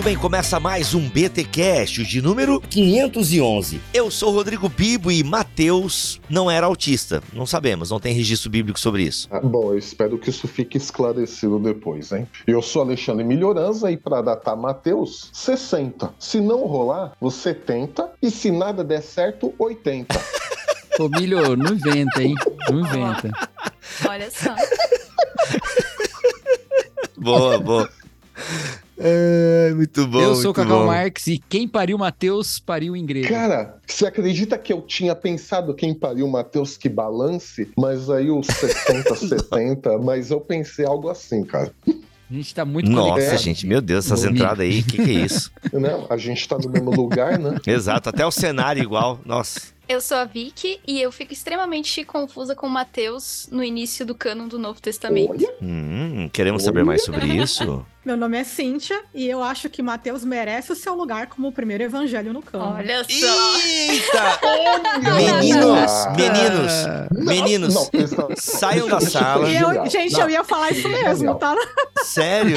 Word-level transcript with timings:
Muito 0.00 0.04
bem. 0.04 0.16
Começa 0.16 0.58
mais 0.58 0.94
um 0.94 1.06
BT 1.10 1.44
Cast 1.44 2.02
de 2.04 2.22
número 2.22 2.58
511. 2.58 3.82
Eu 3.92 4.10
sou 4.10 4.32
Rodrigo 4.32 4.66
Bibo 4.66 5.12
e 5.12 5.22
Mateus 5.22 6.18
não 6.28 6.50
era 6.50 6.64
autista. 6.64 7.22
Não 7.34 7.44
sabemos, 7.44 7.90
não 7.90 8.00
tem 8.00 8.14
registro 8.14 8.48
bíblico 8.48 8.80
sobre 8.80 9.02
isso. 9.02 9.28
Ah, 9.30 9.40
bom, 9.40 9.72
eu 9.72 9.78
espero 9.78 10.16
que 10.16 10.30
isso 10.30 10.48
fique 10.48 10.78
esclarecido 10.78 11.58
depois, 11.58 12.12
hein? 12.12 12.26
Eu 12.46 12.62
sou 12.62 12.80
Alexandre 12.80 13.24
Melhoranza 13.24 13.90
e 13.90 13.96
para 13.98 14.22
datar 14.22 14.56
Mateus, 14.56 15.28
60. 15.34 16.14
Se 16.18 16.40
não 16.40 16.66
rolar, 16.66 17.12
você 17.20 17.52
tenta 17.52 18.10
e 18.22 18.30
se 18.30 18.50
nada 18.50 18.82
der 18.82 19.02
certo, 19.02 19.52
80. 19.58 20.18
Ô, 20.98 21.10
Milho, 21.10 21.54
não 21.56 21.74
inventa, 21.74 22.22
hein? 22.22 22.34
Não 22.70 22.80
inventa. 22.80 23.30
Olha 24.08 24.30
só. 24.30 24.54
Boa, 27.18 27.58
boa. 27.58 27.90
É, 29.02 29.72
muito 29.74 30.06
bom. 30.06 30.20
eu 30.20 30.34
sou 30.34 30.50
o 30.50 30.54
Cacau 30.54 30.80
bom. 30.80 30.86
Marques 30.86 31.26
e 31.26 31.38
quem 31.38 31.66
pariu 31.66 31.96
Mateus 31.96 32.58
pariu 32.58 32.94
em 32.94 33.04
grego. 33.06 33.28
Cara, 33.28 33.78
você 33.86 34.06
acredita 34.06 34.58
que 34.58 34.72
eu 34.72 34.82
tinha 34.82 35.14
pensado 35.14 35.74
quem 35.74 35.94
pariu 35.94 36.28
Mateus 36.28 36.76
que 36.76 36.88
balance, 36.88 37.70
mas 37.78 38.10
aí 38.10 38.30
os 38.30 38.46
60, 38.46 39.14
70, 39.16 39.98
mas 39.98 40.30
eu 40.30 40.40
pensei 40.40 40.84
algo 40.84 41.08
assim, 41.08 41.42
cara. 41.44 41.72
A 41.88 42.32
gente 42.32 42.54
tá 42.54 42.64
muito 42.64 42.88
Nossa, 42.88 43.14
conectado. 43.14 43.38
gente, 43.38 43.66
meu 43.66 43.80
Deus, 43.80 44.06
essas 44.06 44.24
entradas 44.24 44.60
aí, 44.60 44.80
o 44.80 44.84
que, 44.84 45.02
que 45.02 45.10
é 45.10 45.24
isso? 45.24 45.50
Né? 45.72 46.06
A 46.08 46.16
gente 46.16 46.46
tá 46.46 46.56
no 46.58 46.70
mesmo 46.70 46.90
lugar, 46.92 47.38
né? 47.38 47.56
Exato, 47.66 48.08
até 48.08 48.24
o 48.24 48.30
cenário 48.30 48.80
igual. 48.80 49.18
Nossa. 49.24 49.60
Eu 49.90 50.00
sou 50.00 50.18
a 50.18 50.24
Vicky 50.24 50.78
e 50.86 51.00
eu 51.02 51.10
fico 51.10 51.32
extremamente 51.32 52.04
confusa 52.04 52.54
com 52.54 52.68
Mateus 52.68 53.48
no 53.50 53.60
início 53.60 54.06
do 54.06 54.14
cânon 54.14 54.46
do 54.46 54.56
Novo 54.56 54.80
Testamento. 54.80 55.44
Hum, 55.60 56.30
queremos 56.32 56.62
saber 56.62 56.84
mais 56.84 57.02
sobre 57.02 57.26
isso? 57.26 57.84
Meu 58.06 58.16
nome 58.16 58.38
é 58.38 58.44
Cíntia 58.44 59.02
e 59.12 59.28
eu 59.28 59.42
acho 59.42 59.68
que 59.68 59.82
Mateus 59.82 60.24
merece 60.24 60.70
o 60.72 60.76
seu 60.76 60.94
lugar 60.94 61.26
como 61.26 61.48
o 61.48 61.52
primeiro 61.52 61.82
evangelho 61.82 62.32
no 62.32 62.40
cânon. 62.40 62.74
Olha 62.76 63.02
só. 63.04 63.58
Eita! 63.66 64.40
Meninos, 65.16 65.90
Ah. 65.90 66.14
meninos, 66.16 66.72
meninos, 67.10 67.74
Não, 67.74 67.86
pensa- 67.86 68.28
saiam 68.36 68.88
da 68.88 69.00
sala. 69.00 69.50
E 69.50 69.56
eu, 69.56 69.90
gente, 69.90 70.12
Não, 70.12 70.20
eu 70.20 70.30
ia 70.30 70.44
falar 70.44 70.70
isso 70.70 70.88
mesmo, 70.88 71.34
tá? 71.34 71.54
sério? 72.04 72.56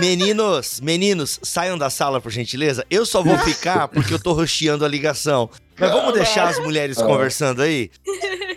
Meninos, 0.00 0.80
meninos, 0.80 1.38
saiam 1.42 1.78
da 1.78 1.88
sala, 1.88 2.20
por 2.20 2.30
gentileza. 2.32 2.84
Eu 2.90 3.06
só 3.06 3.22
vou 3.22 3.38
ficar 3.38 3.88
porque 3.88 4.12
eu 4.12 4.18
tô 4.18 4.32
rocheando 4.32 4.84
a 4.84 4.88
ligação. 4.88 5.48
Mas 5.78 5.90
vamos 5.90 6.14
deixar 6.14 6.48
as 6.48 6.58
mulheres 6.60 7.00
conversando 7.00 7.62
aí? 7.62 7.90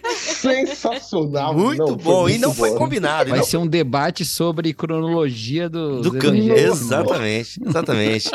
Sensacional. 0.41 1.53
Muito 1.53 1.79
Não, 1.79 1.87
foi 1.87 1.97
bom. 1.97 2.29
E 2.29 2.31
muito 2.31 2.41
não 2.41 2.53
foi 2.53 2.69
boa. 2.69 2.79
combinado. 2.79 3.29
e 3.29 3.31
Vai 3.31 3.39
não 3.39 3.45
ser 3.45 3.57
um 3.57 3.67
debate 3.67 4.25
sobre 4.25 4.73
cronologia 4.73 5.69
do, 5.69 6.01
Do 6.01 6.13
can... 6.13 6.35
Exatamente, 6.35 7.59
exatamente. 7.65 8.31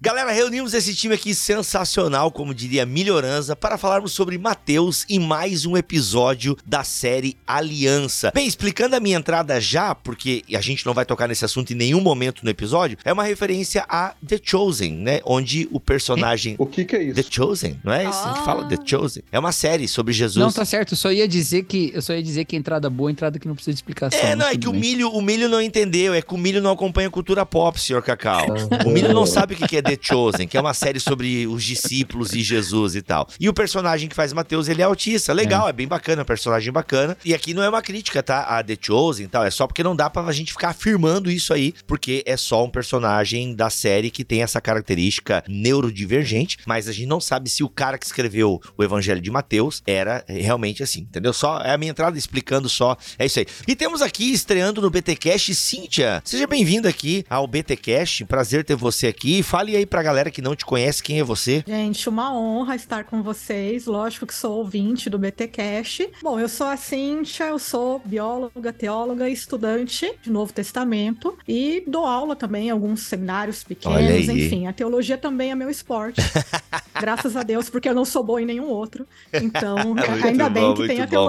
Galera, 0.00 0.32
reunimos 0.32 0.74
esse 0.74 0.94
time 0.94 1.14
aqui 1.14 1.34
sensacional, 1.34 2.30
como 2.30 2.54
diria 2.54 2.84
Melhorança, 2.84 3.54
para 3.54 3.78
falarmos 3.78 4.12
sobre 4.12 4.36
Mateus 4.38 5.04
em 5.08 5.18
mais 5.18 5.64
um 5.64 5.76
episódio 5.76 6.56
da 6.66 6.82
série 6.84 7.36
Aliança. 7.46 8.32
Bem, 8.34 8.46
explicando 8.46 8.96
a 8.96 9.00
minha 9.00 9.16
entrada 9.16 9.60
já, 9.60 9.94
porque 9.94 10.42
a 10.54 10.60
gente 10.60 10.84
não 10.84 10.92
vai 10.92 11.04
tocar 11.04 11.28
nesse 11.28 11.44
assunto 11.44 11.72
em 11.72 11.76
nenhum 11.76 12.00
momento 12.00 12.42
no 12.42 12.50
episódio, 12.50 12.98
é 13.04 13.12
uma 13.12 13.24
referência 13.24 13.84
a 13.88 14.14
The 14.26 14.38
Chosen, 14.42 14.92
né? 14.94 15.20
Onde 15.24 15.68
o 15.70 15.78
personagem. 15.78 16.56
O 16.58 16.66
que 16.66 16.84
que 16.84 16.96
é 16.96 17.02
isso? 17.02 17.14
The 17.14 17.24
Chosen, 17.30 17.80
não 17.84 17.92
é 17.92 18.04
isso 18.08 18.34
que 18.34 18.44
fala? 18.44 18.68
The 18.68 18.78
Chosen. 18.84 19.22
É 19.30 19.38
uma 19.38 19.52
série 19.52 19.86
sobre 19.86 20.12
Jesus. 20.12 20.44
Não, 20.44 20.52
tá 20.52 20.64
certo. 20.64 20.92
Eu 20.92 20.98
só 20.98 21.12
ia 21.12 21.28
dizer 21.28 21.43
que 21.64 21.90
eu 21.94 22.02
só 22.02 22.12
ia 22.14 22.22
dizer 22.22 22.44
que 22.44 22.56
entrada 22.56 22.88
boa, 22.88 23.10
entrada 23.10 23.38
que 23.38 23.46
não 23.46 23.54
precisa 23.54 23.72
de 23.72 23.78
explicação. 23.78 24.20
É, 24.20 24.34
não, 24.34 24.46
é 24.46 24.56
que 24.56 24.68
o 24.68 24.72
milho, 24.72 25.10
o 25.10 25.20
milho 25.20 25.48
não 25.48 25.60
entendeu, 25.60 26.14
é 26.14 26.22
que 26.22 26.34
o 26.34 26.38
milho 26.38 26.60
não 26.60 26.70
acompanha 26.70 27.08
a 27.08 27.10
cultura 27.10 27.44
pop, 27.44 27.80
senhor 27.80 28.02
Cacau. 28.02 28.46
O 28.84 28.90
milho 28.90 29.12
não 29.12 29.26
sabe 29.26 29.54
o 29.54 29.56
que 29.56 29.76
é 29.76 29.82
The 29.82 29.98
Chosen, 30.00 30.46
que 30.46 30.56
é 30.56 30.60
uma 30.60 30.74
série 30.74 31.00
sobre 31.00 31.46
os 31.46 31.62
discípulos 31.64 32.32
e 32.32 32.42
Jesus 32.42 32.94
e 32.94 33.02
tal. 33.02 33.28
E 33.38 33.48
o 33.48 33.54
personagem 33.54 34.08
que 34.08 34.14
faz 34.14 34.32
Mateus, 34.32 34.68
ele 34.68 34.82
é 34.82 34.84
autista. 34.84 35.32
Legal, 35.32 35.68
é, 35.68 35.72
bem 35.72 35.86
bacana, 35.86 36.24
personagem 36.24 36.72
bacana. 36.72 37.16
E 37.24 37.34
aqui 37.34 37.54
não 37.54 37.62
é 37.62 37.68
uma 37.68 37.82
crítica, 37.82 38.22
tá? 38.22 38.42
A 38.42 38.62
The 38.62 38.76
Chosen 38.80 39.26
e 39.26 39.28
tal, 39.28 39.44
é 39.44 39.50
só 39.50 39.66
porque 39.66 39.82
não 39.82 39.94
dá 39.94 40.08
pra 40.08 40.30
gente 40.32 40.52
ficar 40.52 40.70
afirmando 40.70 41.30
isso 41.30 41.52
aí, 41.52 41.74
porque 41.86 42.22
é 42.26 42.36
só 42.36 42.64
um 42.64 42.70
personagem 42.70 43.54
da 43.54 43.68
série 43.70 44.10
que 44.10 44.24
tem 44.24 44.42
essa 44.42 44.60
característica 44.60 45.44
neurodivergente, 45.48 46.58
mas 46.66 46.88
a 46.88 46.92
gente 46.92 47.06
não 47.06 47.20
sabe 47.20 47.50
se 47.50 47.62
o 47.62 47.68
cara 47.68 47.98
que 47.98 48.06
escreveu 48.06 48.60
o 48.76 48.84
Evangelho 48.84 49.20
de 49.20 49.30
Mateus 49.30 49.82
era 49.86 50.24
realmente 50.28 50.82
assim, 50.82 51.00
entendeu? 51.00 51.32
Só 51.34 51.60
é 51.60 51.72
a 51.72 51.78
minha 51.78 51.90
entrada 51.90 52.16
explicando 52.16 52.68
só, 52.68 52.96
é 53.18 53.26
isso 53.26 53.38
aí. 53.38 53.46
E 53.68 53.76
temos 53.76 54.00
aqui 54.00 54.32
estreando 54.32 54.80
no 54.80 54.88
BTcast 54.88 55.54
Cíntia. 55.54 56.22
Seja 56.24 56.46
bem-vinda 56.46 56.88
aqui 56.88 57.24
ao 57.28 57.46
BTcast. 57.46 58.24
Prazer 58.24 58.64
ter 58.64 58.76
você 58.76 59.08
aqui. 59.08 59.42
Fale 59.42 59.76
aí 59.76 59.84
pra 59.84 60.02
galera 60.02 60.30
que 60.30 60.40
não 60.40 60.56
te 60.56 60.64
conhece 60.64 61.02
quem 61.02 61.20
é 61.20 61.24
você. 61.24 61.62
Gente, 61.66 62.08
uma 62.08 62.32
honra 62.32 62.74
estar 62.74 63.04
com 63.04 63.22
vocês. 63.22 63.86
Lógico 63.86 64.26
que 64.26 64.34
sou 64.34 64.58
ouvinte 64.58 65.10
do 65.10 65.18
BTcast. 65.18 66.08
Bom, 66.22 66.38
eu 66.38 66.48
sou 66.48 66.66
a 66.66 66.76
Cíntia, 66.76 67.44
eu 67.44 67.58
sou 67.58 68.00
bióloga, 68.04 68.72
teóloga 68.72 69.28
estudante 69.28 70.12
de 70.22 70.30
Novo 70.30 70.52
Testamento 70.52 71.36
e 71.46 71.82
dou 71.86 72.06
aula 72.06 72.36
também 72.36 72.68
em 72.68 72.70
alguns 72.70 73.00
seminários 73.00 73.64
pequenos, 73.64 74.28
enfim. 74.28 74.66
A 74.66 74.72
teologia 74.72 75.18
também 75.18 75.50
é 75.50 75.54
meu 75.54 75.70
esporte. 75.70 76.20
Graças 77.00 77.36
a 77.36 77.42
Deus, 77.42 77.68
porque 77.68 77.88
eu 77.88 77.94
não 77.94 78.04
sou 78.04 78.22
boa 78.22 78.40
em 78.40 78.46
nenhum 78.46 78.68
outro. 78.68 79.06
Então, 79.44 79.94
ainda 80.22 80.48
bem 80.48 80.62
bom, 80.62 80.74
que 80.74 80.86
tem 80.86 81.00
a 81.00 81.06
bom. 81.06 81.23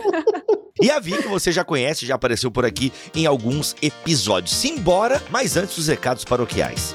E 0.82 0.90
a 0.90 0.98
Vi, 0.98 1.12
que 1.12 1.28
você 1.28 1.52
já 1.52 1.62
conhece, 1.62 2.06
já 2.06 2.14
apareceu 2.14 2.50
por 2.50 2.64
aqui 2.64 2.90
em 3.14 3.26
alguns 3.26 3.76
episódios. 3.82 4.56
Simbora, 4.56 5.22
mas 5.28 5.54
antes 5.54 5.76
os 5.76 5.88
recados 5.88 6.24
paroquiais. 6.24 6.94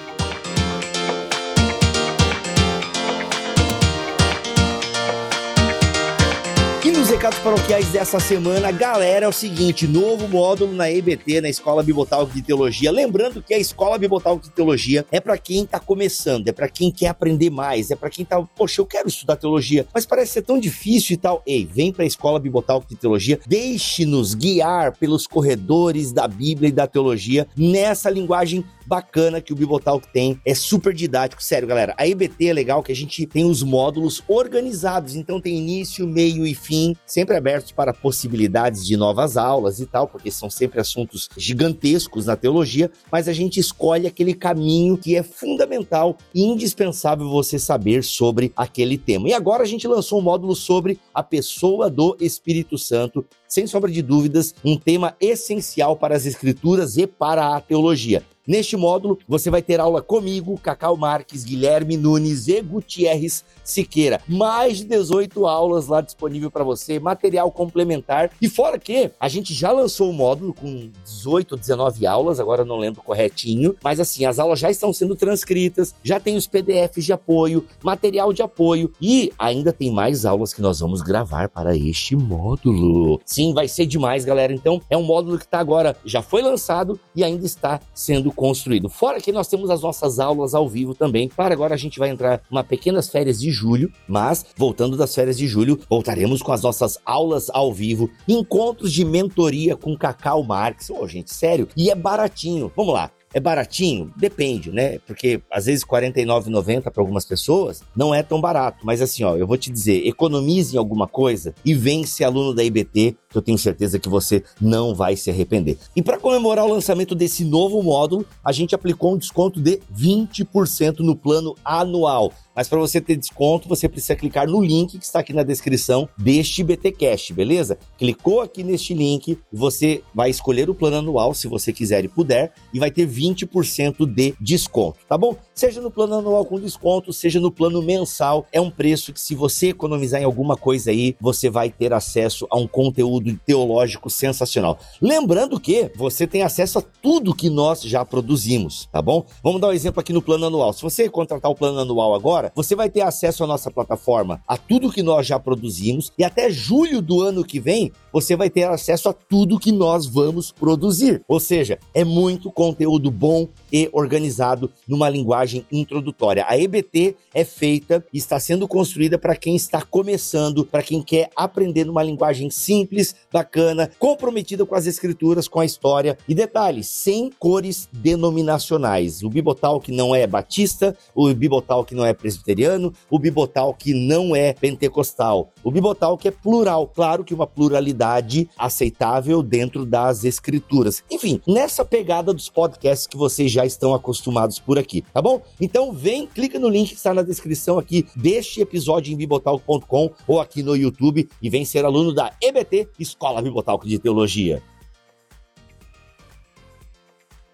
Recados 7.15 7.39
paroquiais 7.39 7.87
dessa 7.93 8.19
semana, 8.19 8.73
galera, 8.73 9.25
é 9.25 9.29
o 9.29 9.31
seguinte: 9.31 9.87
novo 9.87 10.27
módulo 10.27 10.73
na 10.73 10.91
EBT, 10.91 11.39
na 11.39 11.47
Escola 11.47 11.81
Bibotalk 11.81 12.33
de 12.33 12.41
Teologia. 12.41 12.91
Lembrando 12.91 13.41
que 13.41 13.53
a 13.53 13.57
Escola 13.57 13.97
Bibotalk 13.97 14.43
de 14.43 14.49
Teologia 14.49 15.05
é 15.09 15.21
para 15.21 15.37
quem 15.37 15.65
tá 15.65 15.79
começando, 15.79 16.49
é 16.49 16.51
para 16.51 16.67
quem 16.67 16.91
quer 16.91 17.07
aprender 17.07 17.49
mais, 17.49 17.89
é 17.89 17.95
para 17.95 18.09
quem 18.09 18.25
tá, 18.25 18.41
poxa, 18.41 18.81
eu 18.81 18.85
quero 18.85 19.07
estudar 19.07 19.37
teologia, 19.37 19.87
mas 19.93 20.05
parece 20.05 20.33
ser 20.33 20.41
tão 20.41 20.59
difícil 20.59 21.13
e 21.13 21.17
tal. 21.17 21.41
Ei, 21.47 21.65
vem 21.65 21.93
para 21.93 22.03
a 22.03 22.05
Escola 22.05 22.37
Bibotalk 22.37 22.85
de 22.85 22.97
Teologia, 22.97 23.39
deixe-nos 23.47 24.33
guiar 24.33 24.97
pelos 24.97 25.25
corredores 25.25 26.11
da 26.11 26.27
Bíblia 26.27 26.67
e 26.67 26.73
da 26.73 26.85
teologia 26.85 27.47
nessa 27.55 28.09
linguagem 28.09 28.61
bacana 28.85 29.41
que 29.41 29.51
o 29.51 29.55
Bibotalk 29.55 30.07
tem. 30.11 30.39
É 30.45 30.53
super 30.53 30.93
didático, 30.93 31.43
sério, 31.43 31.67
galera. 31.67 31.93
A 31.97 32.07
EBT 32.07 32.47
é 32.47 32.53
legal 32.53 32.83
que 32.83 32.91
a 32.91 32.95
gente 32.95 33.25
tem 33.25 33.43
os 33.43 33.63
módulos 33.63 34.21
organizados, 34.27 35.15
então 35.15 35.41
tem 35.41 35.57
início, 35.57 36.07
meio 36.07 36.45
e 36.45 36.53
fim, 36.53 36.95
sempre 37.05 37.35
abertos 37.35 37.71
para 37.71 37.93
possibilidades 37.93 38.85
de 38.85 38.97
novas 38.97 39.37
aulas 39.37 39.79
e 39.79 39.85
tal, 39.85 40.07
porque 40.07 40.31
são 40.31 40.49
sempre 40.49 40.79
assuntos 40.79 41.29
gigantescos 41.37 42.25
na 42.25 42.35
teologia, 42.35 42.91
mas 43.11 43.27
a 43.27 43.33
gente 43.33 43.59
escolhe 43.59 44.07
aquele 44.07 44.33
caminho 44.33 44.97
que 44.97 45.15
é 45.15 45.23
fundamental 45.23 46.17
e 46.33 46.43
indispensável 46.43 47.29
você 47.29 47.59
saber 47.59 48.03
sobre 48.03 48.51
aquele 48.55 48.97
tema. 48.97 49.29
E 49.29 49.33
agora 49.33 49.63
a 49.63 49.67
gente 49.67 49.87
lançou 49.87 50.19
um 50.19 50.23
módulo 50.23 50.55
sobre 50.55 50.99
a 51.13 51.23
pessoa 51.23 51.89
do 51.89 52.17
Espírito 52.19 52.77
Santo, 52.77 53.25
sem 53.47 53.67
sombra 53.67 53.91
de 53.91 54.01
dúvidas, 54.01 54.53
um 54.63 54.77
tema 54.77 55.15
essencial 55.19 55.95
para 55.95 56.15
as 56.15 56.25
escrituras 56.25 56.97
e 56.97 57.07
para 57.07 57.55
a 57.55 57.61
teologia. 57.61 58.23
Neste 58.47 58.77
módulo, 58.77 59.17
você 59.27 59.49
vai 59.49 59.61
ter 59.61 59.79
aula 59.79 60.03
comigo, 60.03 60.59
Cacau 60.61 60.95
Marques, 60.95 61.43
Guilherme 61.43 61.97
Nunes 61.97 62.47
e 62.47 62.61
Gutierrez 62.61 63.43
Siqueira. 63.63 64.21
Mais 64.27 64.77
de 64.77 64.85
18 64.85 65.47
aulas 65.47 65.87
lá 65.87 65.99
disponível 65.99 66.51
para 66.51 66.63
você, 66.63 66.99
material 66.99 67.51
complementar. 67.51 68.29
E 68.39 68.47
fora 68.47 68.77
que 68.77 69.09
a 69.19 69.27
gente 69.27 69.51
já 69.51 69.71
lançou 69.71 70.11
o 70.11 70.13
módulo 70.13 70.53
com 70.53 70.91
18, 71.03 71.57
19 71.57 72.05
aulas, 72.05 72.39
agora 72.39 72.63
não 72.63 72.77
lembro 72.77 73.01
corretinho, 73.01 73.75
mas 73.83 73.99
assim, 73.99 74.25
as 74.25 74.37
aulas 74.37 74.59
já 74.59 74.69
estão 74.69 74.93
sendo 74.93 75.15
transcritas, 75.15 75.95
já 76.03 76.19
tem 76.19 76.35
os 76.35 76.45
PDFs 76.45 77.03
de 77.03 77.13
apoio, 77.13 77.65
material 77.81 78.31
de 78.31 78.43
apoio 78.43 78.91
e 79.01 79.33
ainda 79.39 79.73
tem 79.73 79.91
mais 79.91 80.23
aulas 80.23 80.53
que 80.53 80.61
nós 80.61 80.79
vamos 80.79 81.01
gravar 81.01 81.49
para 81.49 81.75
este 81.75 82.15
módulo. 82.15 83.19
Sim, 83.25 83.55
vai 83.55 83.67
ser 83.67 83.87
demais, 83.87 84.23
galera. 84.23 84.53
Então, 84.53 84.79
é 84.87 84.95
um 84.95 85.03
módulo 85.03 85.39
que 85.39 85.45
está 85.45 85.57
agora, 85.57 85.97
já 86.05 86.21
foi 86.21 86.43
lançado 86.43 86.99
e 87.15 87.23
ainda 87.23 87.45
está 87.45 87.79
sendo 87.91 88.34
construído. 88.35 88.89
Fora 88.89 89.19
que 89.19 89.31
nós 89.31 89.47
temos 89.47 89.69
as 89.69 89.81
nossas 89.81 90.19
aulas 90.19 90.53
ao 90.53 90.67
vivo 90.67 90.93
também. 90.93 91.27
Claro, 91.27 91.53
agora 91.53 91.73
a 91.73 91.77
gente 91.77 91.97
vai 91.97 92.09
entrar 92.09 92.41
uma 92.51 92.63
pequenas 92.63 93.09
férias 93.09 93.39
de 93.39 93.49
julho, 93.49 93.91
mas 94.07 94.45
voltando 94.55 94.97
das 94.97 95.15
férias 95.15 95.37
de 95.37 95.47
julho, 95.47 95.79
voltaremos 95.89 96.41
com 96.41 96.51
as 96.51 96.61
nossas 96.61 96.99
aulas 97.05 97.49
ao 97.49 97.73
vivo, 97.73 98.09
encontros 98.27 98.91
de 98.91 99.05
mentoria 99.05 99.75
com 99.75 99.97
Cacau 99.97 100.43
Marques. 100.43 100.89
Ô, 100.89 101.07
gente, 101.07 101.33
sério, 101.33 101.67
e 101.75 101.89
é 101.89 101.95
baratinho. 101.95 102.71
Vamos 102.75 102.93
lá. 102.93 103.09
é 103.33 103.39
baratinho? 103.39 104.13
Depende, 104.15 104.71
né? 104.71 104.97
Porque 104.99 105.41
às 105.51 105.65
vezes 105.65 105.83
R$ 105.83 105.89
49,90 105.89 106.83
para 106.83 107.01
algumas 107.01 107.25
pessoas 107.25 107.83
não 107.93 108.15
é 108.15 108.23
tão 108.23 108.39
barato. 108.39 108.85
Mas 108.85 109.01
assim, 109.01 109.25
ó, 109.25 109.35
eu 109.35 109.45
vou 109.45 109.57
te 109.57 109.69
dizer, 109.69 110.07
economize 110.07 110.73
em 110.73 110.79
alguma 110.79 111.05
coisa 111.05 111.53
e 111.65 111.73
vem 111.73 112.05
ser 112.05 112.23
aluno 112.23 112.53
da 112.53 112.63
IBT, 112.63 113.17
que 113.35 113.37
eu 113.37 113.41
tenho 113.41 113.57
certeza 113.57 113.99
que 113.99 114.07
você 114.07 114.41
não 114.61 114.95
vai 114.95 115.17
se 115.17 115.29
arrepender. 115.29 115.77
E 115.93 116.01
para 116.01 116.17
comemorar 116.17 116.65
o 116.65 116.71
lançamento 116.71 117.13
desse 117.13 117.43
novo 117.43 117.83
módulo, 117.83 118.25
a 118.41 118.53
gente 118.53 118.73
aplicou 118.73 119.13
um 119.13 119.17
desconto 119.17 119.59
de 119.59 119.81
20% 119.93 120.99
no 120.99 121.17
plano 121.17 121.53
anual. 121.65 122.31
Mas 122.55 122.69
para 122.69 122.79
você 122.79 123.01
ter 123.01 123.17
desconto, 123.17 123.67
você 123.67 123.89
precisa 123.89 124.15
clicar 124.15 124.47
no 124.47 124.63
link 124.63 124.97
que 124.97 125.03
está 125.03 125.19
aqui 125.19 125.33
na 125.33 125.43
descrição 125.43 126.07
deste 126.17 126.63
BTcast, 126.63 127.33
beleza? 127.33 127.77
Clicou 127.97 128.39
aqui 128.39 128.63
neste 128.63 128.93
link, 128.93 129.37
você 129.51 130.01
vai 130.13 130.29
escolher 130.29 130.69
o 130.69 130.75
plano 130.75 130.97
anual, 130.97 131.33
se 131.33 131.49
você 131.49 131.73
quiser 131.73 132.05
e 132.05 132.07
puder, 132.07 132.53
e 132.73 132.79
vai 132.79 132.89
ter 132.89 133.05
20% 133.05 134.05
de 134.05 134.33
desconto, 134.39 134.99
tá 135.09 135.17
bom? 135.17 135.35
Seja 135.57 135.79
no 135.79 135.89
plano 135.89 136.15
anual 136.15 136.43
com 136.43 136.59
desconto, 136.59 137.13
seja 137.13 137.39
no 137.39 137.49
plano 137.49 137.81
mensal, 137.81 138.45
é 138.51 138.59
um 138.59 138.69
preço 138.69 139.13
que 139.13 139.21
se 139.21 139.33
você 139.33 139.69
economizar 139.69 140.21
em 140.21 140.25
alguma 140.25 140.57
coisa 140.57 140.91
aí, 140.91 141.15
você 141.17 141.49
vai 141.49 141.69
ter 141.69 141.93
acesso 141.93 142.45
a 142.51 142.57
um 142.57 142.67
conteúdo 142.67 143.33
teológico 143.45 144.09
sensacional. 144.09 144.77
Lembrando 145.01 145.57
que 145.57 145.89
você 145.95 146.27
tem 146.27 146.41
acesso 146.41 146.79
a 146.79 146.81
tudo 146.81 147.33
que 147.33 147.49
nós 147.49 147.81
já 147.83 148.03
produzimos, 148.03 148.89
tá 148.91 149.01
bom? 149.01 149.23
Vamos 149.41 149.61
dar 149.61 149.69
um 149.69 149.71
exemplo 149.71 150.01
aqui 150.01 150.11
no 150.11 150.21
plano 150.21 150.45
anual. 150.45 150.73
Se 150.73 150.81
você 150.81 151.07
contratar 151.07 151.49
o 151.49 151.55
plano 151.55 151.79
anual 151.79 152.13
agora, 152.13 152.51
você 152.53 152.75
vai 152.75 152.89
ter 152.89 152.99
acesso 152.99 153.41
à 153.45 153.47
nossa 153.47 153.71
plataforma, 153.71 154.41
a 154.45 154.57
tudo 154.57 154.91
que 154.91 155.01
nós 155.01 155.25
já 155.25 155.39
produzimos, 155.39 156.11
e 156.17 156.25
até 156.25 156.49
julho 156.49 157.01
do 157.01 157.21
ano 157.21 157.45
que 157.45 157.61
vem, 157.61 157.93
você 158.11 158.35
vai 158.35 158.49
ter 158.49 158.65
acesso 158.65 159.07
a 159.07 159.13
tudo 159.13 159.57
que 159.57 159.71
nós 159.71 160.05
vamos 160.05 160.51
produzir. 160.51 161.23
Ou 161.29 161.39
seja, 161.39 161.79
é 161.93 162.03
muito 162.03 162.51
conteúdo 162.51 163.09
bom 163.09 163.47
e 163.71 163.89
organizado 163.93 164.69
numa 164.85 165.07
linguagem 165.07 165.44
introdutória. 165.71 166.45
A 166.47 166.57
EBT 166.57 167.15
é 167.33 167.43
feita 167.43 168.05
e 168.13 168.17
está 168.17 168.39
sendo 168.39 168.67
construída 168.67 169.17
para 169.17 169.35
quem 169.35 169.55
está 169.55 169.81
começando, 169.81 170.65
para 170.65 170.83
quem 170.83 171.01
quer 171.01 171.29
aprender 171.35 171.85
numa 171.85 172.03
linguagem 172.03 172.49
simples, 172.49 173.15
bacana, 173.31 173.91
comprometida 173.99 174.65
com 174.65 174.75
as 174.75 174.85
escrituras, 174.85 175.47
com 175.47 175.59
a 175.59 175.65
história. 175.65 176.17
E 176.27 176.33
detalhe, 176.33 176.83
sem 176.83 177.29
cores 177.39 177.87
denominacionais. 177.91 179.23
O 179.23 179.29
Bibotal 179.29 179.79
que 179.79 179.91
não 179.91 180.15
é 180.15 180.25
batista, 180.25 180.95
o 181.13 181.33
Bibotal 181.33 181.83
que 181.83 181.95
não 181.95 182.05
é 182.05 182.13
presbiteriano, 182.13 182.93
o 183.09 183.19
Bibotal 183.19 183.73
que 183.73 183.93
não 183.93 184.35
é 184.35 184.53
pentecostal, 184.53 185.51
o 185.63 185.71
Bibotal 185.71 186.17
que 186.17 186.27
é 186.27 186.31
plural. 186.31 186.87
Claro 186.87 187.23
que 187.23 187.33
uma 187.33 187.47
pluralidade 187.47 188.49
aceitável 188.57 189.41
dentro 189.43 189.85
das 189.85 190.23
escrituras. 190.23 191.03
Enfim, 191.09 191.41
nessa 191.47 191.83
pegada 191.83 192.33
dos 192.33 192.49
podcasts 192.49 193.07
que 193.07 193.17
vocês 193.17 193.51
já 193.51 193.65
estão 193.65 193.93
acostumados 193.93 194.59
por 194.59 194.77
aqui, 194.77 195.03
tá 195.13 195.21
bom? 195.21 195.34
Então 195.59 195.91
vem, 195.91 196.27
clica 196.27 196.59
no 196.59 196.69
link 196.69 196.89
que 196.89 196.95
está 196.95 197.13
na 197.13 197.21
descrição 197.21 197.79
aqui 197.79 198.05
deste 198.15 198.61
episódio 198.61 199.13
em 199.13 199.17
bibotalk.com 199.17 200.11
ou 200.27 200.39
aqui 200.39 200.61
no 200.61 200.75
YouTube 200.75 201.29
e 201.41 201.49
vem 201.49 201.65
ser 201.65 201.85
aluno 201.85 202.13
da 202.13 202.33
EBT, 202.41 202.89
Escola 202.99 203.41
Bibotalk 203.41 203.87
de 203.87 203.99
Teologia. 203.99 204.61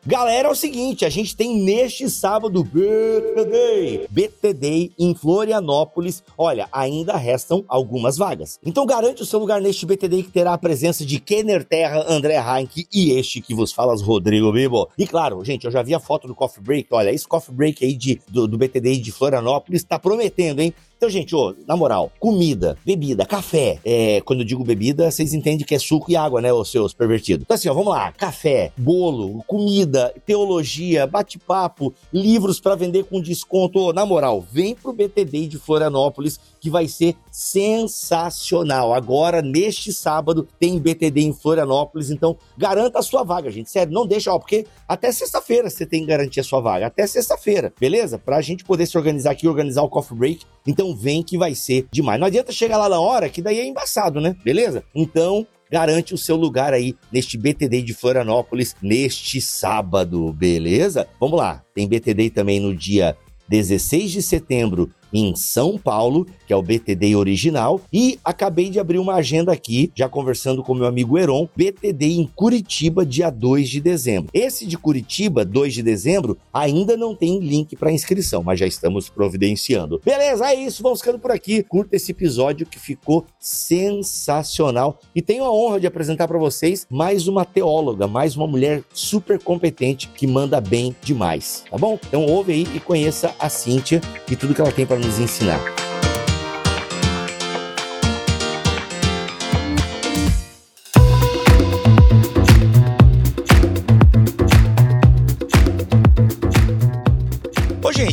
Galera, 0.03 0.47
é 0.47 0.51
o 0.51 0.55
seguinte, 0.55 1.05
a 1.05 1.09
gente 1.09 1.35
tem 1.35 1.61
neste 1.61 2.09
sábado 2.09 2.63
BTD, 2.63 4.07
BTD 4.09 4.91
em 4.97 5.13
Florianópolis. 5.13 6.23
Olha, 6.35 6.67
ainda 6.71 7.15
restam 7.15 7.63
algumas 7.67 8.17
vagas. 8.17 8.59
Então 8.65 8.83
garante 8.83 9.21
o 9.21 9.25
seu 9.27 9.37
lugar 9.37 9.61
neste 9.61 9.85
BTD 9.85 10.23
que 10.23 10.31
terá 10.31 10.53
a 10.53 10.57
presença 10.57 11.05
de 11.05 11.19
Kenner 11.19 11.63
Terra, 11.63 12.03
André 12.07 12.35
Heinck 12.35 12.87
e 12.91 13.11
este 13.11 13.41
que 13.41 13.53
vos 13.53 13.71
fala, 13.71 13.95
Rodrigo 13.95 14.51
Bibo. 14.51 14.89
E 14.97 15.05
claro, 15.05 15.45
gente, 15.45 15.65
eu 15.65 15.71
já 15.71 15.83
vi 15.83 15.93
a 15.93 15.99
foto 15.99 16.27
do 16.27 16.33
Coffee 16.33 16.63
Break. 16.63 16.87
Olha, 16.89 17.11
esse 17.11 17.27
Coffee 17.27 17.53
Break 17.53 17.85
aí 17.85 17.93
de, 17.93 18.19
do, 18.27 18.47
do 18.47 18.57
BTD 18.57 18.97
de 18.97 19.11
Florianópolis 19.11 19.83
tá 19.83 19.99
prometendo, 19.99 20.61
hein? 20.61 20.73
Então, 21.01 21.09
gente, 21.09 21.35
ô, 21.35 21.55
na 21.67 21.75
moral, 21.75 22.11
comida, 22.19 22.77
bebida, 22.85 23.25
café. 23.25 23.79
É, 23.83 24.21
quando 24.21 24.41
eu 24.41 24.45
digo 24.45 24.63
bebida, 24.63 25.09
vocês 25.09 25.33
entendem 25.33 25.65
que 25.65 25.73
é 25.73 25.79
suco 25.79 26.11
e 26.11 26.15
água, 26.15 26.39
né, 26.39 26.53
os 26.53 26.69
seus 26.69 26.93
pervertidos. 26.93 27.41
Então, 27.41 27.55
assim, 27.55 27.67
ó, 27.69 27.73
vamos 27.73 27.91
lá. 27.91 28.11
Café, 28.11 28.71
bolo, 28.77 29.43
comida, 29.47 30.13
teologia, 30.27 31.07
bate-papo, 31.07 31.91
livros 32.13 32.59
para 32.59 32.75
vender 32.75 33.05
com 33.05 33.19
desconto. 33.19 33.79
Ô, 33.79 33.91
na 33.91 34.05
moral, 34.05 34.45
vem 34.51 34.75
pro 34.75 34.93
BTD 34.93 35.47
de 35.47 35.57
Florianópolis 35.57 36.39
que 36.61 36.69
vai 36.69 36.87
ser 36.87 37.15
sensacional. 37.31 38.93
Agora, 38.93 39.41
neste 39.41 39.91
sábado, 39.91 40.47
tem 40.59 40.79
BTD 40.79 41.21
em 41.21 41.33
Florianópolis, 41.33 42.11
então 42.11 42.37
garanta 42.55 42.99
a 42.99 43.01
sua 43.01 43.23
vaga, 43.23 43.49
gente. 43.49 43.71
Sério, 43.71 43.91
não 43.91 44.05
deixa, 44.05 44.31
ó, 44.31 44.37
porque 44.37 44.67
até 44.87 45.11
sexta-feira 45.11 45.69
você 45.69 45.85
tem 45.85 46.01
que 46.01 46.07
garantir 46.07 46.39
a 46.39 46.43
sua 46.43 46.61
vaga. 46.61 46.85
Até 46.85 47.05
sexta-feira, 47.07 47.73
beleza? 47.79 48.19
Pra 48.19 48.39
gente 48.41 48.63
poder 48.63 48.85
se 48.85 48.97
organizar 48.97 49.31
aqui, 49.31 49.47
organizar 49.47 49.81
o 49.81 49.89
coffee 49.89 50.17
break. 50.17 50.45
Então 50.67 50.95
vem 50.95 51.23
que 51.23 51.37
vai 51.37 51.55
ser 51.55 51.87
demais. 51.91 52.19
Não 52.19 52.27
adianta 52.27 52.51
chegar 52.51 52.77
lá 52.77 52.87
na 52.87 52.99
hora, 52.99 53.27
que 53.27 53.41
daí 53.41 53.59
é 53.59 53.65
embaçado, 53.65 54.21
né? 54.21 54.35
Beleza? 54.43 54.83
Então, 54.93 55.47
garante 55.71 56.13
o 56.13 56.17
seu 56.17 56.35
lugar 56.35 56.73
aí 56.73 56.95
neste 57.11 57.37
BTD 57.37 57.81
de 57.81 57.93
Florianópolis 57.95 58.75
neste 58.81 59.41
sábado, 59.41 60.31
beleza? 60.33 61.07
Vamos 61.19 61.39
lá, 61.39 61.63
tem 61.73 61.87
BTD 61.87 62.29
também 62.29 62.59
no 62.59 62.75
dia 62.75 63.17
16 63.47 64.11
de 64.11 64.21
setembro 64.21 64.91
em 65.13 65.35
São 65.35 65.77
Paulo, 65.77 66.25
que 66.45 66.53
é 66.53 66.55
o 66.55 66.61
BTD 66.61 67.15
original, 67.15 67.81
e 67.91 68.19
acabei 68.23 68.69
de 68.69 68.79
abrir 68.79 68.99
uma 68.99 69.15
agenda 69.15 69.51
aqui, 69.51 69.91
já 69.95 70.07
conversando 70.07 70.63
com 70.63 70.73
meu 70.73 70.85
amigo 70.85 71.17
Heron, 71.17 71.47
BTD 71.55 72.05
em 72.05 72.29
Curitiba, 72.35 73.05
dia 73.05 73.29
2 73.29 73.69
de 73.69 73.81
dezembro. 73.81 74.29
Esse 74.33 74.65
de 74.65 74.77
Curitiba, 74.77 75.45
2 75.45 75.73
de 75.73 75.83
dezembro, 75.83 76.37
ainda 76.53 76.95
não 76.97 77.15
tem 77.15 77.39
link 77.39 77.75
para 77.75 77.91
inscrição, 77.91 78.43
mas 78.43 78.59
já 78.59 78.67
estamos 78.67 79.09
providenciando. 79.09 80.01
Beleza, 80.03 80.45
é 80.47 80.55
isso, 80.55 80.83
vamos 80.83 80.99
ficando 80.99 81.19
por 81.19 81.31
aqui. 81.31 81.63
Curta 81.63 81.95
esse 81.95 82.11
episódio 82.11 82.65
que 82.65 82.79
ficou 82.79 83.25
sensacional 83.39 84.99
e 85.15 85.21
tenho 85.21 85.43
a 85.43 85.51
honra 85.51 85.79
de 85.79 85.87
apresentar 85.87 86.27
para 86.27 86.37
vocês 86.37 86.85
mais 86.89 87.27
uma 87.27 87.45
teóloga, 87.45 88.07
mais 88.07 88.35
uma 88.35 88.47
mulher 88.47 88.83
super 88.93 89.39
competente 89.39 90.09
que 90.15 90.27
manda 90.27 90.59
bem 90.61 90.95
demais, 91.01 91.63
tá 91.69 91.77
bom? 91.77 91.99
Então 92.07 92.25
ouve 92.25 92.53
aí 92.53 92.67
e 92.75 92.79
conheça 92.79 93.33
a 93.39 93.49
Cíntia 93.49 94.01
e 94.29 94.35
tudo 94.35 94.53
que 94.53 94.61
ela 94.61 94.71
tem 94.71 94.85
para 94.85 95.00
nos 95.01 95.19
ensinar. 95.19 95.80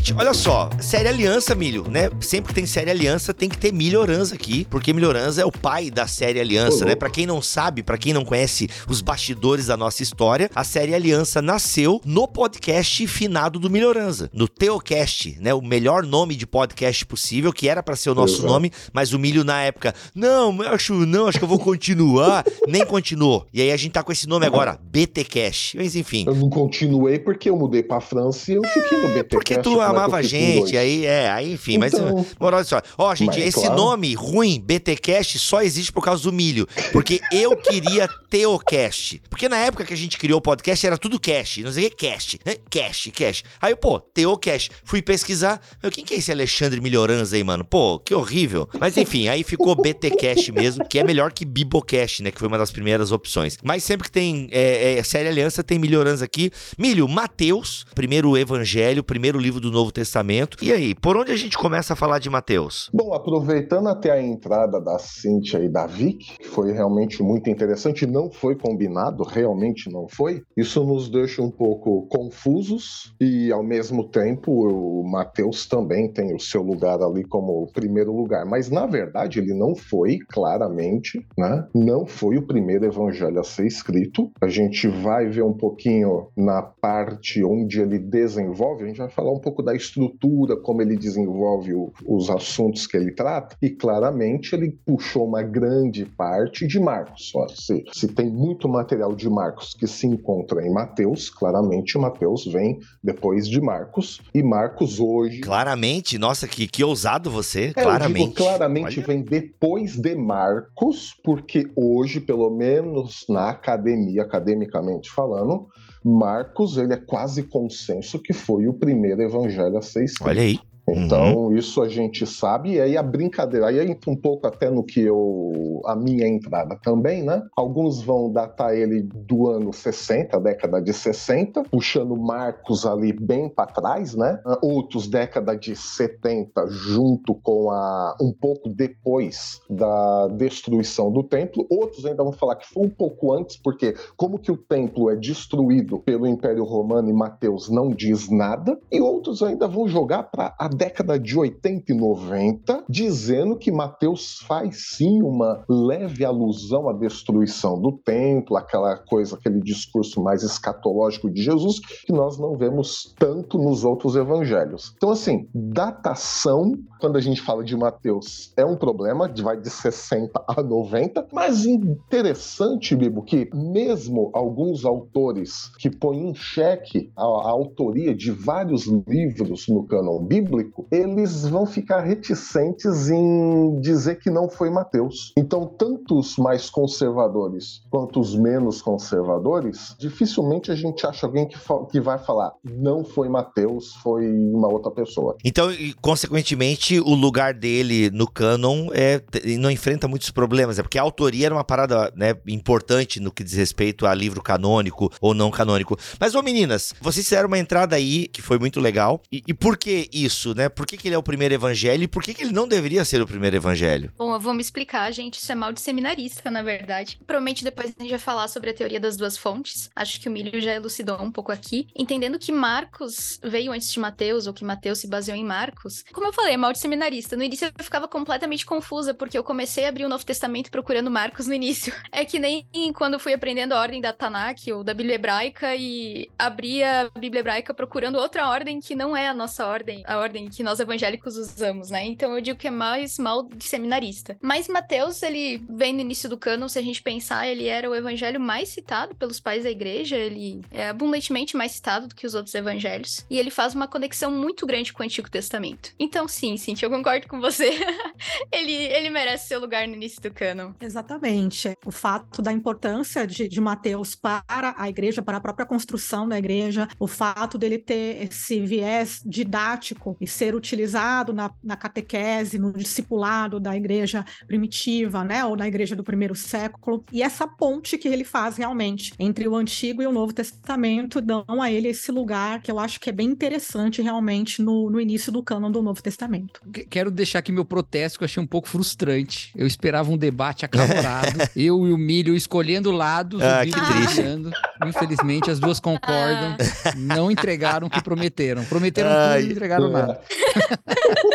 Ô, 0.08 0.10
gente, 0.10 0.14
olha 0.14 0.32
só, 0.32 0.70
série 0.80 1.08
Aliança, 1.08 1.54
Milho, 1.54 1.86
né? 1.90 2.08
Sempre 2.20 2.48
que 2.48 2.54
tem 2.54 2.66
série 2.66 2.90
Aliança, 2.90 3.34
tem 3.34 3.48
que 3.48 3.58
ter 3.58 3.72
Milhoranza 3.72 4.34
aqui, 4.34 4.66
porque 4.70 4.92
Milhoranza 4.92 5.42
é 5.42 5.44
o 5.44 5.52
pai 5.52 5.90
da 5.90 6.06
série 6.06 6.40
Aliança, 6.40 6.84
né? 6.84 6.94
Pra 6.94 7.10
quem 7.10 7.26
não 7.26 7.42
sabe, 7.42 7.82
pra 7.82 7.98
quem 7.98 8.12
não 8.12 8.24
conhece 8.24 8.68
os 8.88 9.02
bastidores 9.02 9.66
da 9.66 9.76
nossa 9.76 10.02
história, 10.02 10.50
a 10.54 10.64
série 10.64 10.94
Aliança 10.94 11.42
nasceu 11.42 12.00
no 12.04 12.26
podcast 12.26 13.06
finado 13.06 13.58
do 13.58 13.68
Milhoranza, 13.68 14.30
no 14.32 14.48
Teocast, 14.48 15.36
né? 15.40 15.52
O 15.52 15.60
melhor 15.60 16.04
nome 16.04 16.36
de 16.36 16.46
podcast 16.46 17.04
possível, 17.04 17.52
que 17.52 17.68
era 17.68 17.82
pra 17.82 17.96
ser 17.96 18.10
o 18.10 18.14
nosso 18.14 18.34
Exato. 18.34 18.48
nome, 18.48 18.72
mas 18.92 19.12
o 19.12 19.18
Milho 19.18 19.44
na 19.44 19.62
época, 19.62 19.94
não, 20.14 20.62
acho 20.62 20.94
não, 20.94 21.26
acho 21.26 21.38
que 21.38 21.44
eu 21.44 21.48
vou 21.48 21.58
continuar, 21.58 22.44
nem 22.66 22.84
continuou. 22.86 23.46
E 23.52 23.60
aí 23.60 23.72
a 23.72 23.76
gente 23.76 23.92
tá 23.92 24.02
com 24.02 24.12
esse 24.12 24.26
nome 24.28 24.46
agora, 24.46 24.78
BTcast. 24.82 25.76
Mas 25.76 25.94
enfim, 25.96 26.24
Eu 26.26 26.34
não 26.34 26.48
continuei 26.48 27.18
porque 27.18 27.50
eu 27.50 27.56
mudei 27.56 27.82
pra 27.82 28.00
França 28.00 28.52
e 28.52 28.54
eu 28.54 28.62
fiquei 28.64 28.98
no 29.02 29.08
BT. 29.08 29.28
porque 29.36 29.58
tu 29.58 29.80
amava 29.98 30.16
a 30.18 30.22
gente, 30.22 30.76
aí 30.76 31.04
é, 31.04 31.28
aí 31.30 31.52
enfim, 31.52 31.78
mas 31.78 31.92
Então, 31.92 32.24
moral 32.38 32.64
só. 32.64 32.80
Ó, 32.96 33.14
gente, 33.14 33.40
esse 33.40 33.60
claro. 33.60 33.76
nome 33.76 34.14
ruim, 34.14 34.60
BTcast, 34.60 35.38
só 35.38 35.62
existe 35.62 35.92
por 35.92 36.02
causa 36.02 36.22
do 36.22 36.32
milho, 36.32 36.66
porque 36.92 37.20
eu 37.32 37.56
queria 37.56 38.08
Teocast. 38.30 39.20
Porque 39.28 39.48
na 39.48 39.58
época 39.58 39.84
que 39.84 39.94
a 39.94 39.96
gente 39.96 40.18
criou 40.18 40.38
o 40.38 40.42
podcast 40.42 40.86
era 40.86 40.98
tudo 40.98 41.18
cast, 41.18 41.62
não 41.62 41.72
sei 41.72 41.86
o 41.86 41.90
que 41.90 41.96
cast, 41.96 42.38
né? 42.44 42.56
Cast, 42.70 43.10
cast. 43.10 43.44
Aí, 43.60 43.74
pô, 43.74 44.00
Teocast. 44.00 44.70
Fui 44.84 45.02
pesquisar, 45.02 45.60
meu, 45.82 45.90
quem 45.90 46.04
que 46.04 46.14
é 46.14 46.18
esse 46.18 46.30
Alexandre 46.30 46.80
Melhoranza 46.80 47.36
aí, 47.36 47.44
mano? 47.44 47.64
Pô, 47.64 47.98
que 47.98 48.14
horrível. 48.14 48.68
Mas 48.78 48.96
enfim, 48.96 49.28
aí 49.28 49.42
ficou 49.42 49.74
BTcast 49.74 50.52
mesmo, 50.52 50.86
que 50.86 50.98
é 50.98 51.04
melhor 51.04 51.32
que 51.32 51.44
Bibocast, 51.44 52.22
né, 52.22 52.30
que 52.30 52.38
foi 52.38 52.48
uma 52.48 52.58
das 52.58 52.70
primeiras 52.70 53.12
opções. 53.12 53.58
Mas 53.62 53.82
sempre 53.84 54.08
que 54.08 54.12
tem 54.12 54.48
é, 54.50 54.98
é, 54.98 55.02
série 55.02 55.28
Aliança, 55.28 55.62
tem 55.62 55.78
Melhoranza 55.78 56.24
aqui. 56.24 56.50
Milho, 56.76 57.08
Mateus, 57.08 57.84
primeiro 57.94 58.36
evangelho, 58.36 59.02
primeiro 59.02 59.38
livro 59.38 59.60
do 59.60 59.70
Novo 59.70 59.87
Testamento. 59.92 60.56
E 60.62 60.72
aí, 60.72 60.94
por 60.94 61.16
onde 61.16 61.32
a 61.32 61.36
gente 61.36 61.56
começa 61.56 61.92
a 61.92 61.96
falar 61.96 62.18
de 62.18 62.30
Mateus? 62.30 62.90
Bom, 62.92 63.14
aproveitando 63.14 63.88
até 63.88 64.10
a 64.10 64.22
entrada 64.22 64.80
da 64.80 64.98
Cíntia 64.98 65.58
e 65.58 65.68
da 65.68 65.86
Vic, 65.86 66.36
que 66.38 66.48
foi 66.48 66.72
realmente 66.72 67.22
muito 67.22 67.50
interessante, 67.50 68.06
não 68.06 68.30
foi 68.30 68.56
combinado, 68.56 69.22
realmente 69.24 69.90
não 69.90 70.08
foi, 70.08 70.42
isso 70.56 70.84
nos 70.84 71.08
deixa 71.08 71.42
um 71.42 71.50
pouco 71.50 72.06
confusos 72.08 73.14
e, 73.20 73.52
ao 73.52 73.62
mesmo 73.62 74.08
tempo, 74.08 74.52
o 74.52 75.08
Mateus 75.08 75.66
também 75.66 76.12
tem 76.12 76.34
o 76.34 76.40
seu 76.40 76.62
lugar 76.62 77.00
ali 77.02 77.24
como 77.24 77.70
primeiro 77.72 78.12
lugar. 78.12 78.44
Mas, 78.44 78.70
na 78.70 78.86
verdade, 78.86 79.38
ele 79.38 79.54
não 79.54 79.74
foi, 79.74 80.18
claramente, 80.28 81.26
né? 81.36 81.66
Não 81.74 82.06
foi 82.06 82.36
o 82.36 82.46
primeiro 82.46 82.84
evangelho 82.84 83.38
a 83.38 83.44
ser 83.44 83.66
escrito. 83.66 84.30
A 84.40 84.48
gente 84.48 84.88
vai 84.88 85.28
ver 85.28 85.42
um 85.42 85.52
pouquinho 85.52 86.28
na 86.36 86.62
parte 86.62 87.44
onde 87.44 87.80
ele 87.80 87.98
desenvolve, 87.98 88.84
a 88.84 88.86
gente 88.86 88.98
vai 88.98 89.10
falar 89.10 89.32
um 89.32 89.40
pouco 89.40 89.62
da 89.62 89.74
estrutura, 89.78 90.56
como 90.56 90.82
ele 90.82 90.96
desenvolve 90.96 91.72
o, 91.72 91.92
os 92.06 92.28
assuntos 92.28 92.86
que 92.86 92.96
ele 92.96 93.12
trata, 93.12 93.56
e 93.62 93.70
claramente 93.70 94.54
ele 94.54 94.78
puxou 94.84 95.26
uma 95.26 95.42
grande 95.42 96.04
parte 96.04 96.66
de 96.66 96.78
Marcos. 96.78 97.32
Se, 97.54 97.84
se 97.92 98.08
tem 98.08 98.30
muito 98.30 98.68
material 98.68 99.14
de 99.14 99.28
Marcos 99.30 99.74
que 99.74 99.86
se 99.86 100.06
encontra 100.06 100.66
em 100.66 100.70
Mateus, 100.72 101.30
claramente 101.30 101.96
Mateus 101.98 102.44
vem 102.46 102.78
depois 103.02 103.48
de 103.48 103.60
Marcos, 103.60 104.20
e 104.34 104.42
Marcos 104.42 105.00
hoje. 105.00 105.40
Claramente, 105.40 106.18
nossa, 106.18 106.46
que, 106.46 106.66
que 106.66 106.84
ousado 106.84 107.30
você, 107.30 107.72
É, 107.76 107.82
claramente. 107.82 108.20
Eu 108.20 108.26
digo, 108.26 108.36
claramente 108.36 108.98
Olha. 108.98 109.06
vem 109.06 109.22
depois 109.22 109.96
de 109.96 110.14
Marcos, 110.14 111.14
porque 111.24 111.70
hoje, 111.76 112.20
pelo 112.20 112.50
menos 112.50 113.24
na 113.28 113.50
academia, 113.50 114.22
academicamente 114.22 115.10
falando, 115.10 115.68
Marcos 116.04 116.76
ele 116.76 116.92
é 116.92 116.96
quase 116.96 117.42
consenso 117.42 118.18
que 118.18 118.32
foi 118.32 118.66
o 118.66 118.72
primeiro 118.72 119.22
evangelho 119.22 119.76
a 119.76 119.82
ser 119.82 120.04
escrito. 120.04 120.28
Olha 120.28 120.42
aí. 120.42 120.58
Então, 120.96 121.52
isso 121.54 121.82
a 121.82 121.88
gente 121.88 122.26
sabe, 122.26 122.74
e 122.74 122.80
aí 122.80 122.96
a 122.96 123.02
brincadeira, 123.02 123.66
aí 123.66 123.80
entra 123.80 124.10
um 124.10 124.16
pouco 124.16 124.46
até 124.46 124.70
no 124.70 124.82
que 124.82 125.00
eu. 125.00 125.80
a 125.84 125.96
minha 125.96 126.26
entrada 126.26 126.78
também, 126.82 127.22
né? 127.22 127.42
Alguns 127.56 128.02
vão 128.02 128.30
datar 128.32 128.74
ele 128.74 129.02
do 129.02 129.48
ano 129.48 129.72
60, 129.72 130.38
década 130.40 130.80
de 130.80 130.92
60, 130.92 131.62
puxando 131.64 132.16
Marcos 132.16 132.86
ali 132.86 133.12
bem 133.12 133.48
para 133.48 133.70
trás, 133.70 134.14
né? 134.14 134.40
Outros, 134.62 135.08
década 135.08 135.56
de 135.56 135.74
70, 135.74 136.66
junto 136.68 137.34
com 137.34 137.70
a. 137.70 138.16
um 138.20 138.32
pouco 138.32 138.68
depois 138.68 139.60
da 139.68 140.28
destruição 140.28 141.12
do 141.12 141.22
templo. 141.22 141.66
Outros 141.70 142.04
ainda 142.04 142.22
vão 142.22 142.32
falar 142.32 142.56
que 142.56 142.66
foi 142.66 142.84
um 142.84 142.90
pouco 142.90 143.32
antes, 143.32 143.56
porque 143.56 143.94
como 144.16 144.38
que 144.38 144.50
o 144.50 144.56
templo 144.56 145.10
é 145.10 145.16
destruído 145.16 145.98
pelo 146.00 146.26
Império 146.26 146.64
Romano 146.64 147.08
e 147.08 147.12
Mateus 147.12 147.68
não 147.68 147.88
diz 147.88 148.30
nada, 148.30 148.78
e 148.90 149.00
outros 149.00 149.42
ainda 149.42 149.66
vão 149.66 149.88
jogar 149.88 150.24
para 150.24 150.54
a 150.58 150.68
década 150.78 151.18
de 151.18 151.36
80 151.36 151.92
e 151.92 151.94
90, 151.94 152.84
dizendo 152.88 153.56
que 153.56 153.72
Mateus 153.72 154.38
faz 154.46 154.94
sim 154.96 155.20
uma 155.22 155.64
leve 155.68 156.24
alusão 156.24 156.88
à 156.88 156.92
destruição 156.92 157.80
do 157.80 157.92
templo, 157.92 158.56
aquela 158.56 158.96
coisa, 158.96 159.34
aquele 159.34 159.60
discurso 159.60 160.22
mais 160.22 160.44
escatológico 160.44 161.28
de 161.28 161.42
Jesus, 161.42 161.80
que 161.80 162.12
nós 162.12 162.38
não 162.38 162.56
vemos 162.56 163.12
tanto 163.18 163.58
nos 163.58 163.84
outros 163.84 164.14
evangelhos. 164.14 164.92
Então, 164.96 165.10
assim, 165.10 165.48
datação, 165.52 166.72
quando 167.00 167.16
a 167.16 167.20
gente 167.20 167.42
fala 167.42 167.64
de 167.64 167.76
Mateus, 167.76 168.52
é 168.56 168.64
um 168.64 168.76
problema, 168.76 169.28
vai 169.42 169.60
de 169.60 169.70
60 169.70 170.44
a 170.46 170.62
90, 170.62 171.26
mas 171.32 171.66
interessante, 171.66 172.94
Bibo, 172.94 173.22
que 173.22 173.50
mesmo 173.52 174.30
alguns 174.32 174.84
autores 174.84 175.72
que 175.78 175.90
põem 175.90 176.30
em 176.30 176.34
xeque 176.34 177.10
a, 177.16 177.22
a 177.22 177.50
autoria 177.50 178.14
de 178.14 178.30
vários 178.30 178.86
livros 178.86 179.66
no 179.66 179.84
cânon 179.84 180.24
bíblico, 180.24 180.67
eles 180.90 181.46
vão 181.46 181.66
ficar 181.66 182.00
reticentes 182.00 183.08
em 183.10 183.80
dizer 183.80 184.16
que 184.16 184.30
não 184.30 184.48
foi 184.48 184.70
Mateus. 184.70 185.32
Então, 185.36 185.66
tanto 185.66 186.18
os 186.18 186.36
mais 186.36 186.70
conservadores 186.70 187.82
quanto 187.90 188.20
os 188.20 188.34
menos 188.34 188.82
conservadores, 188.82 189.94
dificilmente 189.98 190.70
a 190.70 190.74
gente 190.74 191.06
acha 191.06 191.26
alguém 191.26 191.46
que, 191.46 191.58
que 191.90 192.00
vai 192.00 192.18
falar 192.18 192.52
não 192.64 193.04
foi 193.04 193.28
Mateus, 193.28 193.94
foi 194.02 194.26
uma 194.28 194.68
outra 194.68 194.90
pessoa. 194.90 195.36
Então, 195.44 195.68
consequentemente, 196.00 197.00
o 197.00 197.14
lugar 197.14 197.54
dele 197.54 198.10
no 198.10 198.26
canon 198.26 198.88
é, 198.92 199.20
não 199.58 199.70
enfrenta 199.70 200.08
muitos 200.08 200.30
problemas. 200.30 200.78
É 200.78 200.82
porque 200.82 200.98
a 200.98 201.02
autoria 201.02 201.46
era 201.46 201.54
uma 201.54 201.64
parada 201.64 202.12
né, 202.16 202.34
importante 202.46 203.20
no 203.20 203.30
que 203.30 203.44
diz 203.44 203.54
respeito 203.54 204.06
a 204.06 204.14
livro 204.14 204.42
canônico 204.42 205.10
ou 205.20 205.34
não 205.34 205.50
canônico. 205.50 205.98
Mas, 206.18 206.34
ô 206.34 206.42
meninas, 206.42 206.92
vocês 207.00 207.26
fizeram 207.26 207.48
uma 207.48 207.58
entrada 207.58 207.96
aí 207.96 208.28
que 208.28 208.42
foi 208.42 208.58
muito 208.58 208.80
legal. 208.80 209.20
E, 209.30 209.42
e 209.46 209.54
por 209.54 209.76
que 209.76 210.08
isso, 210.12 210.54
né? 210.58 210.68
Por 210.68 210.86
que, 210.86 210.96
que 210.96 211.08
ele 211.08 211.14
é 211.14 211.18
o 211.18 211.22
primeiro 211.22 211.54
evangelho 211.54 212.02
e 212.02 212.08
por 212.08 212.22
que, 212.22 212.34
que 212.34 212.42
ele 212.42 212.52
não 212.52 212.68
deveria 212.68 213.04
ser 213.04 213.22
o 213.22 213.26
primeiro 213.26 213.56
evangelho? 213.56 214.12
Bom, 214.18 214.34
eu 214.34 214.40
vou 214.40 214.52
me 214.52 214.60
explicar, 214.60 215.10
gente. 215.12 215.38
Isso 215.38 215.50
é 215.50 215.54
mal 215.54 215.72
de 215.72 215.80
seminarista, 215.80 216.50
na 216.50 216.62
verdade. 216.62 217.18
Provavelmente 217.26 217.64
depois 217.64 217.94
a 217.96 218.02
gente 218.02 218.10
vai 218.10 218.18
falar 218.18 218.48
sobre 218.48 218.70
a 218.70 218.74
teoria 218.74 219.00
das 219.00 219.16
duas 219.16 219.38
fontes. 219.38 219.88
Acho 219.94 220.20
que 220.20 220.28
o 220.28 220.32
Milho 220.32 220.60
já 220.60 220.74
elucidou 220.74 221.22
um 221.22 221.30
pouco 221.30 221.52
aqui. 221.52 221.86
Entendendo 221.96 222.38
que 222.38 222.50
Marcos 222.50 223.40
veio 223.42 223.72
antes 223.72 223.92
de 223.92 224.00
Mateus, 224.00 224.46
ou 224.46 224.52
que 224.52 224.64
Mateus 224.64 224.98
se 224.98 225.06
baseou 225.06 225.36
em 225.36 225.44
Marcos. 225.44 226.04
Como 226.12 226.26
eu 226.26 226.32
falei, 226.32 226.54
é 226.54 226.56
mal 226.56 226.72
de 226.72 226.80
seminarista. 226.80 227.36
No 227.36 227.44
início 227.44 227.72
eu 227.78 227.84
ficava 227.84 228.08
completamente 228.08 228.66
confusa, 228.66 229.14
porque 229.14 229.38
eu 229.38 229.44
comecei 229.44 229.84
a 229.84 229.88
abrir 229.88 230.04
o 230.04 230.08
Novo 230.08 230.26
Testamento 230.26 230.70
procurando 230.70 231.10
Marcos 231.10 231.46
no 231.46 231.54
início. 231.54 231.94
É 232.10 232.24
que 232.24 232.38
nem 232.38 232.66
quando 232.94 233.18
fui 233.18 233.32
aprendendo 233.32 233.72
a 233.72 233.80
ordem 233.80 234.00
da 234.00 234.12
Tanakh, 234.12 234.72
ou 234.72 234.82
da 234.82 234.92
Bíblia 234.92 235.14
Hebraica, 235.14 235.76
e 235.76 236.28
abria 236.38 237.02
a 237.14 237.18
Bíblia 237.18 237.40
Hebraica 237.40 237.72
procurando 237.72 238.18
outra 238.18 238.48
ordem 238.48 238.80
que 238.80 238.94
não 238.94 239.16
é 239.16 239.28
a 239.28 239.34
nossa 239.34 239.66
ordem, 239.66 240.02
a 240.06 240.18
ordem 240.18 240.37
que 240.46 240.62
nós 240.62 240.78
evangélicos 240.78 241.36
usamos, 241.36 241.90
né? 241.90 242.04
Então 242.04 242.34
eu 242.34 242.40
digo 242.40 242.58
que 242.58 242.68
é 242.68 242.70
mais 242.70 243.18
mal 243.18 243.42
de 243.42 243.64
seminarista. 243.64 244.36
Mas 244.42 244.68
Mateus, 244.68 245.22
ele 245.22 245.62
vem 245.68 245.92
no 245.92 246.00
início 246.00 246.28
do 246.28 246.36
cânon, 246.36 246.68
se 246.68 246.78
a 246.78 246.82
gente 246.82 247.02
pensar, 247.02 247.48
ele 247.48 247.66
era 247.66 247.88
o 247.88 247.94
evangelho 247.94 248.38
mais 248.38 248.68
citado 248.68 249.14
pelos 249.14 249.40
pais 249.40 249.64
da 249.64 249.70
igreja, 249.70 250.16
ele 250.16 250.60
é 250.70 250.88
abundantemente 250.88 251.56
mais 251.56 251.72
citado 251.72 252.08
do 252.08 252.14
que 252.14 252.26
os 252.26 252.34
outros 252.34 252.54
evangelhos, 252.54 253.24
e 253.30 253.38
ele 253.38 253.50
faz 253.50 253.74
uma 253.74 253.88
conexão 253.88 254.30
muito 254.30 254.66
grande 254.66 254.92
com 254.92 255.02
o 255.02 255.06
Antigo 255.06 255.30
Testamento. 255.30 255.92
Então 255.98 256.28
sim, 256.28 256.56
Cintia, 256.56 256.86
eu 256.86 256.90
concordo 256.90 257.26
com 257.26 257.40
você. 257.40 257.70
ele, 258.52 258.72
ele 258.72 259.10
merece 259.10 259.48
seu 259.48 259.60
lugar 259.60 259.86
no 259.88 259.94
início 259.94 260.20
do 260.20 260.30
cânon. 260.30 260.72
Exatamente. 260.80 261.74
O 261.84 261.90
fato 261.90 262.42
da 262.42 262.52
importância 262.52 263.26
de, 263.26 263.48
de 263.48 263.60
Mateus 263.60 264.14
para 264.14 264.74
a 264.76 264.88
igreja, 264.88 265.22
para 265.22 265.38
a 265.38 265.40
própria 265.40 265.66
construção 265.66 266.28
da 266.28 266.38
igreja, 266.38 266.88
o 266.98 267.06
fato 267.06 267.56
dele 267.56 267.78
ter 267.78 268.22
esse 268.22 268.60
viés 268.60 269.22
didático 269.24 270.16
e 270.20 270.26
ser 270.28 270.54
utilizado 270.54 271.32
na, 271.32 271.50
na 271.62 271.76
catequese, 271.76 272.58
no 272.58 272.72
discipulado 272.72 273.58
da 273.58 273.76
igreja 273.76 274.24
primitiva, 274.46 275.24
né, 275.24 275.44
ou 275.44 275.56
da 275.56 275.66
igreja 275.66 275.94
do 275.96 276.04
primeiro 276.04 276.34
século, 276.34 277.04
e 277.12 277.22
essa 277.22 277.46
ponte 277.46 277.96
que 277.98 278.08
ele 278.08 278.24
faz 278.24 278.56
realmente 278.56 279.12
entre 279.18 279.46
o 279.48 279.54
Antigo 279.56 280.02
e 280.02 280.06
o 280.06 280.12
Novo 280.12 280.32
Testamento 280.32 281.20
dão 281.20 281.44
a 281.60 281.70
ele 281.70 281.88
esse 281.88 282.10
lugar 282.12 282.60
que 282.60 282.70
eu 282.70 282.78
acho 282.78 283.00
que 283.00 283.08
é 283.08 283.12
bem 283.12 283.28
interessante 283.28 284.02
realmente 284.02 284.60
no, 284.62 284.90
no 284.90 285.00
início 285.00 285.30
do 285.32 285.42
cânon 285.42 285.70
do 285.70 285.82
Novo 285.82 286.02
Testamento. 286.02 286.60
Que- 286.72 286.84
Quero 286.84 287.10
deixar 287.10 287.38
aqui 287.38 287.52
meu 287.52 287.64
protesto, 287.64 288.18
que 288.18 288.24
eu 288.24 288.26
achei 288.26 288.42
um 288.42 288.46
pouco 288.46 288.68
frustrante. 288.68 289.52
Eu 289.56 289.66
esperava 289.66 290.10
um 290.10 290.16
debate 290.16 290.64
acalorado. 290.64 291.38
eu 291.54 291.86
e 291.86 291.92
o 291.92 291.98
Milho 291.98 292.34
escolhendo 292.34 292.90
lados, 292.90 293.40
Ah, 293.42 293.60
o 293.62 293.64
Milho 293.64 294.16
ganhando. 294.16 294.50
Infelizmente, 294.86 295.50
as 295.50 295.58
duas 295.60 295.78
concordam. 295.78 296.56
Não 296.96 297.30
entregaram 297.30 297.86
o 297.86 297.90
que 297.90 298.02
prometeram. 298.02 298.64
Prometeram 298.64 299.10
Ai, 299.10 299.16
tudo 299.16 299.40
e 299.40 299.44
não 299.46 299.52
entregaram 299.52 299.90
nada. 299.90 300.17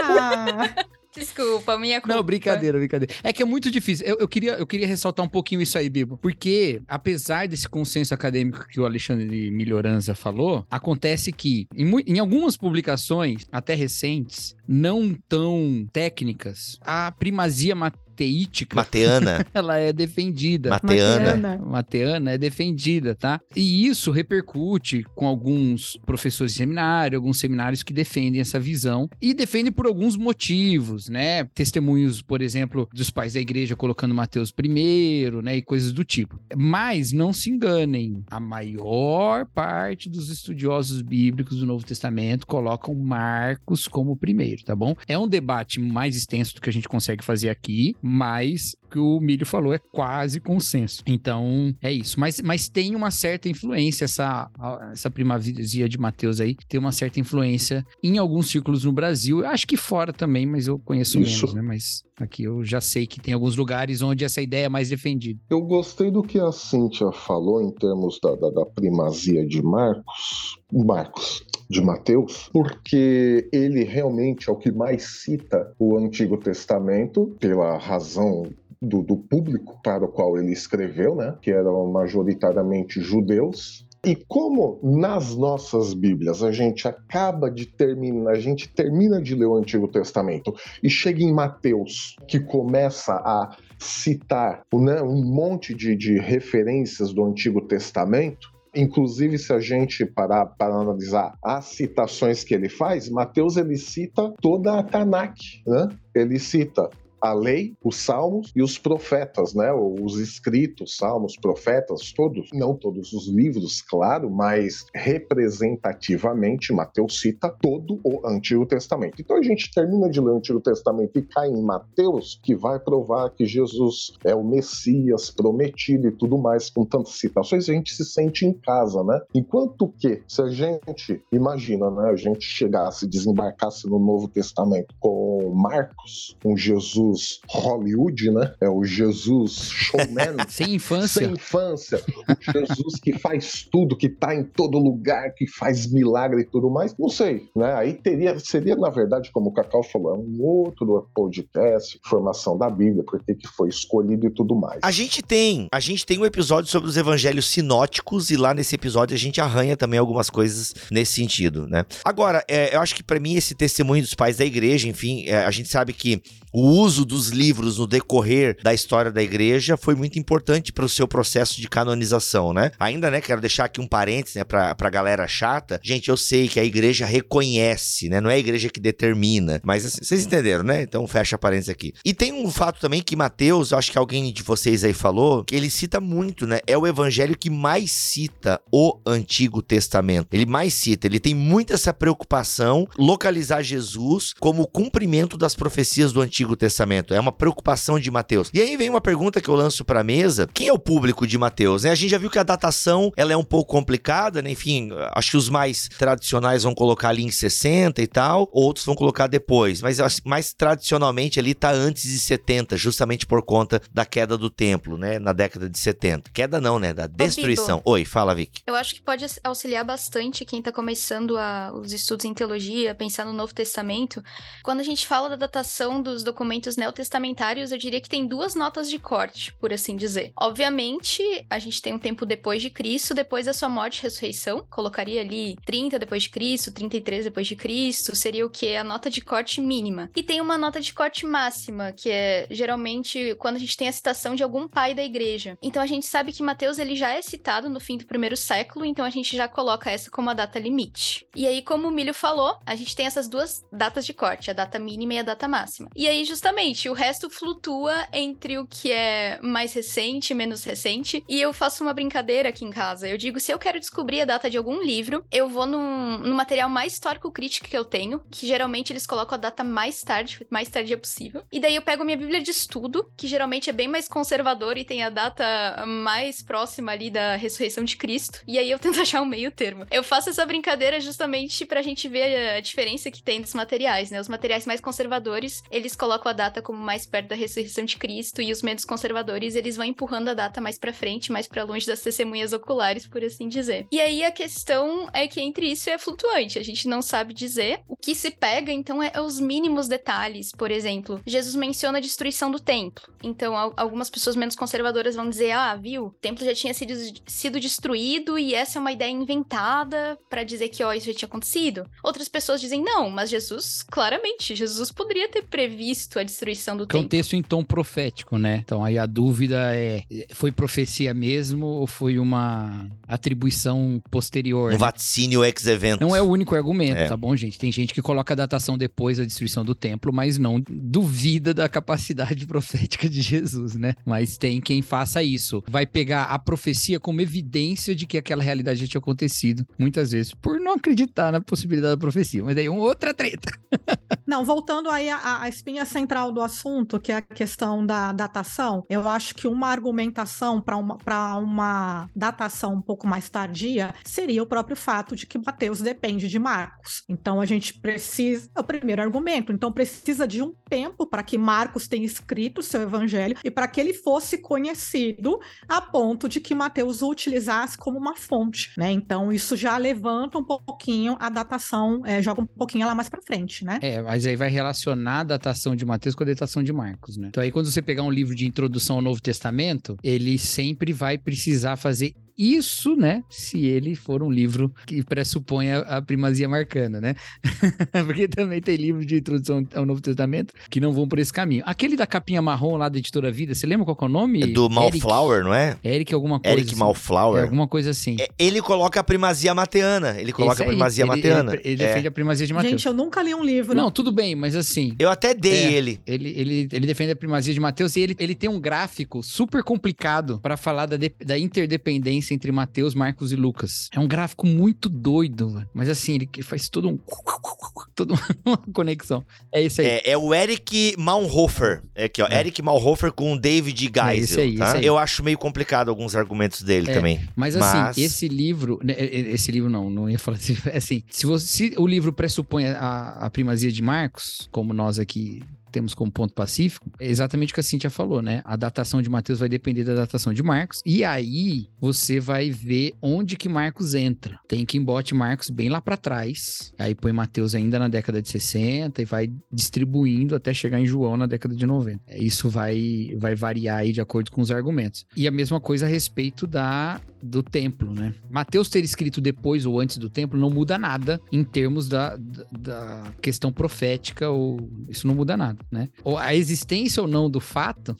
Ah, 0.02 0.74
Desculpa, 1.16 1.78
minha 1.78 2.02
culpa. 2.02 2.16
Não, 2.16 2.24
brincadeira, 2.24 2.78
brincadeira. 2.78 3.14
É 3.24 3.32
que 3.32 3.44
é 3.44 3.46
muito 3.46 3.70
difícil. 3.70 4.06
Eu, 4.06 4.18
eu 4.20 4.28
queria, 4.28 4.54
eu 4.54 4.66
queria 4.66 4.88
ressaltar 4.88 5.24
um 5.24 5.30
pouquinho 5.30 5.62
isso 5.62 5.78
aí, 5.78 5.88
Bibo. 5.88 6.18
Porque, 6.18 6.82
apesar 6.88 7.48
desse 7.48 7.70
consenso 7.70 8.14
acadêmico 8.14 8.68
que 8.68 8.80
o 8.80 8.86
Alexandre 8.86 9.52
Melhoranza 9.52 10.16
falou, 10.16 10.66
acontece 10.72 11.32
que, 11.32 11.68
em, 11.76 11.88
em 12.08 12.20
algumas 12.20 12.58
publicações, 12.58 13.46
até 13.52 13.76
recentes, 13.76 14.56
não 14.68 15.16
tão 15.30 15.88
técnicas, 15.94 16.80
a 16.82 17.12
primazia 17.12 17.76
mateítica 18.14 18.76
Mateana. 18.76 19.46
ela 19.54 19.78
é 19.78 19.92
defendida. 19.92 20.70
Mateana. 20.70 21.20
Mateana. 21.20 21.66
Mateana 21.66 22.32
é 22.32 22.38
defendida, 22.38 23.16
tá? 23.16 23.42
E 23.56 23.88
isso 23.88 24.12
repercute 24.12 25.06
com 25.16 25.28
alguns 25.28 25.98
professores 26.06 26.54
de 26.54 26.60
seminário, 26.60 27.18
alguns 27.18 27.40
seminários 27.40 27.82
que 27.82 27.92
defendem 27.92 28.40
essa 28.40 28.60
visão 28.60 29.10
e 29.22 29.34
defendem 29.34 29.72
por 29.72 29.88
alguns 29.88 30.16
motivos, 30.16 31.10
né? 31.10 31.46
Testemunhos, 31.56 32.22
por 32.22 32.42
exemplo, 32.42 32.88
dos 32.94 33.10
pais 33.10 33.34
da 33.34 33.40
igreja 33.40 33.76
colocando 33.76 34.14
Mateus 34.14 34.52
primeiro, 34.52 35.42
né? 35.42 35.58
E 35.58 35.62
coisas 35.62 35.92
do 35.92 36.04
tipo. 36.04 36.40
Mas 36.56 37.12
não 37.12 37.34
se 37.34 37.50
enganem, 37.50 38.24
a 38.30 38.40
maior 38.40 39.46
parte 39.46 40.10
dos 40.10 40.30
estudiosos 40.30 41.02
bíblicos 41.02 41.58
do 41.58 41.66
Novo 41.66 41.86
Testamento 41.86 42.46
colocam 42.46 42.94
Marcos 42.94 43.88
como 43.88 44.16
primeiro, 44.16 44.64
tá 44.64 44.76
bom? 44.76 44.96
É 45.08 45.18
um 45.18 45.28
debate 45.28 45.80
mais 45.80 46.16
extenso 46.16 46.56
do 46.56 46.62
que 46.62 46.70
a 46.70 46.74
gente 46.74 46.88
consegue 46.88 47.24
fazer 47.24 47.50
aqui, 47.50 47.96
mas 48.04 48.76
que 48.92 49.00
o 49.00 49.20
Milho 49.22 49.46
falou 49.46 49.74
é 49.74 49.80
quase 49.80 50.42
consenso. 50.42 51.02
Então, 51.08 51.74
é 51.82 51.92
isso. 51.92 52.20
Mas, 52.20 52.42
mas 52.42 52.68
tem 52.68 52.96
uma 52.96 53.10
certa 53.10 53.48
influência, 53.48 54.04
essa, 54.04 54.52
essa 54.92 55.10
primazia 55.10 55.88
de 55.88 55.98
Mateus 55.98 56.42
aí, 56.42 56.56
tem 56.68 56.80
uma 56.80 56.92
certa 56.92 57.20
influência 57.20 57.86
em 58.04 58.18
alguns 58.18 58.52
círculos 58.52 58.84
no 58.84 58.92
Brasil. 58.92 59.46
Acho 59.46 59.66
que 59.66 59.78
fora 59.78 60.12
também, 60.12 60.46
mas 60.46 60.68
eu 60.68 60.78
conheço 60.78 61.20
isso. 61.20 61.48
menos, 61.48 61.56
né? 61.56 61.62
Mas 61.62 62.04
aqui 62.20 62.44
eu 62.44 62.64
já 62.64 62.82
sei 62.82 63.08
que 63.08 63.22
tem 63.22 63.34
alguns 63.34 63.56
lugares 63.56 64.02
onde 64.02 64.26
essa 64.26 64.42
ideia 64.42 64.66
é 64.66 64.70
mais 64.70 64.90
defendida. 64.90 65.40
Eu 65.50 65.62
gostei 65.62 66.12
do 66.12 66.22
que 66.22 66.40
a 66.40 66.52
Cíntia 66.52 67.12
falou 67.12 67.62
em 67.62 67.72
termos 67.72 68.20
da, 68.22 68.36
da, 68.36 68.50
da 68.50 68.66
primazia 68.66 69.46
de 69.48 69.62
Marcos. 69.62 70.60
Marcos, 70.72 71.46
de 71.74 71.82
Mateus, 71.82 72.50
porque 72.54 73.50
ele 73.52 73.84
realmente 73.84 74.48
é 74.50 74.54
o 74.54 74.56
que 74.56 74.72
mais 74.72 75.22
cita 75.24 75.74
o 75.80 75.98
Antigo 75.98 76.38
Testamento, 76.38 77.36
pela 77.40 77.78
razão 77.78 78.48
do, 78.80 79.02
do, 79.02 79.18
público 79.18 79.80
para 79.84 80.06
o 80.06 80.08
qual 80.08 80.38
ele 80.38 80.52
escreveu, 80.52 81.16
né, 81.16 81.36
que 81.42 81.50
eram 81.52 81.92
majoritariamente 81.92 83.02
judeus. 83.02 83.88
E 84.06 84.16
como 84.16 84.80
nas 84.84 85.34
nossas 85.34 85.94
Bíblias 85.94 86.44
a 86.44 86.52
gente 86.52 86.88
acaba 86.88 87.50
de 87.50 87.66
terminar, 87.66 88.34
a 88.34 88.40
gente 88.40 88.68
termina 88.68 89.22
de 89.22 89.34
ler 89.34 89.46
o 89.46 89.56
Antigo 89.56 89.88
Testamento 89.88 90.54
e 90.84 90.90
chega 90.90 91.24
em 91.24 91.34
Mateus, 91.34 92.18
que 92.28 92.40
começa 92.40 93.14
a 93.14 93.56
citar 93.80 94.64
né, 94.74 95.02
um 95.02 95.24
monte 95.24 95.74
de, 95.74 95.96
de 95.96 96.20
referências 96.20 97.14
do 97.14 97.24
Antigo 97.24 97.62
Testamento, 97.62 98.53
Inclusive, 98.76 99.38
se 99.38 99.54
a 99.54 99.60
gente 99.60 100.06
parar 100.06 100.46
para 100.46 100.74
analisar 100.76 101.38
as 101.44 101.66
citações 101.66 102.44
que 102.44 102.56
ele 102.56 102.70
faz, 102.70 103.08
Mateus 103.08 103.56
ele 103.56 103.78
cita 103.78 104.34
toda 104.42 104.80
a 104.80 104.84
Tanakh, 104.84 105.38
né? 105.68 105.90
Ele 106.16 106.40
cita 106.40 106.90
a 107.24 107.32
lei, 107.32 107.74
os 107.82 107.96
salmos 107.96 108.52
e 108.54 108.62
os 108.62 108.78
profetas, 108.78 109.54
né? 109.54 109.72
Os 109.72 110.20
escritos, 110.20 110.98
salmos, 110.98 111.38
profetas, 111.38 112.12
todos, 112.12 112.50
não 112.54 112.76
todos 112.76 113.14
os 113.14 113.30
livros, 113.30 113.82
claro, 113.82 114.30
mas 114.30 114.86
representativamente 114.94 116.74
Mateus 116.74 117.22
cita 117.22 117.50
todo 117.50 118.02
o 118.04 118.28
Antigo 118.28 118.66
Testamento. 118.66 119.22
Então 119.22 119.38
a 119.38 119.42
gente 119.42 119.72
termina 119.72 120.10
de 120.10 120.20
ler 120.20 120.32
o 120.32 120.38
Antigo 120.38 120.60
Testamento 120.60 121.18
e 121.18 121.22
cai 121.22 121.48
em 121.48 121.62
Mateus, 121.62 122.42
que 122.44 122.54
vai 122.54 122.78
provar 122.78 123.30
que 123.30 123.46
Jesus 123.46 124.12
é 124.26 124.36
o 124.36 124.44
Messias 124.44 125.32
prometido 125.32 126.10
e 126.10 126.12
tudo 126.12 126.38
mais, 126.38 126.70
com 126.70 126.84
tantas 126.84 127.14
citações, 127.14 127.70
a 127.70 127.74
gente 127.74 127.94
se 127.94 128.04
sente 128.04 128.46
em 128.46 128.52
casa, 128.52 129.02
né? 129.02 129.22
Enquanto 129.34 129.88
que, 129.98 130.22
se 130.28 130.42
a 130.42 130.50
gente 130.50 131.24
imagina, 131.32 131.90
né, 131.90 132.10
a 132.10 132.16
gente 132.18 132.44
chegasse, 132.46 133.08
desembarcasse 133.08 133.88
no 133.88 133.98
Novo 133.98 134.28
Testamento 134.28 134.94
com 135.00 135.54
Marcos, 135.56 136.36
com 136.44 136.58
Jesus 136.58 137.13
Jesus 137.14 137.40
Hollywood, 137.48 138.32
né? 138.32 138.54
É 138.60 138.70
o 138.70 138.84
Jesus 138.84 139.70
showman. 139.70 140.38
Sem 140.50 140.76
infância. 140.76 141.26
Sem 141.26 141.34
infância. 141.34 142.04
O 142.28 142.52
Jesus 142.52 143.00
que 143.02 143.18
faz 143.18 143.68
tudo, 143.72 143.96
que 143.96 144.10
tá 144.10 144.36
em 144.36 144.44
todo 144.44 144.78
lugar, 144.78 145.34
que 145.34 145.48
faz 145.48 145.92
milagre 145.92 146.42
e 146.42 146.46
tudo 146.46 146.70
mais. 146.70 146.96
Não 146.98 147.10
sei, 147.10 147.48
né? 147.56 147.74
Aí 147.76 147.94
teria, 147.94 148.38
seria, 148.40 148.76
na 148.76 148.90
verdade, 148.90 149.32
como 149.32 149.50
o 149.50 149.54
Cacau 149.54 149.84
falou, 149.84 150.16
é 150.16 150.18
um 150.18 150.42
outro 150.42 151.08
podcast, 151.14 152.00
formação 152.04 152.58
da 152.58 152.70
Bíblia, 152.70 153.04
porque 153.06 153.36
que 153.36 153.48
foi 153.48 153.70
escolhido 153.70 154.28
e 154.28 154.30
tudo 154.30 154.56
mais. 154.56 154.80
A 154.82 154.92
gente 154.92 155.22
tem, 155.22 155.68
a 155.72 155.80
gente 155.80 156.06
tem 156.06 156.20
um 156.20 156.26
episódio 156.26 156.70
sobre 156.70 156.90
os 156.90 156.98
evangelhos 156.98 157.48
sinóticos 157.48 158.30
e 158.30 158.38
lá 158.38 158.54
nesse 158.54 158.76
episódio 158.76 159.16
a 159.16 159.20
gente 159.20 159.40
arranha 159.40 159.78
também 159.78 160.00
algumas 160.00 160.30
coisas 160.30 160.74
nesse 160.92 161.14
sentido, 161.14 161.68
né? 161.68 161.86
Agora, 162.04 162.44
é, 162.48 162.76
eu 162.76 162.82
acho 162.82 162.96
que 162.96 163.04
para 163.04 163.20
mim 163.20 163.36
esse 163.36 163.56
testemunho 163.56 164.02
dos 164.02 164.14
pais 164.14 164.38
da 164.38 164.46
igreja, 164.46 164.88
enfim, 164.88 165.26
é, 165.28 165.46
a 165.46 165.52
gente 165.52 165.70
sabe 165.70 165.94
que 165.94 166.22
o 166.54 166.62
uso 166.62 167.03
dos 167.06 167.30
livros 167.30 167.78
no 167.78 167.88
decorrer 167.88 168.58
da 168.62 168.74
história 168.74 169.12
da 169.12 169.22
igreja 169.22 169.76
foi 169.78 169.96
muito 169.96 170.20
importante 170.20 170.72
para 170.72 170.86
o 170.86 170.90
seu 170.90 171.08
processo 171.08 171.60
de 171.60 171.68
canonização, 171.68 172.54
né? 172.54 172.72
Ainda, 172.80 173.10
né, 173.10 173.22
quero 173.22 173.42
deixar 173.42 173.66
aqui 173.66 173.82
um 173.82 173.88
parênteses, 173.88 174.36
né, 174.36 174.44
pra, 174.44 174.76
pra 174.76 174.90
galera 174.90 175.28
chata. 175.28 175.80
Gente, 175.84 176.10
eu 176.10 176.18
sei 176.18 176.48
que 176.48 176.60
a 176.60 176.64
igreja 176.64 177.06
reconhece, 177.06 178.10
né? 178.10 178.22
Não 178.22 178.30
é 178.30 178.36
a 178.36 178.40
igreja 178.40 178.70
que 178.70 178.80
determina, 178.80 179.60
mas 179.64 179.86
assim, 179.86 180.04
vocês 180.04 180.26
entenderam, 180.26 180.64
né? 180.64 180.82
Então 180.82 181.08
fecha 181.08 181.38
parênteses 181.38 181.70
aqui. 181.70 181.94
E 182.06 182.14
tem 182.14 182.34
um 182.34 182.52
fato 182.52 182.80
também 182.80 183.02
que 183.02 183.16
Mateus, 183.16 183.72
eu 183.72 183.78
acho 183.78 183.92
que 183.92 183.98
alguém 183.98 184.32
de 184.32 184.44
vocês 184.44 184.84
aí 184.84 184.94
falou, 184.94 185.44
que 185.44 185.56
ele 185.56 185.70
cita 185.70 186.00
muito, 186.00 186.46
né? 186.46 186.60
É 186.68 186.78
o 186.78 186.86
evangelho 186.86 187.38
que 187.38 187.50
mais 187.50 187.92
cita 187.92 188.62
o 188.72 189.00
Antigo 189.06 189.62
Testamento. 189.62 190.28
Ele 190.34 190.46
mais 190.46 190.74
cita, 190.74 191.08
ele 191.08 191.20
tem 191.20 191.34
muito 191.34 191.74
essa 191.74 191.94
preocupação 191.94 192.88
localizar 192.98 193.62
Jesus 193.62 194.34
como 194.40 194.68
cumprimento 194.68 195.38
das 195.38 195.56
profecias 195.56 196.12
do 196.12 196.22
Antigo 196.22 196.44
Antigo 196.44 196.56
Testamento. 196.94 197.14
É 197.14 197.20
uma 197.20 197.32
preocupação 197.32 198.00
de 198.00 198.12
Mateus. 198.12 198.50
E 198.54 198.62
aí 198.62 198.78
vem 198.78 198.90
uma 198.90 199.02
pergunta 199.02 199.42
que 199.42 199.50
eu 199.50 199.56
lanço 199.56 199.84
para 199.84 200.02
a 200.02 200.04
mesa: 200.04 200.48
quem 200.54 200.68
é 200.68 200.74
o 200.74 200.80
público 200.80 201.26
de 201.26 201.38
Mateus? 201.38 201.84
Né? 201.84 201.92
A 201.92 201.96
gente 201.96 202.12
já 202.12 202.18
viu 202.18 202.30
que 202.30 202.38
a 202.38 202.44
datação 202.44 203.12
ela 203.18 203.34
é 203.34 203.38
um 203.38 203.44
pouco 203.44 203.72
complicada, 203.72 204.42
né? 204.42 204.52
Enfim, 204.52 204.90
acho 205.14 205.32
que 205.32 205.38
os 205.38 205.50
mais 205.50 205.90
tradicionais 205.98 206.64
vão 206.64 206.76
colocar 206.76 207.10
ali 207.10 207.24
em 207.24 207.32
60 207.32 208.02
e 208.02 208.08
tal, 208.08 208.50
outros 208.52 208.86
vão 208.86 208.96
colocar 208.96 209.28
depois, 209.28 209.82
mas 209.82 210.00
mais 210.26 210.54
tradicionalmente 210.54 211.40
ali 211.40 211.54
tá 211.54 211.72
antes 211.72 212.04
de 212.04 212.20
70, 212.20 212.78
justamente 212.78 213.26
por 213.26 213.42
conta 213.44 213.82
da 213.92 214.06
queda 214.06 214.38
do 214.38 214.50
templo, 214.50 214.98
né? 214.98 215.18
Na 215.18 215.34
década 215.34 215.70
de 215.70 215.80
70. 215.80 216.32
Queda 216.32 216.60
não, 216.62 216.78
né? 216.78 216.94
Da 216.94 217.08
destruição. 217.08 217.82
Oi, 217.86 218.06
fala, 218.06 218.36
Vic. 218.36 218.62
Eu 218.68 218.76
acho 218.76 218.94
que 218.94 219.02
pode 219.02 219.26
auxiliar 219.44 219.84
bastante 219.84 220.46
quem 220.46 220.62
tá 220.62 220.72
começando 220.72 221.38
a, 221.38 221.72
os 221.74 221.94
estudos 221.94 222.26
em 222.26 222.34
teologia, 222.34 222.94
pensar 222.94 223.26
no 223.26 223.34
Novo 223.34 223.54
Testamento. 223.54 224.24
Quando 224.64 224.82
a 224.82 224.84
gente 224.84 225.08
fala 225.08 225.30
da 225.30 225.36
datação 225.36 226.02
dos 226.02 226.24
documentos 226.24 226.76
neotestamentários, 226.84 227.72
eu 227.72 227.78
diria 227.78 228.02
que 228.02 228.10
tem 228.10 228.28
duas 228.28 228.56
notas 228.56 228.90
de 228.90 229.00
corte, 229.00 229.54
por 229.54 229.72
assim 229.74 229.96
dizer. 229.96 230.32
Obviamente, 230.36 231.24
a 231.50 231.60
gente 231.60 231.82
tem 231.82 231.94
um 231.94 232.00
tempo 232.00 232.26
depois 232.26 232.62
de 232.62 232.70
Cristo, 232.70 233.14
depois 233.14 233.46
da 233.46 233.54
sua 233.54 233.70
morte 233.70 234.00
e 234.00 234.04
ressurreição, 234.04 234.66
colocaria 234.70 235.22
ali 235.22 235.58
30 235.66 235.98
depois 235.98 236.24
de 236.24 236.30
Cristo, 236.30 236.72
33 236.72 237.26
depois 237.26 237.48
de 237.48 237.56
Cristo, 237.56 238.16
seria 238.16 238.46
o 238.46 238.50
que? 238.50 238.76
A 238.76 238.84
nota 238.84 239.10
de 239.10 239.22
corte 239.22 239.62
mínima. 239.62 240.10
E 240.16 240.22
tem 240.22 240.42
uma 240.42 240.58
nota 240.58 240.82
de 240.82 240.94
corte 240.94 241.26
máxima, 241.26 241.92
que 241.92 242.10
é 242.10 242.48
geralmente 242.50 243.36
quando 243.36 243.56
a 243.56 243.60
gente 243.60 243.78
tem 243.78 243.88
a 243.88 243.92
citação 243.92 244.36
de 244.36 244.44
algum 244.44 244.68
pai 244.68 244.94
da 244.94 245.04
igreja. 245.04 245.58
Então 245.62 245.82
a 245.82 245.88
gente 245.88 246.06
sabe 246.06 246.34
que 246.34 246.44
Mateus 246.44 246.78
ele 246.78 246.96
já 246.96 247.12
é 247.12 247.22
citado 247.22 247.70
no 247.70 247.80
fim 247.80 247.98
do 247.98 248.06
primeiro 248.06 248.36
século, 248.36 248.86
então 248.86 249.06
a 249.06 249.10
gente 249.10 249.36
já 249.36 249.48
coloca 249.48 249.90
essa 249.90 250.12
como 250.12 250.30
a 250.30 250.34
data 250.34 250.60
limite. 250.60 251.26
E 251.36 251.48
aí, 251.48 251.62
como 251.62 251.88
o 251.88 251.92
Milho 251.92 252.14
falou, 252.14 252.58
a 252.66 252.76
gente 252.76 252.96
tem 252.96 253.06
essas 253.06 253.28
duas 253.28 253.66
datas 253.72 254.06
de 254.06 254.14
corte, 254.14 254.52
a 254.52 254.54
data 254.54 254.78
mínima 254.78 255.14
e 255.14 255.20
a 255.20 255.24
data 255.24 255.48
máxima. 255.48 255.90
E 255.96 256.08
aí, 256.08 256.26
justamente, 256.26 256.63
o 256.90 256.94
resto 256.94 257.30
flutua 257.30 258.08
entre 258.14 258.58
o 258.58 258.66
que 258.66 258.90
é 258.90 259.38
mais 259.42 259.74
recente, 259.74 260.34
menos 260.34 260.64
recente. 260.64 261.24
E 261.28 261.42
eu 261.42 261.52
faço 261.52 261.84
uma 261.84 261.94
brincadeira 261.94 262.50
aqui 262.50 262.64
em 262.64 262.72
casa. 262.72 263.08
Eu 263.08 263.18
digo, 263.18 263.38
se 263.38 263.52
eu 263.52 263.60
quero 263.60 263.80
descobrir 263.80 264.22
a 264.22 264.26
data 264.26 264.50
de 264.50 264.58
algum 264.58 264.82
livro, 264.82 265.26
eu 265.30 265.50
vou 265.50 265.66
num, 265.66 266.18
no 266.20 266.34
material 266.34 266.70
mais 266.70 266.94
histórico-crítico 266.94 267.68
que 267.68 267.78
eu 267.78 267.84
tenho, 267.84 268.22
que 268.32 268.48
geralmente 268.48 268.94
eles 268.94 269.06
colocam 269.06 269.36
a 269.36 269.42
data 269.42 269.62
mais 269.62 270.02
tarde, 270.02 270.46
mais 270.50 270.70
tardia 270.70 270.98
possível. 270.98 271.44
E 271.52 271.60
daí 271.60 271.76
eu 271.76 271.82
pego 271.82 272.06
minha 272.06 272.18
Bíblia 272.18 272.42
de 272.42 272.52
estudo, 272.52 273.12
que 273.18 273.28
geralmente 273.28 273.70
é 273.70 273.74
bem 273.74 273.90
mais 273.90 274.08
conservadora 274.08 274.80
e 274.80 274.86
tem 274.86 275.04
a 275.04 275.10
data 275.10 275.84
mais 275.86 276.42
próxima 276.42 276.94
ali 276.94 277.10
da 277.10 277.36
ressurreição 277.36 277.84
de 277.84 277.98
Cristo. 277.98 278.40
E 278.48 278.58
aí 278.58 278.72
eu 278.72 278.80
tento 278.80 279.00
achar 279.02 279.22
um 279.22 279.26
meio 279.26 279.52
termo. 279.52 279.86
Eu 279.92 280.04
faço 280.04 280.30
essa 280.30 280.46
brincadeira 280.46 281.02
justamente 281.02 281.66
pra 281.66 281.82
gente 281.82 282.08
ver 282.08 282.56
a 282.56 282.60
diferença 282.62 283.12
que 283.12 283.22
tem 283.22 283.42
dos 283.42 283.54
materiais, 283.54 284.12
né? 284.12 284.22
Os 284.22 284.30
materiais 284.30 284.66
mais 284.66 284.80
conservadores, 284.80 285.62
eles 285.70 285.94
colocam 285.94 286.30
a 286.30 286.34
data 286.34 286.53
como 286.62 286.80
mais 286.80 287.06
perto 287.06 287.30
da 287.30 287.36
ressurreição 287.36 287.86
de 287.86 287.98
Cristo 287.98 288.42
e 288.42 288.52
os 288.52 288.62
menos 288.62 288.86
conservadores, 288.86 289.56
eles 289.56 289.76
vão 289.76 289.86
empurrando 289.86 290.30
a 290.30 290.34
data 290.34 290.62
mais 290.62 290.78
para 290.78 290.94
frente, 290.94 291.32
mais 291.32 291.48
para 291.48 291.64
longe 291.64 291.88
das 291.88 292.02
testemunhas 292.02 292.54
oculares, 292.54 293.08
por 293.08 293.24
assim 293.24 293.48
dizer. 293.48 293.88
E 293.92 294.00
aí 294.00 294.24
a 294.24 294.32
questão 294.32 295.08
é 295.14 295.28
que 295.28 295.42
entre 295.42 295.72
isso 295.72 295.90
é 295.90 295.98
flutuante, 295.98 296.60
a 296.60 296.64
gente 296.64 296.88
não 296.88 297.02
sabe 297.02 297.34
dizer. 297.34 297.82
O 297.88 297.96
que 297.96 298.16
se 298.16 298.32
pega, 298.32 298.72
então, 298.72 299.02
é 299.02 299.12
os 299.22 299.40
mínimos 299.40 299.88
detalhes. 299.88 300.52
Por 300.52 300.72
exemplo, 300.72 301.22
Jesus 301.26 301.56
menciona 301.56 301.98
a 301.98 302.02
destruição 302.02 302.52
do 302.52 302.60
templo. 302.60 303.04
Então, 303.22 303.56
algumas 303.76 304.10
pessoas 304.10 304.36
menos 304.36 304.56
conservadoras 304.56 305.16
vão 305.16 305.30
dizer: 305.30 305.52
ah, 305.52 305.76
viu, 305.76 306.06
o 306.08 306.12
templo 306.12 306.46
já 306.46 306.54
tinha 306.54 306.74
sido, 306.74 306.94
sido 307.26 307.60
destruído 307.60 308.38
e 308.38 308.54
essa 308.54 308.78
é 308.78 308.82
uma 308.82 308.92
ideia 308.92 309.12
inventada 309.12 310.18
para 310.30 310.44
dizer 310.44 310.70
que, 310.70 310.84
ó, 310.84 310.94
isso 310.94 311.08
já 311.08 311.14
tinha 311.14 311.28
acontecido. 311.28 311.86
Outras 312.04 312.30
pessoas 312.30 312.62
dizem: 312.62 312.84
não, 312.84 313.10
mas 313.10 313.30
Jesus, 313.30 313.84
claramente, 313.84 314.56
Jesus 314.56 314.92
poderia 314.92 315.30
ter 315.30 315.44
previsto 315.44 316.20
a 316.20 316.24
destruição 316.24 316.43
do 316.78 316.86
que 316.86 316.94
templo. 316.94 317.04
É 317.04 317.06
um 317.06 317.08
texto 317.08 317.36
em 317.36 317.42
tom 317.42 317.64
profético, 317.64 318.38
né? 318.38 318.62
Então 318.64 318.84
aí 318.84 318.98
a 318.98 319.06
dúvida 319.06 319.76
é, 319.76 320.04
foi 320.34 320.52
profecia 320.52 321.14
mesmo 321.14 321.66
ou 321.66 321.88
foi 321.88 322.20
uma 322.20 322.88
atribuição 323.08 324.02
posterior? 324.10 324.70
Um 324.70 324.74
né? 324.74 324.78
vaticínio 324.78 325.44
ex 325.44 325.66
evento. 325.68 326.02
Não 326.02 326.16
é 326.16 326.22
o 326.22 326.26
único 326.26 326.56
argumento, 326.56 326.98
é. 326.98 327.08
tá 327.08 327.16
bom, 327.16 327.36
gente? 327.36 327.58
Tem 327.58 327.72
gente 327.72 327.94
que 327.94 328.02
coloca 328.02 328.34
a 328.34 328.36
datação 328.36 328.78
depois 328.78 329.18
da 329.18 329.24
destruição 329.24 329.64
do 329.64 329.74
templo, 329.74 330.12
mas 330.12 330.38
não 330.38 330.62
duvida 330.68 331.54
da 331.54 331.70
capacidade 331.70 332.46
profética 332.48 333.10
de 333.10 333.22
Jesus, 333.22 333.76
né? 333.76 333.94
Mas 334.06 334.38
tem 334.38 334.60
quem 334.60 334.82
faça 334.82 335.24
isso. 335.24 335.64
Vai 335.68 335.86
pegar 335.86 336.24
a 336.26 336.40
profecia 336.40 337.00
como 337.00 337.22
evidência 337.22 337.96
de 337.96 338.06
que 338.06 338.18
aquela 338.18 338.44
realidade 338.44 338.82
já 338.82 338.88
tinha 338.88 339.00
acontecido, 339.00 339.66
muitas 339.78 340.12
vezes, 340.12 340.34
por 340.34 340.60
não 340.60 340.74
acreditar 340.74 341.32
na 341.32 341.40
possibilidade 341.40 341.96
da 341.96 342.00
profecia. 342.00 342.44
Mas 342.44 342.56
daí 342.56 342.66
é 342.66 342.70
uma 342.70 342.82
outra 342.82 343.14
treta. 343.14 343.52
não, 344.28 344.44
voltando 344.44 344.90
aí 344.90 345.10
à 345.10 345.48
espinha 345.48 345.86
central 345.86 346.32
do 346.34 346.42
assunto, 346.42 347.00
que 347.00 347.12
é 347.12 347.18
a 347.18 347.22
questão 347.22 347.86
da 347.86 348.12
datação, 348.12 348.84
eu 348.90 349.08
acho 349.08 349.36
que 349.36 349.48
uma 349.48 349.70
argumentação 349.70 350.62
para 350.62 350.78
uma, 350.78 350.98
uma 351.38 352.10
datação 352.16 352.74
um 352.74 352.82
pouco 352.82 353.08
mais 353.08 353.30
tardia 353.30 353.94
seria 354.04 354.44
o 354.44 354.48
próprio 354.48 354.76
fato 354.76 355.16
de 355.16 355.26
que 355.26 355.38
Mateus 355.38 355.82
depende 355.82 356.28
de 356.28 356.40
Marcos. 356.40 357.04
Então 357.08 357.40
a 357.40 357.46
gente 357.46 357.74
precisa, 357.80 358.50
é 358.56 358.60
o 358.60 358.64
primeiro 358.64 359.02
argumento, 359.02 359.52
então 359.52 359.72
precisa 359.72 360.28
de 360.28 360.42
um 360.42 360.54
tempo 360.70 361.06
para 361.06 361.24
que 361.24 361.38
Marcos 361.38 361.88
tenha 361.88 362.06
escrito 362.06 362.60
o 362.60 362.64
seu 362.64 362.82
evangelho 362.82 363.38
e 363.44 363.52
para 363.52 363.68
que 363.68 363.80
ele 363.80 363.94
fosse 363.94 364.38
conhecido 364.38 365.40
a 365.68 365.80
ponto 365.80 366.28
de 366.28 366.40
que 366.40 366.54
Mateus 366.54 367.02
o 367.02 367.14
utilizasse 367.14 367.78
como 367.78 367.98
uma 367.98 368.16
fonte, 368.16 368.74
né? 368.78 368.92
Então 368.92 369.32
isso 369.32 369.56
já 369.56 369.78
levanta 369.78 370.38
um 370.38 370.44
pouquinho 370.44 371.16
a 371.20 371.30
datação, 371.30 372.02
é, 372.06 372.22
joga 372.22 372.42
um 372.42 372.46
pouquinho 372.46 372.84
ela 372.84 372.96
mais 372.96 373.08
para 373.08 373.22
frente, 373.22 373.64
né? 373.64 373.80
É, 373.82 374.02
mas 374.02 374.26
aí 374.26 374.36
vai 374.36 374.50
relacionar 374.50 375.20
a 375.20 375.24
datação 375.24 375.76
de 375.76 375.86
Mateus 375.86 376.16
com 376.16 376.23
a 376.24 376.26
datação 376.26 376.64
de 376.64 376.74
Marcos, 376.74 377.18
né? 377.18 377.28
Então 377.30 377.44
aí 377.44 377.52
quando 377.52 377.70
você 377.72 377.82
pegar 377.82 378.04
um 378.04 378.12
livro 378.12 378.36
de 378.36 378.46
introdução 378.46 378.98
ao 378.98 379.02
Novo 379.02 379.22
Testamento, 379.22 379.98
ele 380.04 380.38
sempre 380.38 380.92
vai 380.92 381.18
precisar 381.18 381.76
fazer 381.76 382.14
isso, 382.38 382.96
né, 382.96 383.24
se 383.30 383.66
ele 383.66 383.96
for 383.96 384.24
um 384.24 384.32
livro 384.32 384.74
que 384.86 385.04
pressupõe 385.04 385.72
a, 385.72 385.80
a 385.80 386.02
primazia 386.02 386.48
marcana, 386.48 387.00
né? 387.00 387.16
Porque 388.06 388.28
também 388.28 388.62
tem 388.62 388.76
livros 388.76 389.06
de 389.06 389.18
introdução 389.18 389.66
ao 389.74 389.86
Novo 389.86 390.02
Testamento 390.02 390.54
que 390.70 390.80
não 390.80 390.92
vão 390.92 391.08
por 391.08 391.20
esse 391.20 391.32
caminho. 391.32 391.64
Aquele 391.66 391.96
da 391.96 392.08
capinha 392.08 392.42
marrom 392.42 392.78
lá 392.78 392.90
da 392.90 392.98
Editora 392.98 393.32
Vida, 393.32 393.54
você 393.54 393.66
lembra 393.66 393.86
qual 393.86 393.98
é 394.02 394.06
o 394.06 394.10
nome? 394.10 394.44
É 394.44 394.48
do 394.48 394.70
Malflower, 394.70 395.44
não 395.44 395.54
é? 395.54 395.78
Eric 395.84 396.14
alguma 396.14 396.40
coisa. 396.40 396.58
Eric 396.58 396.72
assim. 396.72 396.80
Malflower. 396.80 397.40
É, 397.40 397.44
alguma 397.44 397.68
coisa 397.68 397.92
assim. 397.92 398.18
É, 398.20 398.28
ele 398.38 398.62
coloca 398.62 399.00
a 399.00 399.04
primazia 399.04 399.54
mateana. 399.54 400.20
Ele 400.20 400.32
coloca 400.32 400.64
a 400.64 400.66
primazia 400.66 401.04
ele, 401.04 401.10
mateana. 401.10 401.54
Ele, 401.54 401.62
ele, 401.64 401.72
ele 401.72 401.78
defende 401.78 402.08
a 402.08 402.12
primazia 402.12 402.48
de 402.48 402.54
Mateus. 402.54 402.72
Gente, 402.72 402.86
eu 402.88 402.94
nunca 402.94 403.22
li 403.22 403.34
um 403.34 403.44
livro. 403.44 403.76
Não, 403.76 403.92
tudo 403.92 404.12
bem, 404.12 404.36
mas 404.36 404.56
assim... 404.56 404.96
Eu 405.00 405.10
até 405.10 405.34
dei 405.34 405.66
é, 405.66 405.74
ele. 405.74 406.00
ele. 406.06 406.34
Ele 406.36 406.70
ele 406.74 406.88
defende 406.88 407.12
a 407.12 407.16
primazia 407.16 407.54
de 407.54 407.60
Mateus 407.60 407.96
e 407.96 408.02
ele, 408.02 408.16
ele 408.20 408.36
tem 408.36 408.50
um 408.50 408.60
gráfico 408.60 409.24
super 409.24 409.64
complicado 409.64 410.40
para 410.40 410.58
falar 410.58 410.86
da, 410.86 410.98
de, 410.98 411.12
da 411.26 411.38
interdependência 411.38 412.23
entre 412.32 412.52
Mateus, 412.52 412.94
Marcos 412.94 413.32
e 413.32 413.36
Lucas. 413.36 413.90
É 413.94 414.00
um 414.00 414.08
gráfico 414.08 414.46
muito 414.46 414.90
doido, 414.90 415.66
mas 415.74 415.90
assim, 415.90 416.16
ele 416.16 416.30
faz 416.44 416.70
todo 416.70 416.90
um. 416.90 416.98
toda 417.96 418.16
uma 418.46 418.58
conexão. 418.74 419.26
É 419.52 419.62
isso 419.62 419.82
aí. 419.82 419.88
É, 419.88 420.12
é 420.12 420.18
o 420.18 420.34
Eric 420.34 420.96
Malhofer. 420.98 421.82
É 421.96 422.06
aqui, 422.06 422.22
ó. 422.22 422.28
É. 422.28 422.40
Eric 422.40 422.62
Malhofer 422.62 423.12
com 423.12 423.34
o 423.34 423.40
David 423.40 423.80
Geisel. 423.80 424.08
É 424.08 424.18
esse 424.18 424.40
aí, 424.40 424.58
tá? 424.58 424.74
aí. 424.74 424.86
Eu 424.86 424.98
acho 424.98 425.24
meio 425.24 425.38
complicado 425.38 425.90
alguns 425.90 426.16
argumentos 426.16 426.62
dele 426.62 426.90
é, 426.92 426.94
também. 426.94 427.22
Mas 427.36 427.56
assim, 427.56 427.78
mas... 427.78 427.98
esse 427.98 428.28
livro. 428.28 428.80
Né, 428.84 428.96
esse 428.98 429.52
livro 429.52 429.70
não, 429.70 429.90
não 429.90 430.10
ia 430.10 430.20
falar 430.20 430.38
assim. 430.38 430.58
Assim, 430.74 431.04
se, 431.10 431.26
você, 431.26 431.46
se 431.46 431.74
o 431.78 431.86
livro 431.86 432.12
pressupõe 432.12 432.66
a, 432.66 433.10
a 433.20 433.30
primazia 433.30 433.72
de 433.72 433.82
Marcos, 433.82 434.48
como 434.52 434.74
nós 434.74 434.98
aqui 434.98 435.42
temos 435.74 435.96
como 435.96 436.12
ponto 436.12 436.34
pacífico, 436.34 436.90
é 437.00 437.10
exatamente 437.10 437.52
o 437.52 437.54
que 437.56 437.60
a 437.60 437.64
Cintia 437.64 437.90
falou, 437.90 438.22
né? 438.22 438.42
A 438.46 438.56
datação 438.56 439.02
de 439.02 439.10
Mateus 439.10 439.40
vai 439.40 439.50
depender 439.50 439.84
da 439.84 439.96
datação 439.96 440.32
de 440.32 440.44
Marcos, 440.44 440.82
e 440.86 441.04
aí 441.04 441.68
você 441.82 442.20
vai 442.20 442.52
ver 442.52 442.94
onde 443.02 443.36
que 443.36 443.50
Marcos 443.50 443.96
entra. 443.96 444.40
Tem 444.48 444.66
que 444.66 444.78
embote 444.78 445.16
Marcos 445.16 445.50
bem 445.50 445.70
lá 445.70 445.82
para 445.82 445.98
trás, 445.98 446.72
aí 446.78 446.94
põe 446.94 447.12
Mateus 447.12 447.56
ainda 447.56 447.80
na 447.80 447.88
década 447.88 448.22
de 448.22 448.30
60 448.30 449.02
e 449.02 449.06
vai 449.06 449.34
distribuindo 449.52 450.36
até 450.36 450.54
chegar 450.54 450.80
em 450.80 450.86
João 450.86 451.18
na 451.18 451.26
década 451.26 451.56
de 451.56 451.66
90. 451.66 452.00
É, 452.08 452.22
isso 452.22 452.50
vai, 452.50 453.16
vai 453.18 453.36
variar 453.36 453.80
aí 453.80 453.92
de 453.92 454.00
acordo 454.00 454.32
com 454.32 454.42
os 454.42 454.52
argumentos. 454.52 455.06
E 455.18 455.28
a 455.28 455.32
mesma 455.32 455.60
coisa 455.60 455.88
a 455.88 455.90
respeito 455.90 456.46
da 456.46 457.02
do 457.24 457.42
templo, 457.42 457.94
né? 457.94 458.14
Mateus 458.30 458.68
ter 458.68 458.84
escrito 458.84 459.22
depois 459.22 459.66
ou 459.66 459.80
antes 459.80 459.98
do 459.98 460.10
templo 460.10 460.38
não 460.38 460.50
muda 460.50 460.78
nada 460.78 461.22
em 461.32 461.42
termos 461.42 461.88
da, 461.88 462.18
da, 462.18 462.44
da 462.52 463.14
questão 463.22 463.52
profética, 463.52 464.30
ou 464.30 464.70
isso 464.90 465.08
não 465.08 465.16
muda 465.16 465.38
nada 465.38 465.63
né? 465.72 465.90
Ou 466.04 466.18
a 466.18 466.36
existência 466.36 467.02
ou 467.02 467.08
não 467.08 467.30
do 467.30 467.40
fato 467.40 467.98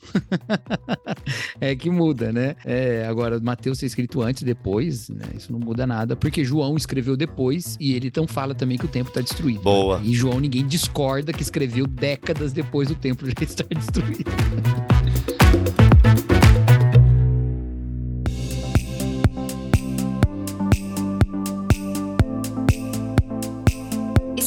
é 1.60 1.74
que 1.74 1.90
muda, 1.90 2.32
né? 2.32 2.56
É, 2.64 3.06
agora, 3.06 3.38
Mateus 3.40 3.78
ser 3.78 3.86
escrito 3.86 4.22
antes, 4.22 4.42
depois, 4.42 5.08
né? 5.08 5.26
Isso 5.36 5.52
não 5.52 5.58
muda 5.58 5.86
nada, 5.86 6.16
porque 6.16 6.44
João 6.44 6.76
escreveu 6.76 7.16
depois 7.16 7.76
e 7.80 7.94
ele 7.94 8.08
então 8.08 8.26
fala 8.26 8.54
também 8.54 8.78
que 8.78 8.84
o 8.84 8.88
templo 8.88 9.10
está 9.10 9.20
destruído. 9.20 9.62
Boa. 9.62 10.00
E 10.02 10.14
João 10.14 10.40
ninguém 10.40 10.66
discorda 10.66 11.32
que 11.32 11.42
escreveu 11.42 11.86
décadas 11.86 12.52
depois 12.52 12.88
do 12.88 12.94
templo 12.94 13.26
já 13.28 13.44
estar 13.44 13.66
destruído. 13.74 14.30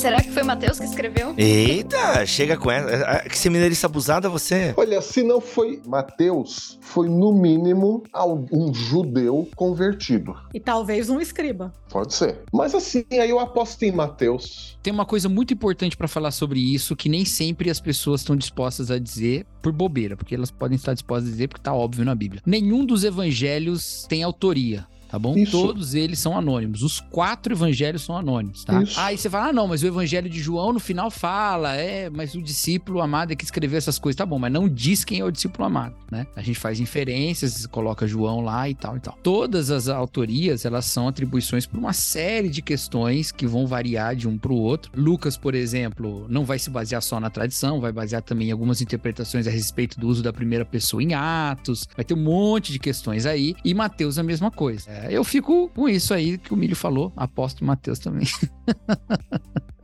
Será 0.08 0.22
que 0.22 0.32
foi 0.32 0.44
Mateus 0.44 0.80
que 0.80 0.86
escreveu? 0.86 1.34
Eita, 1.38 2.26
chega 2.26 2.56
com 2.56 2.72
essa. 2.72 3.28
Que 3.28 3.38
seminarista 3.38 3.88
abusada 3.88 4.30
você. 4.30 4.74
Olha, 4.78 5.02
se 5.02 5.22
não 5.22 5.42
foi 5.42 5.82
Mateus, 5.86 6.80
foi 6.82 7.10
no 7.10 7.34
mínimo 7.34 8.04
algum 8.14 8.74
judeu 8.74 9.50
convertido. 9.54 10.34
E 10.54 10.62
talvez 10.62 11.10
um 11.10 11.20
escriba. 11.20 11.74
Pode 11.90 12.14
ser. 12.14 12.40
Mas 12.54 12.74
assim, 12.74 13.04
aí 13.12 13.30
eu 13.30 13.38
aposto 13.38 13.84
em 13.84 13.92
Mateus. 13.92 14.78
Tem 14.82 14.94
uma 14.94 15.06
coisa 15.06 15.28
muito 15.28 15.54
importante 15.54 15.98
para 15.98 16.08
falar 16.08 16.32
sobre 16.32 16.60
isso 16.62 16.96
que 16.96 17.10
nem 17.10 17.26
sempre 17.26 17.70
as 17.70 17.82
pessoas 17.82 18.22
estão 18.22 18.36
dispostas 18.38 18.90
a 18.90 18.98
dizer 18.98 19.46
por 19.62 19.74
bobeira, 19.74 20.16
porque 20.16 20.36
elas 20.36 20.52
podem 20.52 20.78
estar 20.78 20.94
dispostas 20.94 21.28
a 21.28 21.32
dizer 21.32 21.50
porque 21.50 21.62
tá 21.62 21.74
óbvio 21.74 22.06
na 22.06 22.16
Bíblia. 22.16 22.42
Nenhum 22.46 22.86
dos 22.86 23.04
evangelhos 23.04 24.06
tem 24.08 24.24
autoria 24.24 24.88
tá 25.10 25.18
bom? 25.18 25.38
Isso. 25.38 25.52
Todos 25.52 25.94
eles 25.94 26.20
são 26.20 26.38
anônimos. 26.38 26.84
Os 26.84 27.00
quatro 27.00 27.54
evangelhos 27.54 28.04
são 28.04 28.18
anônimos, 28.18 28.64
tá? 28.64 28.82
Isso. 28.82 29.00
Aí 29.00 29.18
você 29.18 29.30
fala, 29.30 29.50
ah, 29.50 29.54
não, 29.54 29.68
mas 29.68 29.84
o 29.84 29.88
evangelho 29.88 30.30
de 30.30 30.40
João 30.40 30.74
no 30.74 30.80
final 30.80 31.10
fala, 31.10 31.76
é, 31.76 32.10
mas 32.10 32.36
o 32.36 32.42
discípulo 32.42 33.02
amado 33.02 33.32
é 33.32 33.36
que 33.36 33.44
escreveu 33.44 33.78
essas 33.78 34.00
coisas, 34.00 34.18
tá 34.18 34.26
bom, 34.26 34.40
mas 34.40 34.52
não 34.52 34.68
diz 34.68 35.04
quem 35.04 35.20
é 35.20 35.24
o 35.24 35.32
discípulo 35.32 35.66
amado, 35.66 35.96
né? 36.12 36.28
A 36.36 36.42
gente 36.42 36.60
faz 36.60 36.80
inferências, 36.80 37.66
coloca 37.68 38.08
João 38.08 38.42
lá 38.42 38.70
e 38.70 38.76
tal 38.76 38.98
e 38.98 39.00
tal. 39.00 39.18
Todas 39.24 39.72
as 39.72 39.88
autorias, 39.88 40.66
elas 40.66 40.86
são 40.86 41.08
atribuições 41.08 41.66
por 41.66 41.78
uma 41.78 41.94
série 41.94 42.50
de 42.50 42.62
questões 42.62 43.32
que 43.32 43.46
vão 43.46 43.68
variar 43.68 44.16
de 44.16 44.28
um 44.28 44.38
para 44.38 44.52
o 44.52 44.58
outro. 44.58 44.92
Lucas, 44.96 45.38
por 45.38 45.56
exemplo, 45.56 46.26
não 46.30 46.46
vai 46.46 46.60
se 46.60 46.70
basear 46.70 47.02
só 47.02 47.20
na 47.20 47.30
tradição, 47.30 47.80
vai 47.80 47.92
basear 47.92 48.22
também 48.22 48.50
em 48.50 48.52
algumas 48.52 48.82
interpretações 48.82 49.48
a 49.48 49.52
respeito 49.52 50.00
do 50.00 50.08
uso 50.08 50.24
da 50.24 50.34
primeira 50.34 50.66
pessoa 50.66 51.02
em 51.02 51.14
Atos, 51.14 51.88
vai 51.96 52.04
ter 52.04 52.14
um 52.14 52.24
monte 52.24 52.72
de 52.72 52.80
questões 52.80 53.26
aí. 53.26 53.56
E 53.64 53.74
Mateus 53.74 54.18
a 54.18 54.24
mesma 54.24 54.52
coisa. 54.52 54.90
É, 54.98 55.12
eu 55.12 55.24
fico 55.24 55.70
com 55.70 55.88
isso 55.88 56.14
aí 56.14 56.38
que 56.38 56.54
o 56.54 56.58
Milho 56.58 56.76
falou, 56.76 57.14
aposto 57.16 57.64
Matheus 57.64 58.00
também. 58.00 58.26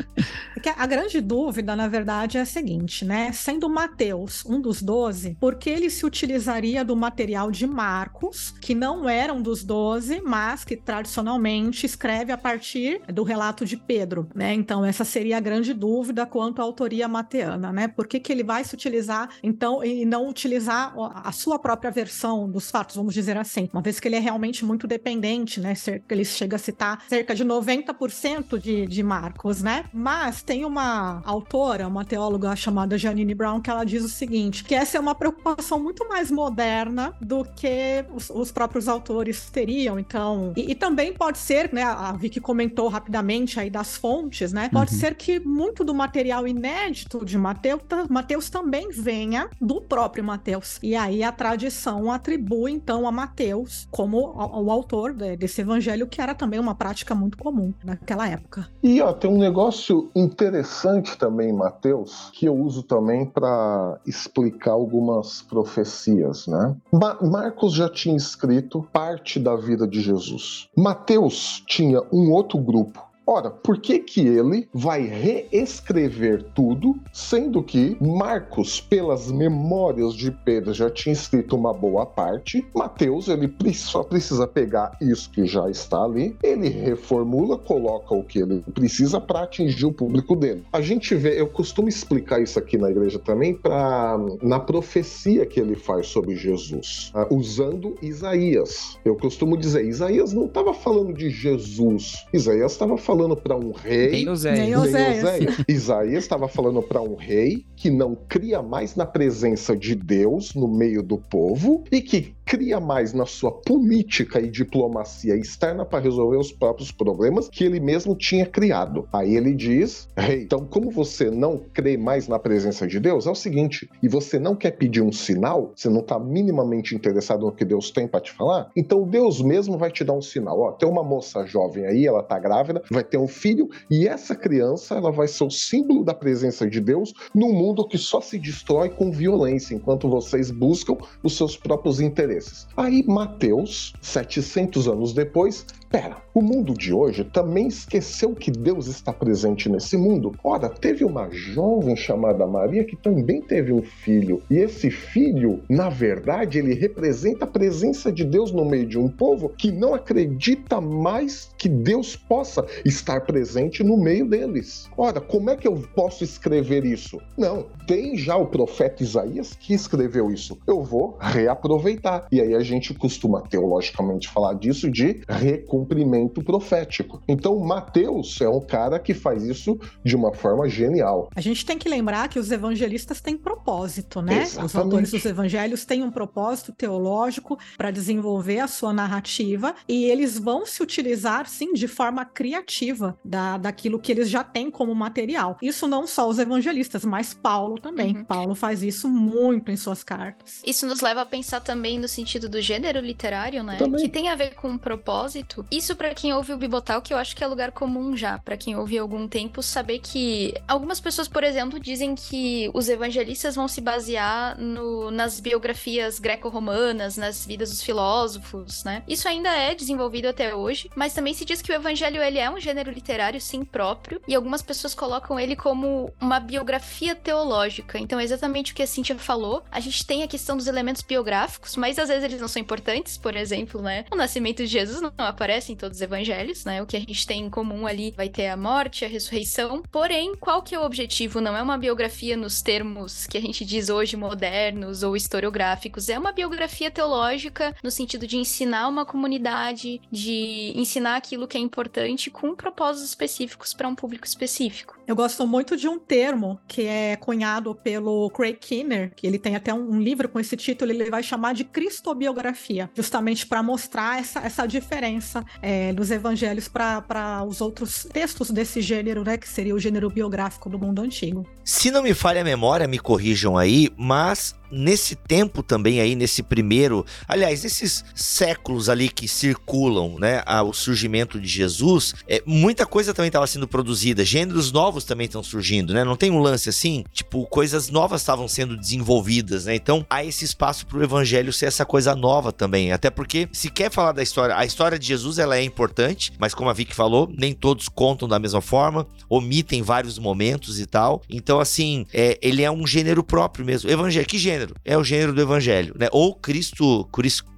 Porque 0.54 0.70
a 0.70 0.86
grande 0.86 1.20
dúvida, 1.20 1.76
na 1.76 1.88
verdade, 1.88 2.38
é 2.38 2.42
a 2.42 2.46
seguinte, 2.46 3.04
né? 3.04 3.32
Sendo 3.32 3.70
Mateus 3.70 4.46
um 4.46 4.62
dos 4.62 4.82
doze, 4.82 5.36
por 5.40 5.56
que 5.56 5.70
ele 5.70 5.90
se 5.90 6.06
utilizaria 6.06 6.86
do 6.86 6.96
material 6.96 7.52
de 7.52 7.68
Marcos, 7.68 8.54
que 8.62 8.74
não 8.74 9.10
eram 9.10 9.42
dos 9.42 9.64
doze, 9.64 10.22
mas 10.24 10.64
que 10.64 10.78
tradicionalmente 10.78 11.86
escreve 11.86 12.32
a 12.32 12.38
partir 12.38 13.02
do 13.12 13.24
relato 13.24 13.66
de 13.66 13.78
Pedro, 13.78 14.30
né? 14.34 14.54
Então, 14.54 14.86
essa 14.86 15.04
seria 15.04 15.38
a 15.38 15.42
grande 15.42 15.74
dúvida 15.74 16.26
quanto 16.26 16.62
à 16.62 16.64
autoria 16.64 17.08
mateana, 17.08 17.72
né? 17.72 17.88
Por 17.88 18.08
que, 18.08 18.20
que 18.20 18.32
ele 18.32 18.44
vai 18.44 18.64
se 18.64 18.74
utilizar, 18.74 19.30
então, 19.42 19.84
e 19.84 20.06
não 20.06 20.30
utilizar 20.30 20.94
a 20.98 21.32
sua 21.32 21.60
própria 21.60 21.92
versão 21.92 22.50
dos 22.50 22.70
fatos, 22.70 22.96
vamos 22.96 23.14
dizer 23.14 23.38
assim, 23.38 23.70
uma 23.74 23.82
vez 23.82 24.00
que 24.00 24.08
ele 24.08 24.16
é 24.16 24.20
realmente 24.20 24.64
muito 24.64 24.88
dependente, 24.88 25.60
né? 25.60 25.74
Ele 26.10 26.26
chega 26.26 26.56
a 26.56 26.60
citar 26.60 27.04
cerca 27.08 27.36
de 27.36 27.44
90% 27.44 28.60
de, 28.60 28.86
de 28.88 29.04
Marcos, 29.04 29.62
né? 29.62 29.86
Mas 30.04 30.44
tem 30.44 30.66
uma 30.66 31.22
autora, 31.24 31.88
uma 31.88 32.04
teóloga 32.04 32.54
chamada 32.58 32.98
Janine 32.98 33.34
Brown, 33.34 33.62
que 33.62 33.70
ela 33.70 33.86
diz 33.86 34.04
o 34.04 34.10
seguinte: 34.10 34.62
que 34.66 34.76
essa 34.76 34.98
é 34.98 35.00
uma 35.00 35.16
preocupação 35.16 35.82
muito 35.82 36.06
mais 36.10 36.30
moderna 36.30 37.14
do 37.22 37.46
que 37.46 38.04
os, 38.14 38.30
os 38.30 38.52
próprios 38.52 38.90
autores 38.90 39.50
teriam. 39.50 39.98
Então, 39.98 40.52
e, 40.58 40.72
e, 40.72 40.76
também 40.76 41.14
pode 41.14 41.38
ser, 41.38 41.72
né? 41.72 41.84
A 41.84 42.12
Vicky 42.12 42.42
comentou 42.42 42.90
rapidamente 42.90 43.58
aí 43.62 43.70
das 43.70 43.96
fontes, 43.96 44.52
né? 44.52 44.70
Pode 44.74 44.94
uhum. 44.94 45.00
ser 45.00 45.16
que 45.16 45.40
muito 45.40 45.86
do 45.86 45.94
material 45.94 46.46
inédito 46.46 47.24
de 47.24 47.38
Mateus, 47.38 47.82
Mateus 48.10 48.50
também 48.50 48.90
venha 48.92 49.50
do 49.62 49.80
próprio 49.80 50.22
Mateus. 50.22 50.80
E 50.84 50.98
aí 50.98 51.24
a 51.24 51.32
tradição 51.32 52.12
atribui 52.12 52.74
então 52.74 53.08
a 53.08 53.12
Mateus 53.12 53.88
como 53.90 54.18
o, 54.18 54.66
o 54.66 54.70
autor 54.70 55.14
desse 55.14 55.62
evangelho, 55.62 56.08
que 56.08 56.20
era 56.20 56.36
também 56.36 56.60
uma 56.60 56.76
prática 56.76 57.16
muito 57.16 57.38
comum 57.38 57.74
naquela 57.86 58.28
época. 58.28 58.68
E 58.84 59.00
ó, 59.00 59.14
tem 59.14 59.32
um 59.32 59.38
negócio 59.38 59.93
negócio 59.94 60.12
interessante 60.16 61.18
também 61.18 61.50
em 61.50 61.54
Mateus, 61.54 62.32
que 62.34 62.46
eu 62.48 62.56
uso 62.56 62.82
também 62.84 63.26
para 63.26 64.00
explicar 64.06 64.72
algumas 64.72 65.42
profecias, 65.44 66.48
né? 66.48 66.76
Ma 66.92 67.18
Marcos 67.22 67.74
já 67.74 67.88
tinha 67.90 68.16
escrito 68.16 68.88
parte 68.92 69.40
da 69.40 69.56
vida 69.56 69.88
de 69.88 70.02
Jesus. 70.02 70.68
Mateus 70.76 71.64
tinha 71.68 72.02
um 72.12 72.32
outro 72.32 72.58
grupo 72.58 73.13
Ora, 73.26 73.50
por 73.50 73.80
que 73.80 74.00
que 74.00 74.28
ele 74.28 74.68
vai 74.74 75.02
reescrever 75.02 76.44
tudo, 76.54 76.96
sendo 77.14 77.64
que 77.64 77.96
Marcos, 78.02 78.82
pelas 78.82 79.32
memórias 79.32 80.14
de 80.14 80.30
Pedro, 80.30 80.74
já 80.74 80.90
tinha 80.90 81.14
escrito 81.14 81.56
uma 81.56 81.74
boa 81.74 82.06
parte, 82.06 82.66
Mateus, 82.76 83.30
ele 83.30 83.54
só 83.74 84.04
precisa 84.04 84.46
pegar 84.46 84.98
isso 85.02 85.30
que 85.30 85.46
já 85.46 85.70
está 85.70 86.04
ali, 86.04 86.36
ele 86.44 86.68
reformula, 86.68 87.58
coloca 87.58 88.14
o 88.14 88.24
que 88.24 88.40
ele 88.40 88.62
precisa 88.74 89.22
para 89.22 89.44
atingir 89.44 89.86
o 89.86 89.94
público 89.94 90.36
dele. 90.36 90.64
A 90.74 90.82
gente 90.82 91.16
vê, 91.16 91.40
eu 91.40 91.48
costumo 91.48 91.88
explicar 91.88 92.42
isso 92.42 92.60
aqui 92.60 92.78
na 92.78 92.92
igreja 92.92 93.20
também, 93.20 93.54
para 93.54 94.20
na 94.42 94.60
profecia 94.60 95.46
que 95.46 95.62
ele 95.62 95.76
faz 95.76 96.08
sobre 96.08 96.36
Jesus, 96.36 97.12
uh, 97.16 97.34
usando 97.34 97.96
Isaías. 98.02 98.98
Eu 99.06 99.16
costumo 99.16 99.58
dizer, 99.58 99.86
Isaías 99.86 100.34
não 100.34 100.46
estava 100.46 100.74
falando 100.74 101.14
de 101.14 101.30
Jesus, 101.30 102.26
Isaías 102.34 102.74
estava 102.74 102.98
falando 102.98 103.13
para 103.36 103.56
um 103.56 103.72
rei. 103.72 104.12
Nem 104.12 104.30
Oséias. 104.30 104.60
Nem 104.60 104.76
Oséias. 104.76 105.58
Isaías 105.68 106.24
estava 106.24 106.48
falando 106.48 106.82
para 106.82 107.02
um 107.02 107.16
rei 107.16 107.66
que 107.76 107.90
não 107.90 108.16
cria 108.16 108.62
mais 108.62 108.96
na 108.96 109.06
presença 109.06 109.76
de 109.76 109.96
Deus 109.96 110.54
no 110.54 110.68
meio 110.68 111.04
do 111.04 111.18
povo 111.18 111.84
e 111.92 112.02
que 112.02 112.34
cria 112.46 112.80
mais 112.80 113.14
na 113.14 113.26
sua 113.26 113.52
política 113.52 114.40
e 114.40 114.50
diplomacia 114.50 115.36
externa 115.36 115.86
para 115.86 116.00
resolver 116.00 116.38
os 116.38 116.52
próprios 116.52 116.92
problemas 116.92 117.50
que 117.50 117.64
ele 117.64 117.80
mesmo 117.80 118.16
tinha 118.16 118.46
criado. 118.46 119.08
Aí 119.12 119.36
ele 119.36 119.54
diz: 119.54 120.08
Rei, 120.18 120.38
hey, 120.38 120.44
então, 120.44 120.66
como 120.66 120.92
você 120.92 121.30
não 121.30 121.58
crê 121.74 121.98
mais 121.98 122.28
na 122.28 122.40
presença 122.40 122.88
de 122.88 123.00
Deus, 123.00 123.28
é 123.28 123.32
o 123.32 123.36
seguinte, 123.36 123.90
e 124.02 124.08
você 124.08 124.40
não 124.40 124.56
quer 124.56 124.72
pedir 124.72 125.02
um 125.02 125.12
sinal, 125.12 125.72
você 125.76 125.90
não 125.90 126.02
está 126.02 126.20
minimamente 126.20 126.96
interessado 126.96 127.46
no 127.46 127.52
que 127.52 127.66
Deus 127.66 127.92
tem 127.92 128.08
para 128.08 128.22
te 128.22 128.32
falar, 128.32 128.70
então 128.76 129.08
Deus 129.08 129.42
mesmo 129.42 129.78
vai 129.78 129.92
te 129.92 130.04
dar 130.04 130.14
um 130.14 130.22
sinal. 130.22 130.60
Ó, 130.60 130.72
tem 130.72 130.88
uma 130.88 131.04
moça 131.04 131.46
jovem 131.46 131.86
aí, 131.86 132.06
ela 132.06 132.24
tá 132.24 132.38
grávida, 132.40 132.82
vai 132.90 133.03
ter 133.04 133.18
um 133.18 133.28
filho, 133.28 133.70
e 133.90 134.08
essa 134.08 134.36
criança 134.36 134.96
ela 134.96 135.12
vai 135.12 135.28
ser 135.28 135.44
o 135.44 135.50
símbolo 135.50 136.04
da 136.04 136.14
presença 136.14 136.70
de 136.70 136.80
Deus 136.80 137.14
num 137.34 137.54
mundo 137.54 137.88
que 137.88 137.98
só 137.98 138.22
se 138.22 138.38
destrói 138.40 138.90
com 138.90 139.12
violência, 139.12 139.76
enquanto 139.76 140.10
vocês 140.10 140.52
buscam 140.52 140.98
os 141.22 141.36
seus 141.38 141.58
próprios 141.58 142.00
interesses. 142.00 142.68
Aí 142.76 143.04
Mateus, 143.08 143.94
700 144.02 144.88
anos 144.88 145.14
depois, 145.14 145.66
Pera, 145.94 146.18
o 146.34 146.42
mundo 146.42 146.74
de 146.74 146.92
hoje 146.92 147.24
também 147.24 147.68
esqueceu 147.68 148.34
que 148.34 148.50
Deus 148.50 148.88
está 148.88 149.14
presente 149.14 149.70
nesse 149.70 149.96
mundo? 149.96 150.34
Ora, 150.44 150.68
teve 150.68 151.06
uma 151.06 151.30
jovem 151.30 151.96
chamada 151.96 152.48
Maria 152.48 152.84
que 152.84 152.96
também 152.96 153.40
teve 153.44 153.72
um 153.72 153.84
filho, 153.84 154.42
e 154.50 154.58
esse 154.58 154.90
filho, 154.90 155.62
na 155.70 155.90
verdade, 155.90 156.58
ele 156.58 156.74
representa 156.74 157.46
a 157.46 157.48
presença 157.48 158.12
de 158.12 158.26
Deus 158.26 158.52
no 158.52 158.66
meio 158.66 158.88
de 158.88 158.98
um 158.98 159.08
povo 159.08 159.50
que 159.50 159.72
não 159.72 159.94
acredita 159.94 160.82
mais 160.82 161.52
que 161.60 161.70
Deus 161.70 162.16
possa 162.16 162.66
estar 162.94 163.22
presente 163.22 163.84
no 163.84 163.98
meio 163.98 164.28
deles. 164.28 164.90
Ora, 164.98 165.22
como 165.22 165.50
é 165.50 165.56
que 165.56 165.68
eu 165.68 165.76
posso 165.96 166.24
escrever 166.24 166.86
isso? 166.86 167.20
Não, 167.38 167.68
tem 167.88 168.18
já 168.18 168.36
o 168.36 168.48
profeta 168.48 169.04
Isaías 169.04 169.54
que 169.54 169.74
escreveu 169.74 170.32
isso. 170.32 170.58
Eu 170.66 170.82
vou 170.84 171.18
reaproveitar. 171.20 172.28
E 172.32 172.42
aí 172.42 172.56
a 172.56 172.62
gente 172.62 172.94
costuma 172.94 173.42
teologicamente 173.42 174.30
falar 174.30 174.54
disso 174.56 174.90
de 174.90 175.22
recon 175.28 175.74
cumprimento 175.84 176.42
profético. 176.44 177.22
Então, 177.28 177.60
Mateus 177.60 178.40
é 178.42 178.48
um 178.48 178.62
cara 178.62 179.00
que 179.00 179.14
faz 179.14 179.44
isso 179.44 179.78
de 180.04 180.16
uma 180.16 180.34
forma 180.34 180.70
genial. 180.70 181.30
A 181.36 181.42
gente 181.42 181.66
tem 181.66 181.78
que 181.78 181.90
lembrar 181.90 182.30
que 182.30 182.40
os 182.40 182.52
evangelistas 182.52 183.20
têm 183.20 183.38
propósito, 183.38 184.22
né? 184.22 184.44
Exatamente. 184.44 184.66
Os 184.66 184.76
autores 184.76 185.12
dos 185.12 185.26
evangelhos 185.26 185.86
têm 185.86 186.04
um 186.04 186.12
propósito 186.12 186.72
teológico 186.72 187.58
para 187.78 187.92
desenvolver 187.92 188.60
a 188.60 188.68
sua 188.68 188.94
narrativa 188.94 189.76
e 189.88 190.06
eles 190.06 190.38
vão 190.38 190.66
se 190.66 190.82
utilizar, 190.82 191.48
sim, 191.48 191.74
de 191.74 191.88
forma 191.88 192.24
criativa 192.24 192.83
da, 193.24 193.58
daquilo 193.58 194.00
que 194.00 194.12
eles 194.12 194.30
já 194.30 194.44
têm 194.44 194.70
como 194.70 194.94
material. 194.94 195.58
Isso 195.62 195.88
não 195.88 196.08
só 196.08 196.28
os 196.28 196.40
evangelistas, 196.40 197.06
mas 197.06 197.34
Paulo 197.34 197.80
também. 197.80 198.18
Uhum. 198.18 198.26
Paulo 198.26 198.56
faz 198.56 198.84
isso 198.84 199.08
muito 199.10 199.72
em 199.72 199.78
suas 199.78 200.04
cartas. 200.04 200.62
Isso 200.66 200.86
nos 200.86 201.02
leva 201.02 201.22
a 201.22 201.26
pensar 201.26 201.62
também 201.62 202.00
no 202.00 202.08
sentido 202.08 202.50
do 202.50 202.62
gênero 202.62 203.00
literário, 203.00 203.64
né? 203.64 203.78
Também. 203.78 204.02
Que 204.02 204.10
tem 204.10 204.30
a 204.30 204.36
ver 204.36 204.56
com 204.56 204.70
um 204.70 204.78
propósito 204.78 205.66
isso 205.72 205.96
para 205.96 206.14
quem 206.14 206.34
ouve 206.34 206.54
o 206.54 206.58
Bibotal, 206.58 207.02
que 207.02 207.14
eu 207.14 207.18
acho 207.18 207.36
que 207.36 207.44
é 207.44 207.48
lugar 207.48 207.72
comum 207.72 208.16
já, 208.16 208.40
para 208.40 208.58
quem 208.58 208.76
ouve 208.76 208.98
há 208.98 209.02
algum 209.02 209.28
tempo, 209.28 209.62
saber 209.62 210.00
que 210.00 210.54
algumas 210.68 211.00
pessoas, 211.00 211.28
por 211.28 211.44
exemplo, 211.44 211.80
dizem 211.80 212.16
que 212.16 212.70
os 212.74 212.90
evangelistas 212.90 213.56
vão 213.56 213.68
se 213.68 213.82
basear 213.82 214.60
no, 214.60 215.12
nas 215.12 215.40
biografias 215.40 216.20
greco-romanas, 216.20 217.18
nas 217.18 217.46
vidas 217.46 217.70
dos 217.70 217.82
filósofos, 217.82 218.84
né? 218.84 219.04
Isso 219.08 219.28
ainda 219.28 219.50
é 219.50 219.76
desenvolvido 219.76 220.28
até 220.28 220.56
hoje, 220.56 220.90
mas 220.96 221.14
também 221.14 221.34
se 221.34 221.46
diz 221.46 221.62
que 221.62 221.72
o 221.72 221.76
evangelho 221.76 222.22
ele 222.22 222.40
é 222.40 222.50
um 222.50 222.60
gênero 222.60 222.73
literário 222.82 223.40
sim 223.40 223.64
próprio, 223.64 224.22
e 224.28 224.34
algumas 224.34 224.62
pessoas 224.62 224.96
colocam 224.96 225.40
ele 225.40 225.56
como 225.56 226.12
uma 226.20 226.40
biografia 226.40 227.16
teológica. 227.16 228.00
Então 228.00 228.20
é 228.20 228.24
exatamente 228.24 228.72
o 228.72 228.76
que 228.76 228.82
a 228.82 228.88
Cintia 228.88 229.18
falou. 229.18 229.64
A 229.72 229.80
gente 229.80 230.06
tem 230.06 230.24
a 230.24 230.28
questão 230.28 230.58
dos 230.58 230.68
elementos 230.68 231.02
biográficos, 231.02 231.76
mas 231.76 232.00
às 232.00 232.08
vezes 232.08 232.24
eles 232.24 232.42
não 232.42 232.48
são 232.48 232.62
importantes, 232.62 233.18
por 233.18 233.36
exemplo, 233.36 233.82
né? 233.82 234.06
O 234.12 234.16
nascimento 234.16 234.58
de 234.58 234.68
Jesus 234.68 235.02
não 235.02 235.12
aparece 235.18 235.72
em 235.72 235.76
todos 235.76 235.98
os 235.98 236.02
evangelhos, 236.02 236.66
né? 236.66 236.82
O 236.82 236.86
que 236.86 236.98
a 236.98 237.00
gente 237.00 237.28
tem 237.28 237.42
em 237.42 237.50
comum 237.50 237.86
ali 237.86 238.14
vai 238.16 238.30
ter 238.30 238.48
a 238.48 238.58
morte, 238.58 239.06
a 239.06 239.08
ressurreição. 239.08 239.84
Porém, 239.92 240.36
qual 240.36 240.62
que 240.62 240.74
é 240.74 240.80
o 240.80 240.86
objetivo? 240.86 241.42
Não 241.42 241.56
é 241.56 241.62
uma 241.62 241.78
biografia 241.78 242.38
nos 242.38 242.62
termos 242.62 243.28
que 243.28 243.38
a 243.38 243.42
gente 243.42 243.66
diz 243.66 243.90
hoje 243.90 244.16
modernos 244.16 245.04
ou 245.04 245.16
historiográficos, 245.16 246.10
é 246.10 246.18
uma 246.18 246.32
biografia 246.32 246.90
teológica 246.90 247.76
no 247.84 247.92
sentido 247.92 248.26
de 248.26 248.38
ensinar 248.38 248.88
uma 248.88 249.06
comunidade, 249.06 250.02
de 250.12 250.74
ensinar 250.76 251.16
aquilo 251.16 251.48
que 251.48 251.58
é 251.58 251.60
importante 251.60 252.30
com 252.30 252.56
propósitos 252.64 253.10
específicos 253.10 253.74
para 253.74 253.90
um 253.90 253.94
público 253.94 254.26
específico. 254.26 254.98
Eu 255.06 255.18
gosto 255.18 255.46
muito 255.46 255.76
de 255.76 255.86
um 255.86 256.00
termo 256.00 256.58
que 256.66 256.84
é 256.84 257.18
cunhado 257.18 257.76
pelo 257.76 258.30
Craig 258.30 258.56
Kinner, 258.56 259.12
que 259.14 259.28
ele 259.28 259.38
tem 259.38 259.54
até 259.56 259.74
um 259.74 260.00
livro 260.00 260.30
com 260.30 260.40
esse 260.40 260.56
título, 260.56 260.92
ele 260.92 261.10
vai 261.10 261.22
chamar 261.22 261.54
de 261.54 261.66
Cristobiografia, 261.66 262.90
justamente 262.96 263.46
para 263.46 263.62
mostrar 263.62 264.20
essa, 264.20 264.40
essa 264.40 264.66
diferença 264.66 265.44
é, 265.62 265.92
dos 265.92 266.10
evangelhos 266.10 266.70
para 266.70 267.44
os 267.46 267.60
outros 267.60 268.08
textos 268.12 268.50
desse 268.50 268.82
gênero, 268.82 269.26
né, 269.26 269.38
que 269.38 269.50
seria 269.50 269.76
o 269.76 269.80
gênero 269.80 270.10
biográfico 270.10 270.70
do 270.70 270.80
mundo 270.80 271.02
antigo. 271.02 271.46
Se 271.66 271.92
não 271.92 272.02
me 272.02 272.14
falha 272.14 272.42
a 272.42 272.46
memória, 272.46 272.88
me 272.88 273.00
corrijam 273.00 273.58
aí, 273.58 273.90
mas 273.98 274.56
nesse 274.74 275.16
tempo 275.16 275.62
também 275.62 276.02
aí, 276.02 276.16
nesse 276.16 276.42
primeiro, 276.42 277.06
aliás, 277.28 277.64
nesses 277.64 278.04
séculos 278.16 278.90
ali 278.90 279.10
que 279.10 279.28
circulam, 279.28 280.18
né, 280.20 280.42
ao 280.46 280.74
surgimento 280.74 281.40
de 281.40 281.48
Jesus, 281.48 282.14
é, 282.28 282.42
muita 282.46 282.86
coisa 282.86 283.14
também 283.14 283.28
estava 283.28 283.48
sendo 283.48 283.68
produzida, 283.68 284.26
gêneros 284.26 284.72
novos 284.72 285.04
também 285.04 285.26
estão 285.26 285.44
surgindo, 285.44 285.94
né? 285.94 286.04
Não 286.04 286.16
tem 286.16 286.32
um 286.32 286.40
lance 286.40 286.70
assim, 286.70 287.04
tipo, 287.12 287.46
coisas 287.46 287.90
novas 287.90 288.22
estavam 288.22 288.48
sendo 288.48 288.76
desenvolvidas, 288.76 289.66
né? 289.66 289.76
Então, 289.76 290.06
há 290.10 290.24
esse 290.24 290.46
espaço 290.46 290.86
para 290.86 290.98
o 290.98 291.04
evangelho 291.04 291.54
ser 291.54 291.68
essa 291.68 291.86
coisa 291.86 292.16
nova 292.16 292.52
também, 292.52 292.92
até 292.92 293.10
porque 293.10 293.48
se 293.52 293.70
quer 293.70 293.92
falar 293.92 294.12
da 294.12 294.24
história, 294.24 294.56
a 294.58 294.66
história 294.66 294.98
de 294.98 295.06
Jesus 295.06 295.38
ela 295.38 295.58
é 295.58 295.64
importante, 295.64 296.34
mas 296.40 296.54
como 296.54 296.70
a 296.70 296.74
Vicky 296.74 296.96
falou, 296.96 297.30
nem 297.38 297.54
todos 297.54 297.88
contam 297.88 298.28
da 298.28 298.40
mesma 298.40 298.62
forma, 298.62 299.08
omitem 299.30 299.82
vários 299.82 300.18
momentos 300.18 300.80
e 300.80 300.86
tal. 300.86 301.22
Então, 301.30 301.60
assim, 301.60 302.06
é, 302.14 302.38
ele 302.42 302.64
é 302.64 302.72
um 302.72 302.86
gênero 302.86 303.24
próprio 303.24 303.66
mesmo. 303.66 303.90
Evangelho, 303.90 304.26
que 304.26 304.38
gênero? 304.38 304.63
Gênero. 304.64 304.76
É 304.84 304.98
o 304.98 305.04
gênero 305.04 305.34
do 305.34 305.42
evangelho, 305.42 305.96
né? 305.98 306.08
Ou 306.12 306.36
Cristo, 306.36 307.06
Cristo 307.12 307.52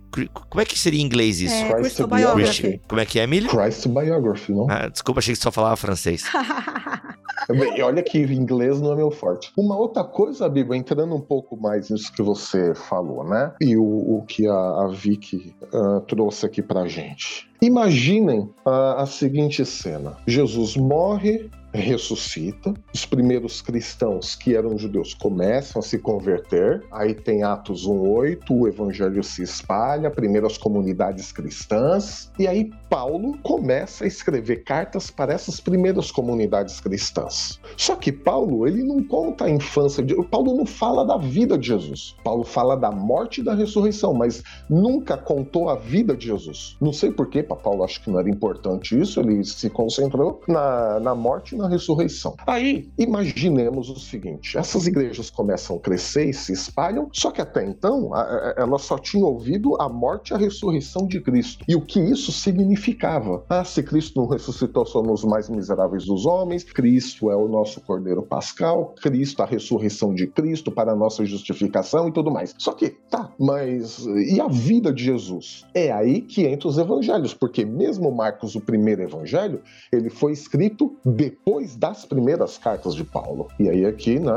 como 0.50 0.62
é 0.62 0.65
que 0.65 0.80
seria 0.80 1.02
em 1.02 1.04
inglês 1.04 1.41
isso? 1.41 1.54
É, 1.54 1.74
Christ 1.74 1.98
Biography. 1.98 2.82
Como 2.88 3.02
é 3.02 3.06
que 3.06 3.20
é, 3.20 3.24
Emílio? 3.24 3.50
Christ 3.50 3.86
Biography, 3.89 4.54
não? 4.54 4.65
Ah, 4.70 4.88
desculpa, 4.88 5.20
achei 5.20 5.36
que 5.36 5.41
só 5.41 5.52
falava 5.52 5.76
francês. 5.76 6.24
Olha 7.84 8.02
que 8.02 8.18
inglês 8.18 8.80
não 8.82 8.94
é 8.94 8.96
meu 8.96 9.12
forte. 9.12 9.52
Uma 9.58 9.78
outra 9.78 10.04
coisa, 10.04 10.48
Bibo, 10.50 10.74
entrando 10.74 11.13
um 11.13 11.22
pouco 11.22 11.56
mais 11.56 11.89
nisso 11.89 12.12
que 12.13 12.22
você 12.22 12.74
falou, 12.74 13.24
né? 13.24 13.54
E 13.62 13.76
o, 13.78 13.84
o 13.84 14.24
que 14.26 14.48
a, 14.48 14.54
a 14.54 14.88
Vicky 14.88 15.54
uh, 15.74 16.00
trouxe 16.08 16.46
aqui 16.46 16.62
pra 16.62 16.88
gente. 16.88 17.48
Imaginem 17.62 18.50
uh, 18.65 18.98
a 18.98 19.06
seguinte 19.06 19.65
cena: 19.65 20.18
Jesus 20.26 20.76
morre, 20.76 21.50
ressuscita, 21.76 22.74
os 22.94 23.06
primeiros 23.06 23.62
cristãos 23.62 24.36
que 24.36 24.56
eram 24.56 24.78
judeus 24.78 25.14
começam 25.14 25.80
a 25.80 25.84
se 25.84 25.98
converter, 26.00 26.84
aí 26.92 27.14
tem 27.14 27.44
Atos 27.44 27.86
1:8, 27.86 28.52
o 28.52 28.68
evangelho 28.68 29.24
se 29.24 29.44
espalha, 29.44 30.10
primeiras 30.10 30.58
comunidades 30.58 31.32
cristãs, 31.32 32.32
e 32.40 32.48
aí 32.48 32.72
Paulo 32.90 33.38
começa 33.44 34.04
a 34.04 34.08
escrever 34.08 34.64
cartas 34.64 35.10
para 35.10 35.34
essas 35.34 35.60
primeiras 35.60 36.12
comunidades 36.12 36.80
cristãs. 36.80 37.60
Só 37.78 37.96
que 37.96 38.12
Paulo, 38.12 38.68
ele 38.68 38.84
não 38.84 39.04
conta 39.04 39.46
a 39.46 39.50
infância 39.50 40.04
de 40.04 40.16
Paulo 40.26 40.56
não 40.56 40.66
fala 40.66 41.06
da 41.06 41.18
vida 41.18 41.58
de 41.58 41.68
Jesus. 41.68 42.16
Paulo 42.24 42.44
fala 42.44 42.76
da 42.76 42.92
morte 42.92 43.42
e 43.42 43.44
da 43.44 43.54
ressurreição, 43.54 44.14
mas 44.14 44.44
nunca 44.70 45.18
contou 45.18 45.70
a 45.70 45.76
vida 45.76 46.16
de 46.16 46.28
Jesus. 46.28 46.78
Não 46.80 46.94
sei 46.94 47.12
porquê, 47.12 47.44
para 47.44 47.56
Paulo 47.56 47.84
acho 47.84 48.02
que 48.02 48.10
não 48.10 48.20
era 48.20 48.30
importante 48.30 49.00
isso, 49.00 49.20
ele 49.20 49.44
se 49.44 49.70
concentrou 49.70 50.42
na, 50.48 51.00
na 51.00 51.16
morte 51.16 51.56
e 51.56 51.58
na 51.58 51.64
na 51.65 51.69
ressurreição. 51.69 52.36
Aí, 52.45 52.89
imaginemos 52.97 53.89
o 53.89 53.99
seguinte: 53.99 54.58
essas 54.58 54.88
igrejas 54.88 55.30
começam 55.30 55.75
a 55.78 55.80
crescer 55.80 56.30
e 56.30 56.34
se 56.34 56.54
espalham, 56.54 57.10
só 57.12 57.32
que 57.32 57.41
até 57.41 57.65
então 57.65 58.12
elas 58.58 58.84
só 58.84 58.97
tinham 58.97 59.28
ouvido 59.28 59.75
a 59.82 59.89
morte 59.89 60.32
e 60.32 60.34
a 60.34 60.38
ressurreição 60.38 61.08
de 61.08 61.19
Cristo. 61.19 61.65
E 61.67 61.75
o 61.75 61.82
que 61.82 61.99
isso 61.99 62.32
significava? 62.32 63.43
Ah, 63.49 63.63
se 63.63 63.82
Cristo 63.84 64.19
não 64.19 64.28
ressuscitou, 64.28 64.86
somos 64.86 65.23
os 65.23 65.30
mais 65.30 65.49
miseráveis 65.49 66.06
dos 66.06 66.25
homens, 66.25 66.63
Cristo 66.63 67.30
é 67.30 67.36
o 67.36 67.47
nosso 67.47 67.82
Cordeiro 67.82 68.21
Pascal, 68.21 68.93
Cristo, 69.01 69.41
a 69.41 69.45
ressurreição 69.45 70.13
de 70.13 70.28
Cristo 70.28 70.71
para 70.71 70.91
a 70.91 70.95
nossa 70.95 71.25
justificação 71.25 72.08
e 72.08 72.12
tudo 72.12 72.32
mais. 72.32 72.54
Só 72.58 72.73
que, 72.73 72.89
tá, 72.89 73.32
mas 73.39 74.06
e 74.06 74.39
a 74.39 74.47
vida 74.47 74.93
de 74.93 75.04
Jesus? 75.04 75.65
É 75.73 75.91
aí 75.91 76.21
que 76.21 76.45
entra 76.45 76.67
os 76.67 76.78
evangelhos, 76.78 77.34
porque 77.34 77.65
mesmo 77.65 78.12
Marcos, 78.12 78.56
o 78.56 78.62
primeiro 78.62 79.01
evangelho, 79.01 79.62
ele 79.91 80.10
foi 80.10 80.32
escrito 80.32 80.95
depois 81.06 81.55
das 81.78 82.06
primeiras 82.06 82.58
cartas 82.58 82.94
de 82.96 83.04
Paulo. 83.04 83.48
E 83.60 83.70
aí 83.70 83.86
aqui, 83.86 84.20
né, 84.20 84.32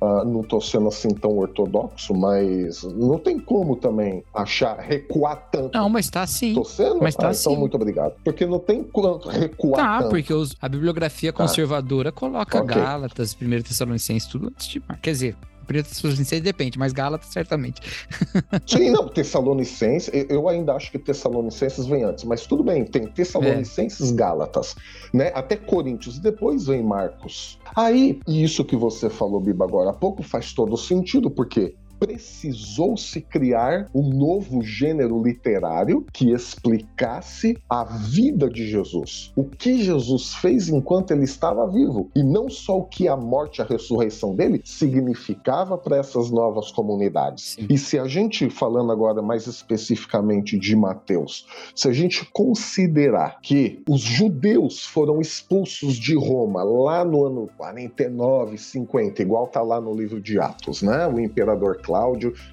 ah, 0.00 0.24
não 0.24 0.40
estou 0.42 0.60
sendo 0.60 0.88
assim 0.88 1.10
tão 1.14 1.36
ortodoxo, 1.38 2.14
mas 2.14 2.82
não 2.82 3.18
tem 3.18 3.38
como 3.38 3.76
também 3.76 4.22
achar, 4.34 4.78
recuar 4.78 5.48
tanto. 5.50 5.76
Não, 5.76 5.88
mas 5.88 6.08
tá 6.10 6.26
sim. 6.26 6.54
Tô 6.54 6.64
sendo? 6.64 7.00
Mas 7.02 7.14
tá 7.14 7.28
ah, 7.28 7.32
então, 7.32 7.52
sim. 7.52 7.58
muito 7.58 7.74
obrigado. 7.74 8.14
Porque 8.24 8.46
não 8.46 8.58
tem 8.58 8.82
quanto 8.82 9.28
recuar 9.28 9.76
Tá, 9.84 9.98
tanto. 9.98 10.10
porque 10.10 10.32
os- 10.32 10.56
a 10.60 10.68
bibliografia 10.68 11.32
conservadora 11.32 12.12
coloca 12.12 12.58
Ok. 12.60 12.74
Gálatas, 12.76 13.34
1 13.40 13.62
Tessalonicenses, 13.62 14.28
tudo 14.28 14.48
antes 14.48 14.66
de. 14.68 14.80
Quer 15.00 15.10
dizer, 15.12 15.36
1 15.80 15.82
Tessalonicenses 15.82 16.42
depende, 16.42 16.78
mas 16.78 16.92
Gálatas 16.92 17.28
certamente. 17.30 17.80
Sim, 18.66 18.90
não, 18.90 19.08
Tessalonicenses, 19.08 20.10
eu- 20.28 20.48
ainda 20.48 20.74
acho 20.74 20.90
que 20.90 20.98
Tessalonicenses 20.98 21.86
vem 21.86 22.04
antes, 22.04 22.24
mas 22.24 22.46
tudo 22.46 22.62
bem, 22.62 22.84
tem 22.84 23.06
Tessalonicenses 23.06 24.10
Gálatas, 24.10 24.74
né? 25.12 25.30
Até 25.34 25.56
Coríntios, 25.56 26.18
depois 26.18 26.66
vem 26.66 26.82
Marcos. 26.82 27.58
Aí, 27.74 28.20
e 28.26 28.42
isso 28.44 28.64
que 28.64 28.76
você 28.76 29.08
falou, 29.08 29.40
Biba, 29.40 29.64
agora 29.64 29.90
há 29.90 29.94
pouco 29.94 30.22
faz 30.22 30.52
todo 30.52 30.76
sentido, 30.76 31.30
porque 31.30 31.74
precisou-se 32.02 33.20
criar 33.20 33.88
um 33.94 34.02
novo 34.02 34.60
gênero 34.60 35.22
literário 35.22 36.04
que 36.12 36.32
explicasse 36.32 37.56
a 37.70 37.84
vida 37.84 38.48
de 38.48 38.66
Jesus. 38.66 39.32
O 39.36 39.44
que 39.44 39.84
Jesus 39.84 40.34
fez 40.34 40.68
enquanto 40.68 41.12
ele 41.12 41.22
estava 41.22 41.64
vivo. 41.70 42.10
E 42.16 42.24
não 42.24 42.50
só 42.50 42.78
o 42.78 42.84
que 42.84 43.06
a 43.06 43.16
morte 43.16 43.58
e 43.58 43.62
a 43.62 43.64
ressurreição 43.64 44.34
dele 44.34 44.60
significava 44.64 45.78
para 45.78 45.96
essas 45.96 46.28
novas 46.28 46.72
comunidades. 46.72 47.52
Sim. 47.52 47.68
E 47.70 47.78
se 47.78 47.96
a 47.96 48.08
gente, 48.08 48.50
falando 48.50 48.90
agora 48.90 49.22
mais 49.22 49.46
especificamente 49.46 50.58
de 50.58 50.74
Mateus, 50.74 51.46
se 51.72 51.88
a 51.88 51.92
gente 51.92 52.28
considerar 52.32 53.38
que 53.40 53.80
os 53.88 54.00
judeus 54.00 54.84
foram 54.84 55.20
expulsos 55.20 55.94
de 55.94 56.16
Roma 56.16 56.64
lá 56.64 57.04
no 57.04 57.24
ano 57.24 57.48
49, 57.56 58.58
50, 58.58 59.22
igual 59.22 59.46
tá 59.46 59.62
lá 59.62 59.80
no 59.80 59.94
livro 59.94 60.20
de 60.20 60.40
Atos, 60.40 60.82
né? 60.82 61.06
O 61.06 61.20
imperador 61.20 61.76
Cláudio 61.76 61.91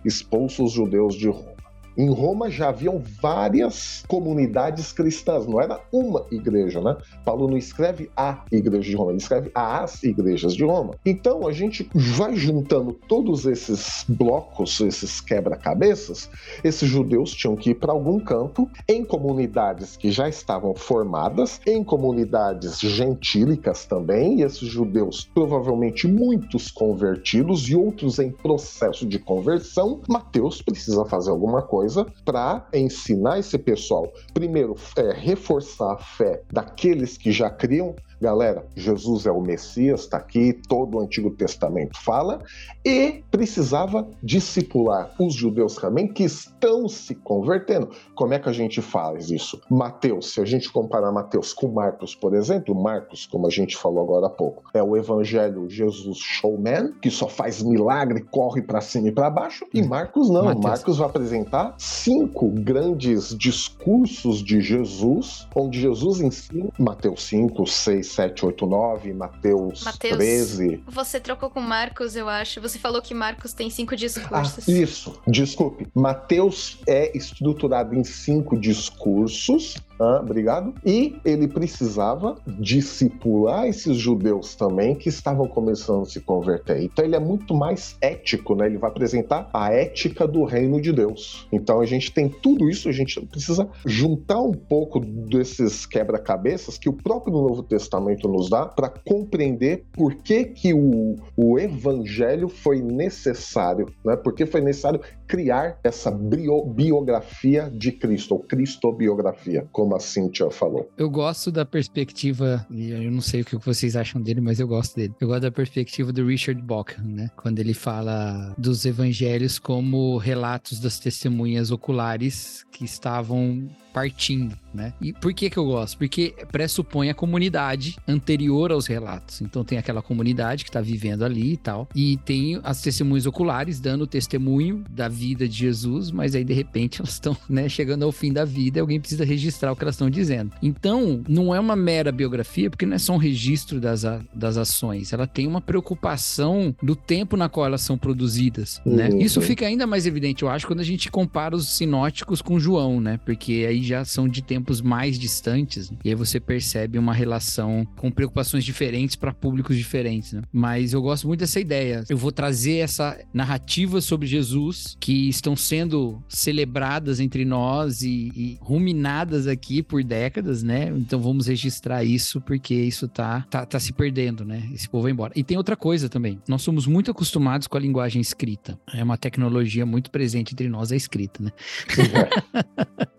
expulsa 0.04 0.64
os 0.64 0.72
judeus 0.72 1.16
de 1.16 1.30
Roma. 1.30 1.59
Em 2.00 2.10
Roma 2.10 2.50
já 2.50 2.70
haviam 2.70 3.04
várias 3.22 4.06
comunidades 4.08 4.94
cristãs, 4.94 5.46
não 5.46 5.60
era 5.60 5.82
uma 5.92 6.26
igreja, 6.32 6.80
né? 6.80 6.96
Paulo 7.26 7.46
não 7.50 7.58
escreve 7.58 8.10
a 8.16 8.46
igreja 8.50 8.90
de 8.90 8.96
Roma, 8.96 9.12
ele 9.12 9.18
escreve 9.18 9.52
as 9.54 10.02
igrejas 10.02 10.56
de 10.56 10.64
Roma. 10.64 10.96
Então 11.06 11.46
a 11.46 11.52
gente 11.52 11.90
vai 11.94 12.38
juntando 12.38 12.94
todos 12.94 13.46
esses 13.46 14.06
blocos, 14.08 14.80
esses 14.80 15.20
quebra-cabeças, 15.20 16.30
esses 16.64 16.88
judeus 16.88 17.32
tinham 17.32 17.58
que 17.58 17.72
ir 17.72 17.76
para 17.76 17.92
algum 17.92 18.18
canto, 18.18 18.66
em 18.88 19.04
comunidades 19.04 19.98
que 19.98 20.10
já 20.10 20.30
estavam 20.30 20.74
formadas, 20.74 21.60
em 21.68 21.84
comunidades 21.84 22.80
gentílicas 22.80 23.86
também, 23.86 24.40
e 24.40 24.44
esses 24.44 24.70
judeus, 24.70 25.30
provavelmente 25.34 26.08
muitos 26.08 26.72
convertidos 26.72 27.68
e 27.68 27.76
outros 27.76 28.20
em 28.20 28.32
processo 28.32 29.06
de 29.06 29.20
conversão. 29.20 30.00
Mateus 30.08 30.62
precisa 30.62 31.04
fazer 31.04 31.30
alguma 31.30 31.62
coisa 31.62 31.89
para 32.26 32.68
ensinar 32.74 33.40
esse 33.40 33.58
pessoal, 33.58 34.12
primeiro, 34.34 34.76
é, 34.98 35.14
reforçar 35.14 35.94
a 35.94 35.98
fé 35.98 36.42
daqueles 36.52 37.18
que 37.18 37.32
já 37.32 37.50
criam. 37.50 37.96
Galera, 38.22 38.66
Jesus 38.76 39.26
é 39.26 39.32
o 39.32 39.42
Messias, 39.42 40.02
está 40.02 40.18
aqui, 40.18 40.54
todo 40.68 40.98
o 40.98 41.02
Antigo 41.02 41.32
Testamento 41.32 41.98
fala, 42.04 42.40
e 42.84 43.24
precisava 43.32 44.08
discipular 44.22 45.14
os 45.18 45.34
judeus 45.34 45.76
também 45.76 46.08
que 46.08 46.24
estão 46.24 46.90
se 46.90 47.16
convertendo. 47.16 47.90
Como 48.16 48.34
é 48.34 48.40
que 48.40 48.50
a 48.50 48.54
gente 48.54 48.82
faz 48.82 49.30
isso? 49.30 49.62
Mateus, 49.70 50.34
se 50.34 50.42
a 50.42 50.46
gente 50.46 50.70
comparar 50.72 51.12
Mateus 51.12 51.54
com 51.54 51.70
Marcos, 51.70 52.14
por 52.14 52.34
exemplo, 52.34 52.76
Marcos, 52.76 53.26
como 53.26 53.48
a 53.48 53.50
gente 53.50 53.78
falou 53.78 54.04
agora 54.04 54.28
há 54.28 54.30
pouco, 54.30 54.64
é 54.74 54.84
o 54.84 54.98
evangelho 54.98 55.70
Jesus 55.70 56.18
showman, 56.18 56.94
que 57.02 57.10
só 57.10 57.28
faz 57.28 57.64
milagre, 57.64 58.22
corre 58.30 58.62
para 58.62 58.82
cima 58.82 59.08
e 59.08 59.12
para 59.12 59.30
baixo, 59.30 59.66
e 59.74 59.82
Marcos 59.82 60.30
não. 60.30 60.44
Mateus. 60.44 60.66
Marcos 60.66 60.98
vai 60.98 61.08
apresentar 61.08 61.76
cinco 61.78 62.50
grandes 62.50 63.36
discursos 63.38 64.44
de 64.44 64.60
Jesus, 64.60 65.48
onde 65.56 65.80
Jesus 65.80 66.20
ensina 66.20 66.70
Mateus 66.78 67.24
5, 67.24 67.66
6, 67.66 68.09
7, 68.10 68.46
8, 68.46 68.66
9, 68.66 69.14
Mateus, 69.14 69.84
Mateus. 69.84 70.18
13. 70.18 70.84
Você 70.88 71.20
trocou 71.20 71.50
com 71.50 71.62
Marcos, 71.62 72.16
eu 72.16 72.28
acho. 72.28 72.60
Você 72.62 72.78
falou 72.80 73.02
que 73.02 73.14
Marcos 73.14 73.54
tem 73.54 73.70
cinco 73.70 73.94
Ah, 73.94 73.98
discursos. 73.98 74.68
isso, 74.68 75.20
desculpe. 75.28 75.88
Mateus 75.94 76.80
é 76.88 77.16
estruturado 77.18 77.96
em 77.96 78.04
cinco 78.04 78.58
discursos. 78.58 79.76
Ah, 80.00 80.22
obrigado. 80.24 80.74
E 80.86 81.18
ele 81.26 81.46
precisava 81.48 82.38
discipular 82.48 83.68
esses 83.68 83.98
judeus 83.98 84.56
também 84.56 84.96
que 84.96 85.10
estavam 85.10 85.46
começando 85.46 86.04
a 86.04 86.06
se 86.06 86.22
converter. 86.22 86.82
Então 86.82 87.04
ele 87.04 87.18
é 87.18 87.20
muito 87.20 87.54
mais 87.54 87.98
ético, 88.00 88.56
né? 88.56 88.68
Ele 88.68 88.78
vai 88.78 88.90
apresentar 88.90 89.50
a 89.54 89.74
ética 89.74 90.26
do 90.26 90.46
reino 90.46 90.80
de 90.82 90.94
Deus. 90.94 91.46
Então 91.52 91.82
a 91.82 91.86
gente 91.86 92.14
tem 92.14 92.30
tudo 92.30 92.70
isso, 92.70 92.88
a 92.88 92.94
gente 92.94 93.20
precisa 93.26 93.68
juntar 93.86 94.40
um 94.40 94.54
pouco 94.54 95.02
desses 95.02 95.86
quebra-cabeças 95.86 96.78
que 96.78 96.88
o 96.88 96.94
próprio 96.94 97.34
Novo 97.34 97.62
Testamento 97.62 98.30
nos 98.30 98.50
dá 98.50 98.66
para 98.66 98.88
compreender 98.90 99.84
por 99.92 100.16
que, 100.16 100.46
que 100.46 100.74
o, 100.74 101.16
o 101.36 101.60
evangelho 101.60 102.48
foi 102.48 102.82
necessário, 102.82 103.88
né? 104.06 104.16
Por 104.16 104.34
que 104.34 104.46
foi 104.46 104.62
necessário 104.62 105.02
criar 105.28 105.78
essa 105.84 106.10
bio- 106.10 106.66
biografia 106.66 107.70
de 107.70 107.92
Cristo, 107.92 108.36
ou 108.36 108.40
cristobiografia, 108.40 109.68
como 109.72 109.89
a 109.96 110.00
Cíntia 110.00 110.50
falou. 110.50 110.90
Eu 110.98 111.10
gosto 111.10 111.52
da 111.52 111.66
perspectiva, 111.66 112.66
eu 112.72 113.12
não 113.12 113.22
sei 113.22 113.42
o 113.42 113.46
que 113.46 113.56
vocês 113.58 113.96
acham 113.96 114.22
dele, 114.22 114.42
mas 114.42 114.60
eu 114.60 114.68
gosto 114.68 114.96
dele. 114.96 115.14
Eu 115.20 115.28
gosto 115.28 115.42
da 115.42 115.52
perspectiva 115.52 116.12
do 116.12 116.26
Richard 116.26 116.62
Bauckham, 116.62 117.04
né? 117.04 117.30
Quando 117.36 117.60
ele 117.60 117.74
fala 117.74 118.54
dos 118.58 118.86
evangelhos 118.86 119.60
como 119.60 120.18
relatos 120.18 120.80
das 120.80 121.00
testemunhas 121.00 121.72
oculares 121.72 122.64
que 122.72 122.86
estavam 122.86 123.70
partindo, 123.94 124.56
né? 124.74 124.94
E 125.02 125.12
por 125.14 125.34
que 125.34 125.50
que 125.50 125.58
eu 125.58 125.66
gosto? 125.66 125.98
Porque 125.98 126.34
pressupõe 126.52 127.10
a 127.10 127.14
comunidade 127.14 127.98
anterior 128.08 128.72
aos 128.72 128.86
relatos. 128.88 129.42
Então 129.42 129.64
tem 129.64 129.78
aquela 129.78 130.02
comunidade 130.02 130.64
que 130.64 130.72
tá 130.72 130.80
vivendo 130.82 131.24
ali 131.26 131.54
e 131.54 131.58
tal, 131.58 131.88
e 131.96 132.18
tem 132.18 132.60
as 132.64 132.82
testemunhas 132.82 133.26
oculares 133.26 133.80
dando 133.80 134.06
testemunho 134.06 134.84
da 134.90 135.08
vida 135.08 135.48
de 135.48 135.56
Jesus, 135.58 136.12
mas 136.12 136.36
aí 136.36 136.44
de 136.44 136.54
repente 136.54 137.00
elas 137.02 137.14
estão, 137.14 137.36
né, 137.50 137.68
chegando 137.68 138.04
ao 138.04 138.12
fim 138.12 138.32
da 138.32 138.46
vida 138.46 138.80
e 138.80 138.82
alguém 138.82 139.00
precisa 139.00 139.26
registrar 139.26 139.72
o 139.72 139.76
que 139.76 139.84
elas 139.84 139.96
estão 139.96 140.10
dizendo. 140.10 140.52
Então, 140.62 141.22
não 141.28 141.54
é 141.54 141.60
uma 141.60 141.76
mera 141.76 142.12
biografia, 142.12 142.70
porque 142.70 142.86
não 142.86 142.96
é 142.96 143.00
só 143.00 143.14
um 143.14 143.18
registro 143.18 143.80
das, 143.80 144.06
a- 144.06 144.22
das 144.34 144.58
ações, 144.58 145.12
ela 145.14 145.26
tem 145.28 145.48
uma 145.48 145.62
preocupação 145.62 146.76
do 146.82 146.96
tempo 146.96 147.36
na 147.36 147.50
qual 147.50 147.66
elas 147.66 147.82
são 147.82 147.98
produzidas, 147.98 148.82
né? 148.86 149.10
Uhum. 149.10 149.20
Isso 149.20 149.42
fica 149.42 149.66
ainda 149.66 149.86
mais 149.86 150.06
evidente, 150.06 150.44
eu 150.44 150.50
acho, 150.50 150.68
quando 150.68 150.80
a 150.80 150.84
gente 150.84 151.10
compara 151.12 151.56
os 151.56 151.70
sinóticos 151.76 152.42
com 152.42 152.60
João, 152.60 153.02
né? 153.02 153.20
Porque 153.26 153.66
aí 153.68 153.79
já 153.84 154.04
são 154.06 154.28
de 154.28 154.42
tempos 154.42 154.82
mais 154.82 155.18
distantes, 155.18 155.90
né? 155.90 155.98
e 156.04 156.10
aí 156.10 156.16
você 156.16 156.40
percebe 156.40 156.98
uma 156.98 157.14
relação 157.14 157.86
com 157.96 158.12
preocupações 158.12 158.64
diferentes 158.64 159.16
para 159.16 159.34
públicos 159.34 159.78
diferentes, 159.78 160.34
né? 160.34 160.42
Mas 160.52 160.94
eu 160.94 161.02
gosto 161.02 161.28
muito 161.28 161.40
dessa 161.42 161.60
ideia. 161.60 162.04
Eu 162.10 162.18
vou 162.18 162.32
trazer 162.32 162.78
essa 162.78 163.18
narrativa 163.34 164.02
sobre 164.02 164.28
Jesus 164.28 164.96
que 165.00 165.30
estão 165.30 165.56
sendo 165.56 166.22
celebradas 166.28 167.20
entre 167.20 167.46
nós 167.46 168.02
e, 168.02 168.32
e 168.36 168.58
ruminadas 168.62 169.48
aqui 169.48 169.82
por 169.82 170.04
décadas, 170.04 170.64
né? 170.64 170.90
Então 170.96 171.20
vamos 171.22 171.48
registrar 171.48 172.04
isso 172.04 172.42
porque 172.42 172.74
isso 172.74 173.08
tá, 173.08 173.46
tá, 173.50 173.66
tá 173.66 173.80
se 173.80 173.94
perdendo, 173.94 174.46
né? 174.46 174.70
Esse 174.74 174.90
povo 174.90 175.04
vai 175.04 175.12
embora. 175.12 175.34
E 175.36 175.44
tem 175.44 175.58
outra 175.58 175.76
coisa 175.76 176.10
também. 176.10 176.40
Nós 176.48 176.62
somos 176.62 176.86
muito 176.88 177.12
acostumados 177.12 177.68
com 177.68 177.78
a 177.78 177.80
linguagem 177.80 178.22
escrita. 178.22 178.80
É 178.94 179.04
uma 179.04 179.18
tecnologia 179.18 179.86
muito 179.86 180.12
presente 180.12 180.54
entre 180.54 180.70
nós, 180.70 180.92
a 180.92 180.96
escrita, 180.96 181.44
né? 181.44 181.52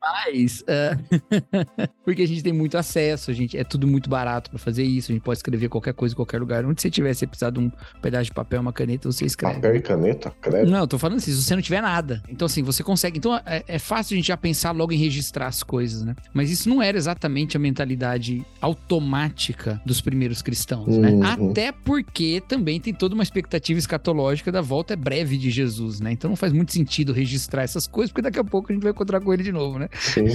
Mas, 0.00 0.62
uh, 0.62 1.20
porque 2.04 2.22
a 2.22 2.28
gente 2.28 2.42
tem 2.42 2.52
muito 2.52 2.76
acesso, 2.76 3.30
a 3.30 3.34
gente 3.34 3.56
é 3.56 3.64
tudo 3.64 3.86
muito 3.86 4.08
barato 4.10 4.50
para 4.50 4.58
fazer 4.58 4.82
isso, 4.82 5.10
a 5.10 5.14
gente 5.14 5.22
pode 5.22 5.38
escrever 5.38 5.68
qualquer 5.68 5.94
coisa 5.94 6.14
em 6.14 6.16
qualquer 6.16 6.38
lugar. 6.38 6.64
Onde 6.64 6.80
você 6.80 6.90
tiver, 6.90 7.14
se 7.14 7.26
precisar 7.26 7.50
de 7.50 7.60
um 7.60 7.70
pedaço 8.02 8.24
de 8.24 8.32
papel, 8.32 8.60
uma 8.60 8.72
caneta, 8.72 9.10
você 9.10 9.24
escreve. 9.24 9.56
Papel 9.56 9.76
e 9.76 9.80
caneta? 9.80 10.32
Credo. 10.40 10.70
Não, 10.70 10.86
tô 10.86 10.98
falando 10.98 11.18
assim, 11.18 11.32
se 11.32 11.42
você 11.42 11.54
não 11.54 11.62
tiver 11.62 11.80
nada. 11.80 12.22
Então, 12.28 12.46
assim, 12.46 12.62
você 12.62 12.82
consegue. 12.82 13.18
Então, 13.18 13.36
é, 13.46 13.64
é 13.66 13.78
fácil 13.78 14.14
a 14.14 14.16
gente 14.16 14.28
já 14.28 14.36
pensar 14.36 14.72
logo 14.72 14.92
em 14.92 14.96
registrar 14.96 15.46
as 15.46 15.62
coisas, 15.62 16.02
né? 16.02 16.14
Mas 16.32 16.50
isso 16.50 16.68
não 16.68 16.82
era 16.82 16.96
exatamente 16.96 17.56
a 17.56 17.60
mentalidade 17.60 18.44
automática 18.60 19.80
dos 19.84 20.00
primeiros 20.00 20.42
cristãos, 20.42 20.96
né? 20.96 21.10
Uhum. 21.10 21.50
Até 21.50 21.72
porque 21.72 22.42
também 22.46 22.80
tem 22.80 22.92
toda 22.92 23.14
uma 23.14 23.22
expectativa 23.22 23.78
escatológica 23.78 24.50
da 24.50 24.60
volta 24.60 24.96
breve 24.96 25.36
de 25.36 25.50
Jesus, 25.50 26.00
né? 26.00 26.12
Então 26.12 26.28
não 26.28 26.36
faz 26.36 26.52
muito 26.52 26.72
sentido 26.72 27.12
registrar 27.12 27.62
essas 27.62 27.86
coisas, 27.86 28.10
porque 28.10 28.22
daqui 28.22 28.38
a 28.38 28.44
pouco 28.44 28.70
a 28.70 28.74
gente 28.74 28.82
vai 28.82 28.92
encontrar 28.92 29.20
com 29.20 29.32
ele 29.32 29.42
de 29.42 29.52
novo, 29.52 29.69
né? 29.78 29.88
Sim. 29.98 30.26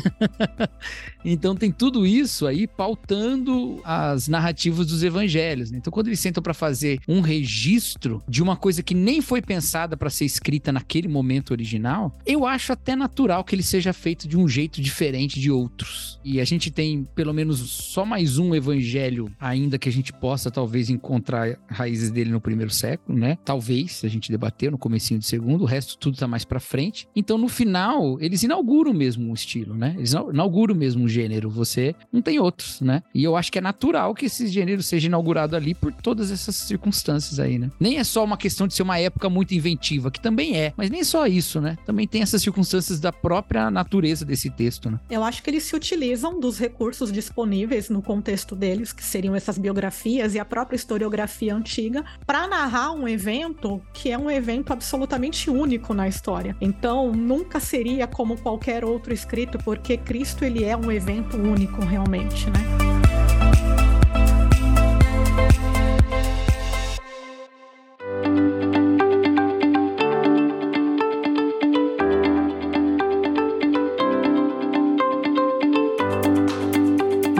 então 1.23 1.55
tem 1.55 1.71
tudo 1.71 2.05
isso 2.05 2.47
aí 2.47 2.67
pautando 2.67 3.81
as 3.83 4.27
narrativas 4.27 4.87
dos 4.87 5.03
evangelhos. 5.03 5.71
Né? 5.71 5.77
Então 5.77 5.91
quando 5.91 6.07
eles 6.07 6.19
sentam 6.19 6.41
para 6.41 6.53
fazer 6.53 6.99
um 7.07 7.21
registro 7.21 8.23
de 8.27 8.41
uma 8.41 8.55
coisa 8.55 8.83
que 8.83 8.93
nem 8.93 9.21
foi 9.21 9.41
pensada 9.41 9.97
para 9.97 10.09
ser 10.09 10.25
escrita 10.25 10.71
naquele 10.71 11.07
momento 11.07 11.51
original, 11.51 12.17
eu 12.25 12.45
acho 12.45 12.73
até 12.73 12.95
natural 12.95 13.43
que 13.43 13.55
ele 13.55 13.63
seja 13.63 13.93
feito 13.93 14.27
de 14.27 14.37
um 14.37 14.47
jeito 14.47 14.81
diferente 14.81 15.39
de 15.39 15.51
outros. 15.51 16.19
E 16.23 16.39
a 16.39 16.45
gente 16.45 16.71
tem 16.71 17.07
pelo 17.15 17.33
menos 17.33 17.59
só 17.59 18.05
mais 18.05 18.37
um 18.37 18.55
evangelho 18.55 19.31
ainda 19.39 19.77
que 19.77 19.89
a 19.89 19.91
gente 19.91 20.11
possa 20.11 20.49
talvez 20.49 20.89
encontrar 20.89 21.57
raízes 21.67 22.11
dele 22.11 22.31
no 22.31 22.41
primeiro 22.41 22.71
século, 22.71 23.17
né? 23.17 23.37
Talvez, 23.45 23.93
se 23.93 24.05
a 24.05 24.09
gente 24.09 24.31
debater 24.31 24.71
no 24.71 24.77
comecinho 24.77 25.19
do 25.19 25.25
segundo, 25.25 25.61
o 25.61 25.65
resto 25.65 25.97
tudo 25.97 26.17
tá 26.17 26.27
mais 26.27 26.45
para 26.45 26.59
frente. 26.59 27.07
Então 27.15 27.37
no 27.37 27.47
final, 27.47 28.17
eles 28.19 28.43
inauguram 28.43 28.93
mesmo 28.93 29.24
um 29.31 29.33
estilo, 29.33 29.75
né? 29.75 29.93
Eles 29.97 30.13
inauguram 30.13 30.75
mesmo 30.75 31.03
um 31.03 31.07
gênero, 31.07 31.49
você 31.49 31.95
não 32.11 32.21
tem 32.21 32.39
outros, 32.39 32.81
né? 32.81 33.03
E 33.13 33.23
eu 33.23 33.35
acho 33.35 33.51
que 33.51 33.57
é 33.57 33.61
natural 33.61 34.13
que 34.13 34.25
esse 34.25 34.47
gênero 34.47 34.81
seja 34.81 35.07
inaugurado 35.07 35.55
ali 35.55 35.73
por 35.73 35.91
todas 35.91 36.31
essas 36.31 36.55
circunstâncias 36.55 37.39
aí, 37.39 37.57
né? 37.57 37.69
Nem 37.79 37.97
é 37.97 38.03
só 38.03 38.23
uma 38.23 38.37
questão 38.37 38.67
de 38.67 38.73
ser 38.73 38.83
uma 38.83 38.99
época 38.99 39.29
muito 39.29 39.53
inventiva, 39.53 40.11
que 40.11 40.19
também 40.19 40.57
é, 40.57 40.73
mas 40.75 40.89
nem 40.89 41.03
só 41.03 41.27
isso, 41.27 41.59
né? 41.61 41.77
Também 41.85 42.07
tem 42.07 42.21
essas 42.21 42.41
circunstâncias 42.41 42.99
da 42.99 43.11
própria 43.11 43.69
natureza 43.69 44.25
desse 44.25 44.49
texto, 44.49 44.89
né? 44.89 44.99
Eu 45.09 45.23
acho 45.23 45.41
que 45.41 45.49
eles 45.49 45.63
se 45.63 45.75
utilizam 45.75 46.39
dos 46.39 46.59
recursos 46.59 47.11
disponíveis 47.11 47.89
no 47.89 48.01
contexto 48.01 48.55
deles, 48.55 48.93
que 48.93 49.03
seriam 49.03 49.35
essas 49.35 49.57
biografias 49.57 50.35
e 50.35 50.39
a 50.39 50.45
própria 50.45 50.75
historiografia 50.75 51.55
antiga, 51.55 52.03
para 52.25 52.47
narrar 52.47 52.91
um 52.91 53.07
evento 53.07 53.81
que 53.93 54.11
é 54.11 54.17
um 54.17 54.29
evento 54.29 54.71
absolutamente 54.71 55.49
único 55.49 55.93
na 55.93 56.07
história. 56.07 56.55
Então, 56.61 57.11
nunca 57.11 57.59
seria 57.59 58.07
como 58.07 58.37
qualquer 58.37 58.83
outro 58.85 59.13
escrito, 59.15 59.57
porque 59.59 59.97
Cristo 59.97 60.45
ele 60.45 60.63
é 60.63 60.75
um 60.77 60.91
evento 60.91 61.37
único 61.37 61.83
realmente, 61.83 62.49
né? 62.49 62.59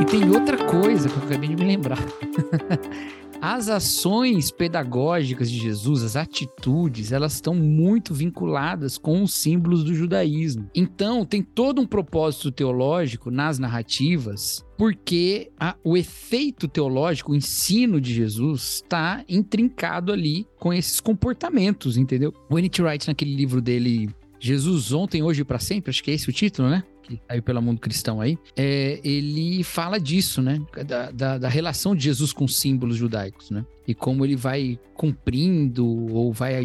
E 0.01 0.05
tem 0.05 0.29
outra 0.31 0.57
coisa 0.57 1.09
que 1.09 1.15
eu 1.15 1.23
acabei 1.23 1.49
de 1.49 1.55
me 1.55 1.65
lembrar. 1.65 1.99
As 3.47 3.69
ações 3.69 4.49
pedagógicas 4.49 5.51
de 5.51 5.59
Jesus, 5.59 6.01
as 6.01 6.15
atitudes, 6.15 7.11
elas 7.11 7.35
estão 7.35 7.53
muito 7.53 8.11
vinculadas 8.11 8.97
com 8.97 9.21
os 9.21 9.35
símbolos 9.35 9.83
do 9.83 9.93
judaísmo. 9.93 10.67
Então, 10.73 11.23
tem 11.23 11.43
todo 11.43 11.79
um 11.79 11.85
propósito 11.85 12.51
teológico 12.51 13.29
nas 13.29 13.59
narrativas 13.59 14.65
porque 14.75 15.51
a, 15.59 15.75
o 15.83 15.95
efeito 15.95 16.67
teológico, 16.67 17.33
o 17.33 17.35
ensino 17.35 18.01
de 18.01 18.15
Jesus, 18.15 18.81
está 18.83 19.23
intrincado 19.29 20.11
ali 20.11 20.47
com 20.59 20.73
esses 20.73 20.99
comportamentos, 20.99 21.97
entendeu? 21.97 22.33
O. 22.49 22.55
Wright, 22.55 23.07
naquele 23.07 23.35
livro 23.35 23.61
dele, 23.61 24.09
Jesus 24.39 24.91
ontem, 24.91 25.21
hoje 25.21 25.41
e 25.41 25.45
para 25.45 25.59
sempre, 25.59 25.91
acho 25.91 26.03
que 26.03 26.09
é 26.09 26.15
esse 26.15 26.27
o 26.27 26.33
título, 26.33 26.67
né? 26.67 26.83
Que 27.05 27.41
pelo 27.41 27.61
mundo 27.61 27.79
cristão 27.79 28.19
aí, 28.19 28.37
é, 28.55 28.99
ele 29.03 29.63
fala 29.63 29.99
disso, 29.99 30.41
né? 30.41 30.59
Da, 30.85 31.11
da, 31.11 31.37
da, 31.37 31.49
relação 31.49 31.95
de 31.95 32.03
Jesus 32.03 32.33
com 32.33 32.47
símbolos 32.47 32.97
judaicos, 32.97 33.51
né? 33.51 33.65
E 33.87 33.93
como 33.93 34.25
ele 34.25 34.35
vai 34.35 34.79
cumprindo 34.95 35.85
ou 36.13 36.33
vai 36.33 36.55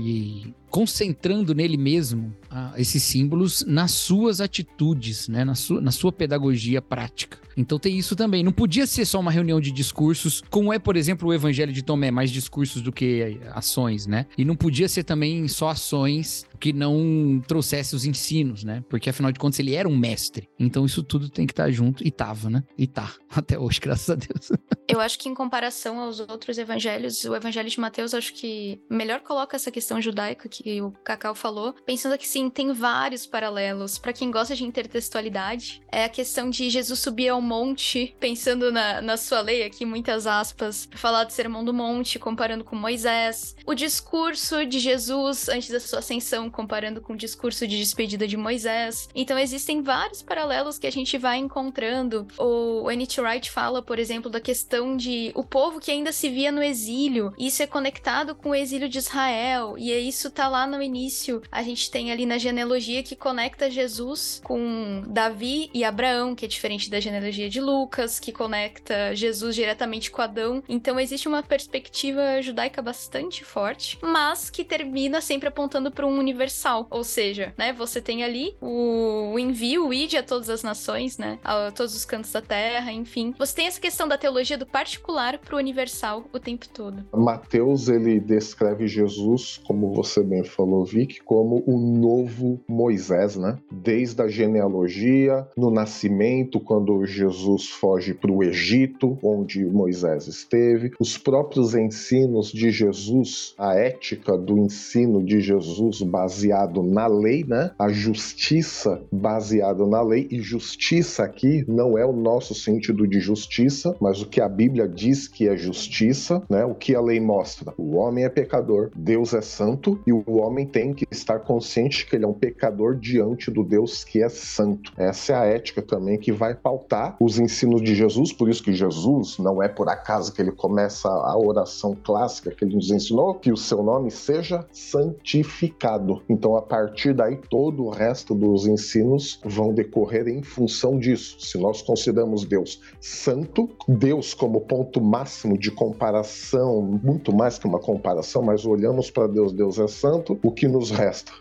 concentrando 0.70 1.55
nele 1.55 1.76
mesmo 1.76 2.34
esses 2.76 3.03
símbolos 3.03 3.64
nas 3.66 3.92
suas 3.92 4.40
atitudes, 4.40 5.28
né? 5.28 5.44
Na 5.44 5.55
sua, 5.55 5.80
na 5.80 5.90
sua 5.90 6.12
pedagogia 6.12 6.82
prática. 6.82 7.38
Então 7.57 7.78
tem 7.78 7.98
isso 7.98 8.16
também. 8.16 8.42
Não 8.42 8.53
podia 8.53 8.86
ser 8.86 9.05
só 9.05 9.20
uma 9.20 9.30
reunião 9.30 9.61
de 9.61 9.70
discursos, 9.70 10.42
como 10.51 10.72
é, 10.72 10.78
por 10.78 10.96
exemplo, 10.96 11.28
o 11.28 11.34
Evangelho 11.34 11.72
de 11.72 11.82
Tomé, 11.82 12.11
mais 12.11 12.30
discursos 12.30 12.82
do 12.82 12.92
que 12.92 13.38
ações, 13.53 14.07
né? 14.07 14.26
E 14.36 14.44
não 14.44 14.57
podia 14.57 14.88
ser 14.88 15.05
também 15.05 15.46
só 15.48 15.68
ações 15.68 16.46
que 16.59 16.72
não 16.72 17.42
trouxesse 17.46 17.96
os 17.96 18.05
ensinos, 18.05 18.64
né? 18.64 18.84
Porque 18.88 19.11
afinal 19.11 19.32
de 19.32 19.38
contas 19.38 19.59
ele 19.59 19.74
era 19.74 19.88
um 19.88 19.96
mestre. 19.96 20.48
Então 20.59 20.84
isso 20.84 21.03
tudo 21.03 21.28
tem 21.28 21.46
que 21.46 21.53
estar 21.53 21.70
junto 21.70 22.07
e 22.07 22.11
tava, 22.11 22.51
né? 22.51 22.62
E 22.76 22.86
tá 22.86 23.12
até 23.30 23.59
hoje, 23.59 23.80
graças 23.80 24.11
a 24.11 24.14
Deus. 24.14 24.51
Eu 24.88 25.01
acho 25.01 25.18
que 25.18 25.28
em 25.28 25.34
comparação 25.34 26.01
aos 26.01 26.20
outros 26.20 26.59
evangelhos, 26.59 27.24
o 27.24 27.34
Evangelho 27.34 27.70
de 27.70 27.78
Mateus 27.78 28.12
acho 28.12 28.34
que 28.34 28.80
melhor 28.90 29.20
coloca 29.20 29.57
essa 29.57 29.70
questão 29.70 30.01
judaica 30.01 30.48
que 30.48 30.82
o 30.82 30.90
Cacau 31.05 31.34
falou, 31.34 31.72
pensando 31.86 32.18
que 32.18 32.26
sim, 32.26 32.39
tem 32.49 32.72
vários 32.72 33.26
paralelos. 33.26 33.99
Para 33.99 34.12
quem 34.12 34.30
gosta 34.30 34.55
de 34.55 34.64
intertextualidade, 34.64 35.82
é 35.91 36.05
a 36.05 36.09
questão 36.09 36.49
de 36.49 36.70
Jesus 36.70 37.01
subir 37.01 37.28
ao 37.28 37.43
monte, 37.43 38.14
pensando 38.20 38.70
na, 38.70 39.03
na 39.03 39.16
sua 39.16 39.41
lei 39.41 39.64
aqui, 39.64 39.84
muitas 39.84 40.26
aspas, 40.26 40.88
falar 40.95 41.24
do 41.24 41.32
sermão 41.32 41.64
do 41.64 41.74
monte, 41.74 42.18
comparando 42.18 42.64
com 42.64 42.76
Moisés. 42.76 43.57
O 43.66 43.74
discurso 43.74 44.64
de 44.64 44.78
Jesus 44.78 45.49
antes 45.49 45.70
da 45.70 45.80
sua 45.80 45.99
ascensão, 45.99 46.49
comparando 46.49 47.01
com 47.01 47.12
o 47.12 47.16
discurso 47.16 47.66
de 47.66 47.78
despedida 47.78 48.26
de 48.26 48.36
Moisés. 48.36 49.09
Então 49.14 49.38
existem 49.38 49.82
vários 49.82 50.22
paralelos 50.22 50.78
que 50.78 50.86
a 50.86 50.93
gente 50.93 51.18
vai 51.18 51.38
encontrando. 51.38 52.26
O 52.38 52.91
N.T. 52.91 53.20
Wright 53.20 53.51
fala, 53.51 53.82
por 53.82 53.99
exemplo, 53.99 54.30
da 54.30 54.41
questão 54.41 54.97
de 54.97 55.32
o 55.34 55.43
povo 55.43 55.80
que 55.80 55.91
ainda 55.91 56.12
se 56.12 56.28
via 56.28 56.53
no 56.53 56.62
exílio. 56.62 57.34
Isso 57.38 57.62
é 57.62 57.66
conectado 57.66 58.34
com 58.34 58.51
o 58.51 58.55
exílio 58.55 58.88
de 58.88 58.99
Israel. 58.99 59.76
E 59.76 59.93
isso 59.93 60.30
tá 60.30 60.49
lá 60.49 60.66
no 60.66 60.82
início. 60.82 61.43
A 61.51 61.62
gente 61.62 61.91
tem 61.91 62.12
ali 62.12 62.26
na 62.31 62.39
genealogia 62.39 63.03
que 63.03 63.16
conecta 63.16 63.68
Jesus 63.68 64.41
com 64.45 65.03
Davi 65.09 65.68
e 65.74 65.83
Abraão, 65.83 66.33
que 66.33 66.45
é 66.45 66.49
diferente 66.49 66.89
da 66.89 67.01
genealogia 67.01 67.51
de 67.51 67.61
Lucas, 67.61 68.20
que 68.20 68.31
conecta 68.31 69.16
Jesus 69.16 69.57
diretamente 69.57 70.12
com 70.12 70.22
Adão. 70.22 70.62
Então 70.68 71.01
existe 71.01 71.26
uma 71.26 71.43
perspectiva 71.43 72.41
judaica 72.41 72.81
bastante 72.81 73.45
forte, 73.45 73.99
mas 74.01 74.49
que 74.49 74.62
termina 74.62 75.20
sempre 75.20 75.49
apontando 75.49 75.91
para 75.91 76.07
um 76.07 76.16
universal. 76.16 76.87
Ou 76.89 77.03
seja, 77.03 77.53
né, 77.59 77.72
você 77.72 78.01
tem 78.01 78.22
ali 78.22 78.55
o, 78.61 79.37
envio, 79.37 79.89
o 79.89 79.93
id 79.93 80.14
a 80.14 80.22
todas 80.22 80.49
as 80.49 80.62
nações, 80.62 81.18
né, 81.18 81.37
a 81.43 81.72
todos 81.72 81.97
os 81.97 82.05
cantos 82.05 82.31
da 82.31 82.41
terra, 82.41 82.93
enfim. 82.93 83.35
Você 83.41 83.57
tem 83.57 83.66
essa 83.66 83.81
questão 83.81 84.07
da 84.07 84.16
teologia 84.16 84.57
do 84.57 84.66
particular 84.66 85.37
para 85.37 85.57
o 85.57 85.59
universal 85.59 86.24
o 86.33 86.39
tempo 86.39 86.68
todo. 86.68 87.05
Mateus 87.12 87.89
ele 87.89 88.20
descreve 88.20 88.87
Jesus, 88.87 89.61
como 89.66 89.93
você 89.93 90.22
bem 90.22 90.45
falou, 90.45 90.85
Vic, 90.85 91.18
como 91.24 91.64
o 91.66 91.76
novo 91.76 92.20
Moisés, 92.68 93.37
né? 93.37 93.59
Desde 93.71 94.23
a 94.23 94.29
genealogia, 94.29 95.47
no 95.57 95.71
nascimento, 95.71 96.61
quando 96.61 97.05
Jesus 97.05 97.68
foge 97.68 98.14
para 98.14 98.33
o 98.33 98.43
Egito, 98.43 99.18
onde 99.23 99.64
Moisés 99.64 100.27
esteve, 100.27 100.93
os 100.99 101.16
próprios 101.16 101.75
ensinos 101.75 102.53
de 102.53 102.71
Jesus, 102.71 103.55
a 103.59 103.75
ética 103.75 104.37
do 104.37 104.59
ensino 104.59 105.23
de 105.23 105.41
Jesus 105.41 106.03
baseado 106.03 106.83
na 106.83 107.07
lei, 107.07 107.45
né? 107.47 107.71
A 107.79 107.89
justiça 107.89 109.03
baseada 109.11 109.87
na 109.87 110.03
lei 110.03 110.29
e 110.31 110.41
justiça 110.41 111.25
aqui 111.25 111.64
não 111.68 111.97
é 111.97 112.05
o 112.05 112.12
nosso 112.12 112.55
sentido 112.55 113.07
de 113.07 113.21
justiça, 113.21 113.95
mas 114.01 114.21
o 114.21 114.27
que 114.27 114.41
a 114.41 114.49
Bíblia 114.49 114.89
diz 114.89 115.29
que 115.29 115.49
é 115.49 115.57
justiça, 115.57 116.43
né? 116.49 116.64
O 116.64 116.75
que 116.75 116.95
a 116.95 117.01
lei 117.01 117.21
mostra? 117.21 117.73
O 117.77 117.97
homem 117.97 118.25
é 118.25 118.29
pecador, 118.29 118.91
Deus 118.95 119.35
é 119.35 119.41
santo 119.41 120.01
e 120.07 120.12
o 120.12 120.25
homem 120.37 120.66
tem 120.66 120.93
que 120.93 121.07
estar 121.11 121.41
consciente 121.41 122.07
que 122.11 122.17
ele 122.17 122.25
é 122.25 122.29
um 122.29 122.35
pecador 122.35 122.97
diante 122.97 123.51
do 123.51 123.63
Deus 123.63 124.03
que 124.03 124.21
é 124.21 124.29
santo. 124.29 124.93
Essa 124.97 125.33
é 125.33 125.37
a 125.37 125.45
ética 125.45 125.81
também 125.81 126.19
que 126.19 126.33
vai 126.33 126.55
pautar 126.55 127.17
os 127.21 127.39
ensinos 127.39 127.81
de 127.83 127.95
Jesus, 127.95 128.33
por 128.33 128.49
isso 128.49 128.63
que 128.63 128.73
Jesus 128.73 129.39
não 129.39 129.63
é 129.63 129.69
por 129.69 129.89
acaso 129.89 130.33
que 130.33 130.43
ele 130.43 130.51
começa 130.51 131.09
a 131.09 131.39
oração 131.39 131.97
clássica 132.03 132.51
que 132.51 132.65
ele 132.65 132.75
nos 132.75 132.91
ensinou, 132.91 133.35
que 133.35 133.53
o 133.53 133.57
seu 133.57 133.83
nome 133.83 134.11
seja 134.11 134.67
santificado. 134.73 136.21
Então, 136.29 136.57
a 136.57 136.63
partir 136.63 137.15
daí, 137.15 137.37
todo 137.49 137.85
o 137.85 137.91
resto 137.91 138.35
dos 138.35 138.67
ensinos 138.67 139.41
vão 139.45 139.73
decorrer 139.73 140.27
em 140.27 140.43
função 140.43 140.99
disso. 140.99 141.37
Se 141.39 141.59
nós 141.59 141.81
consideramos 141.81 142.45
Deus 142.45 142.81
santo, 143.01 143.71
Deus 143.87 144.35
como 144.35 144.63
ponto 144.63 145.01
máximo 145.01 145.57
de 145.57 145.71
comparação, 145.71 146.83
muito 146.83 147.33
mais 147.33 147.59
que 147.59 147.67
uma 147.67 147.79
comparação, 147.79 148.43
mas 148.43 148.67
olhamos 148.67 149.11
para 149.11 149.29
Deus, 149.29 149.53
Deus 149.53 149.79
é 149.79 149.87
santo, 149.87 150.39
o 150.43 150.51
que 150.51 150.67
nos 150.67 150.91
resta? 150.91 151.33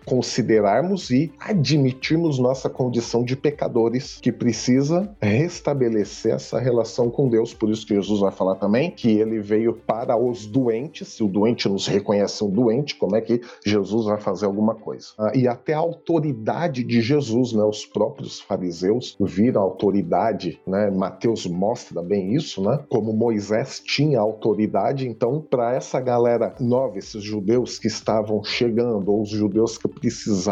Considerarmos 0.59 1.09
e 1.09 1.31
admitirmos 1.39 2.37
nossa 2.37 2.69
condição 2.69 3.23
de 3.23 3.35
pecadores, 3.35 4.19
que 4.21 4.31
precisa 4.31 5.09
restabelecer 5.21 6.33
essa 6.33 6.59
relação 6.59 7.09
com 7.09 7.29
Deus. 7.29 7.53
Por 7.53 7.69
isso 7.69 7.87
que 7.87 7.95
Jesus 7.95 8.19
vai 8.19 8.31
falar 8.31 8.55
também 8.55 8.91
que 8.91 9.09
ele 9.09 9.39
veio 9.39 9.73
para 9.73 10.17
os 10.17 10.45
doentes. 10.45 11.07
Se 11.07 11.23
o 11.23 11.27
doente 11.27 11.69
nos 11.69 11.87
reconhece 11.87 12.43
um 12.43 12.49
doente, 12.49 12.95
como 12.97 13.15
é 13.15 13.21
que 13.21 13.41
Jesus 13.65 14.05
vai 14.05 14.19
fazer 14.19 14.47
alguma 14.47 14.75
coisa? 14.75 15.07
Ah, 15.17 15.31
e 15.33 15.47
até 15.47 15.73
a 15.73 15.79
autoridade 15.79 16.83
de 16.83 17.01
Jesus, 17.01 17.53
né? 17.53 17.63
Os 17.63 17.85
próprios 17.85 18.41
fariseus 18.41 19.15
viram 19.19 19.61
a 19.61 19.63
autoridade, 19.63 20.59
né? 20.67 20.91
Mateus 20.91 21.45
mostra 21.45 22.01
bem 22.01 22.35
isso, 22.35 22.61
né? 22.61 22.79
Como 22.89 23.13
Moisés 23.13 23.79
tinha 23.79 24.19
autoridade, 24.19 25.07
então 25.07 25.41
para 25.41 25.73
essa 25.73 26.01
galera 26.01 26.53
nova, 26.59 26.97
esses 26.97 27.23
judeus 27.23 27.79
que 27.79 27.87
estavam 27.87 28.43
chegando, 28.43 29.09
ou 29.09 29.21
os 29.21 29.29
judeus 29.29 29.77
que 29.77 29.87
precisavam 29.87 30.48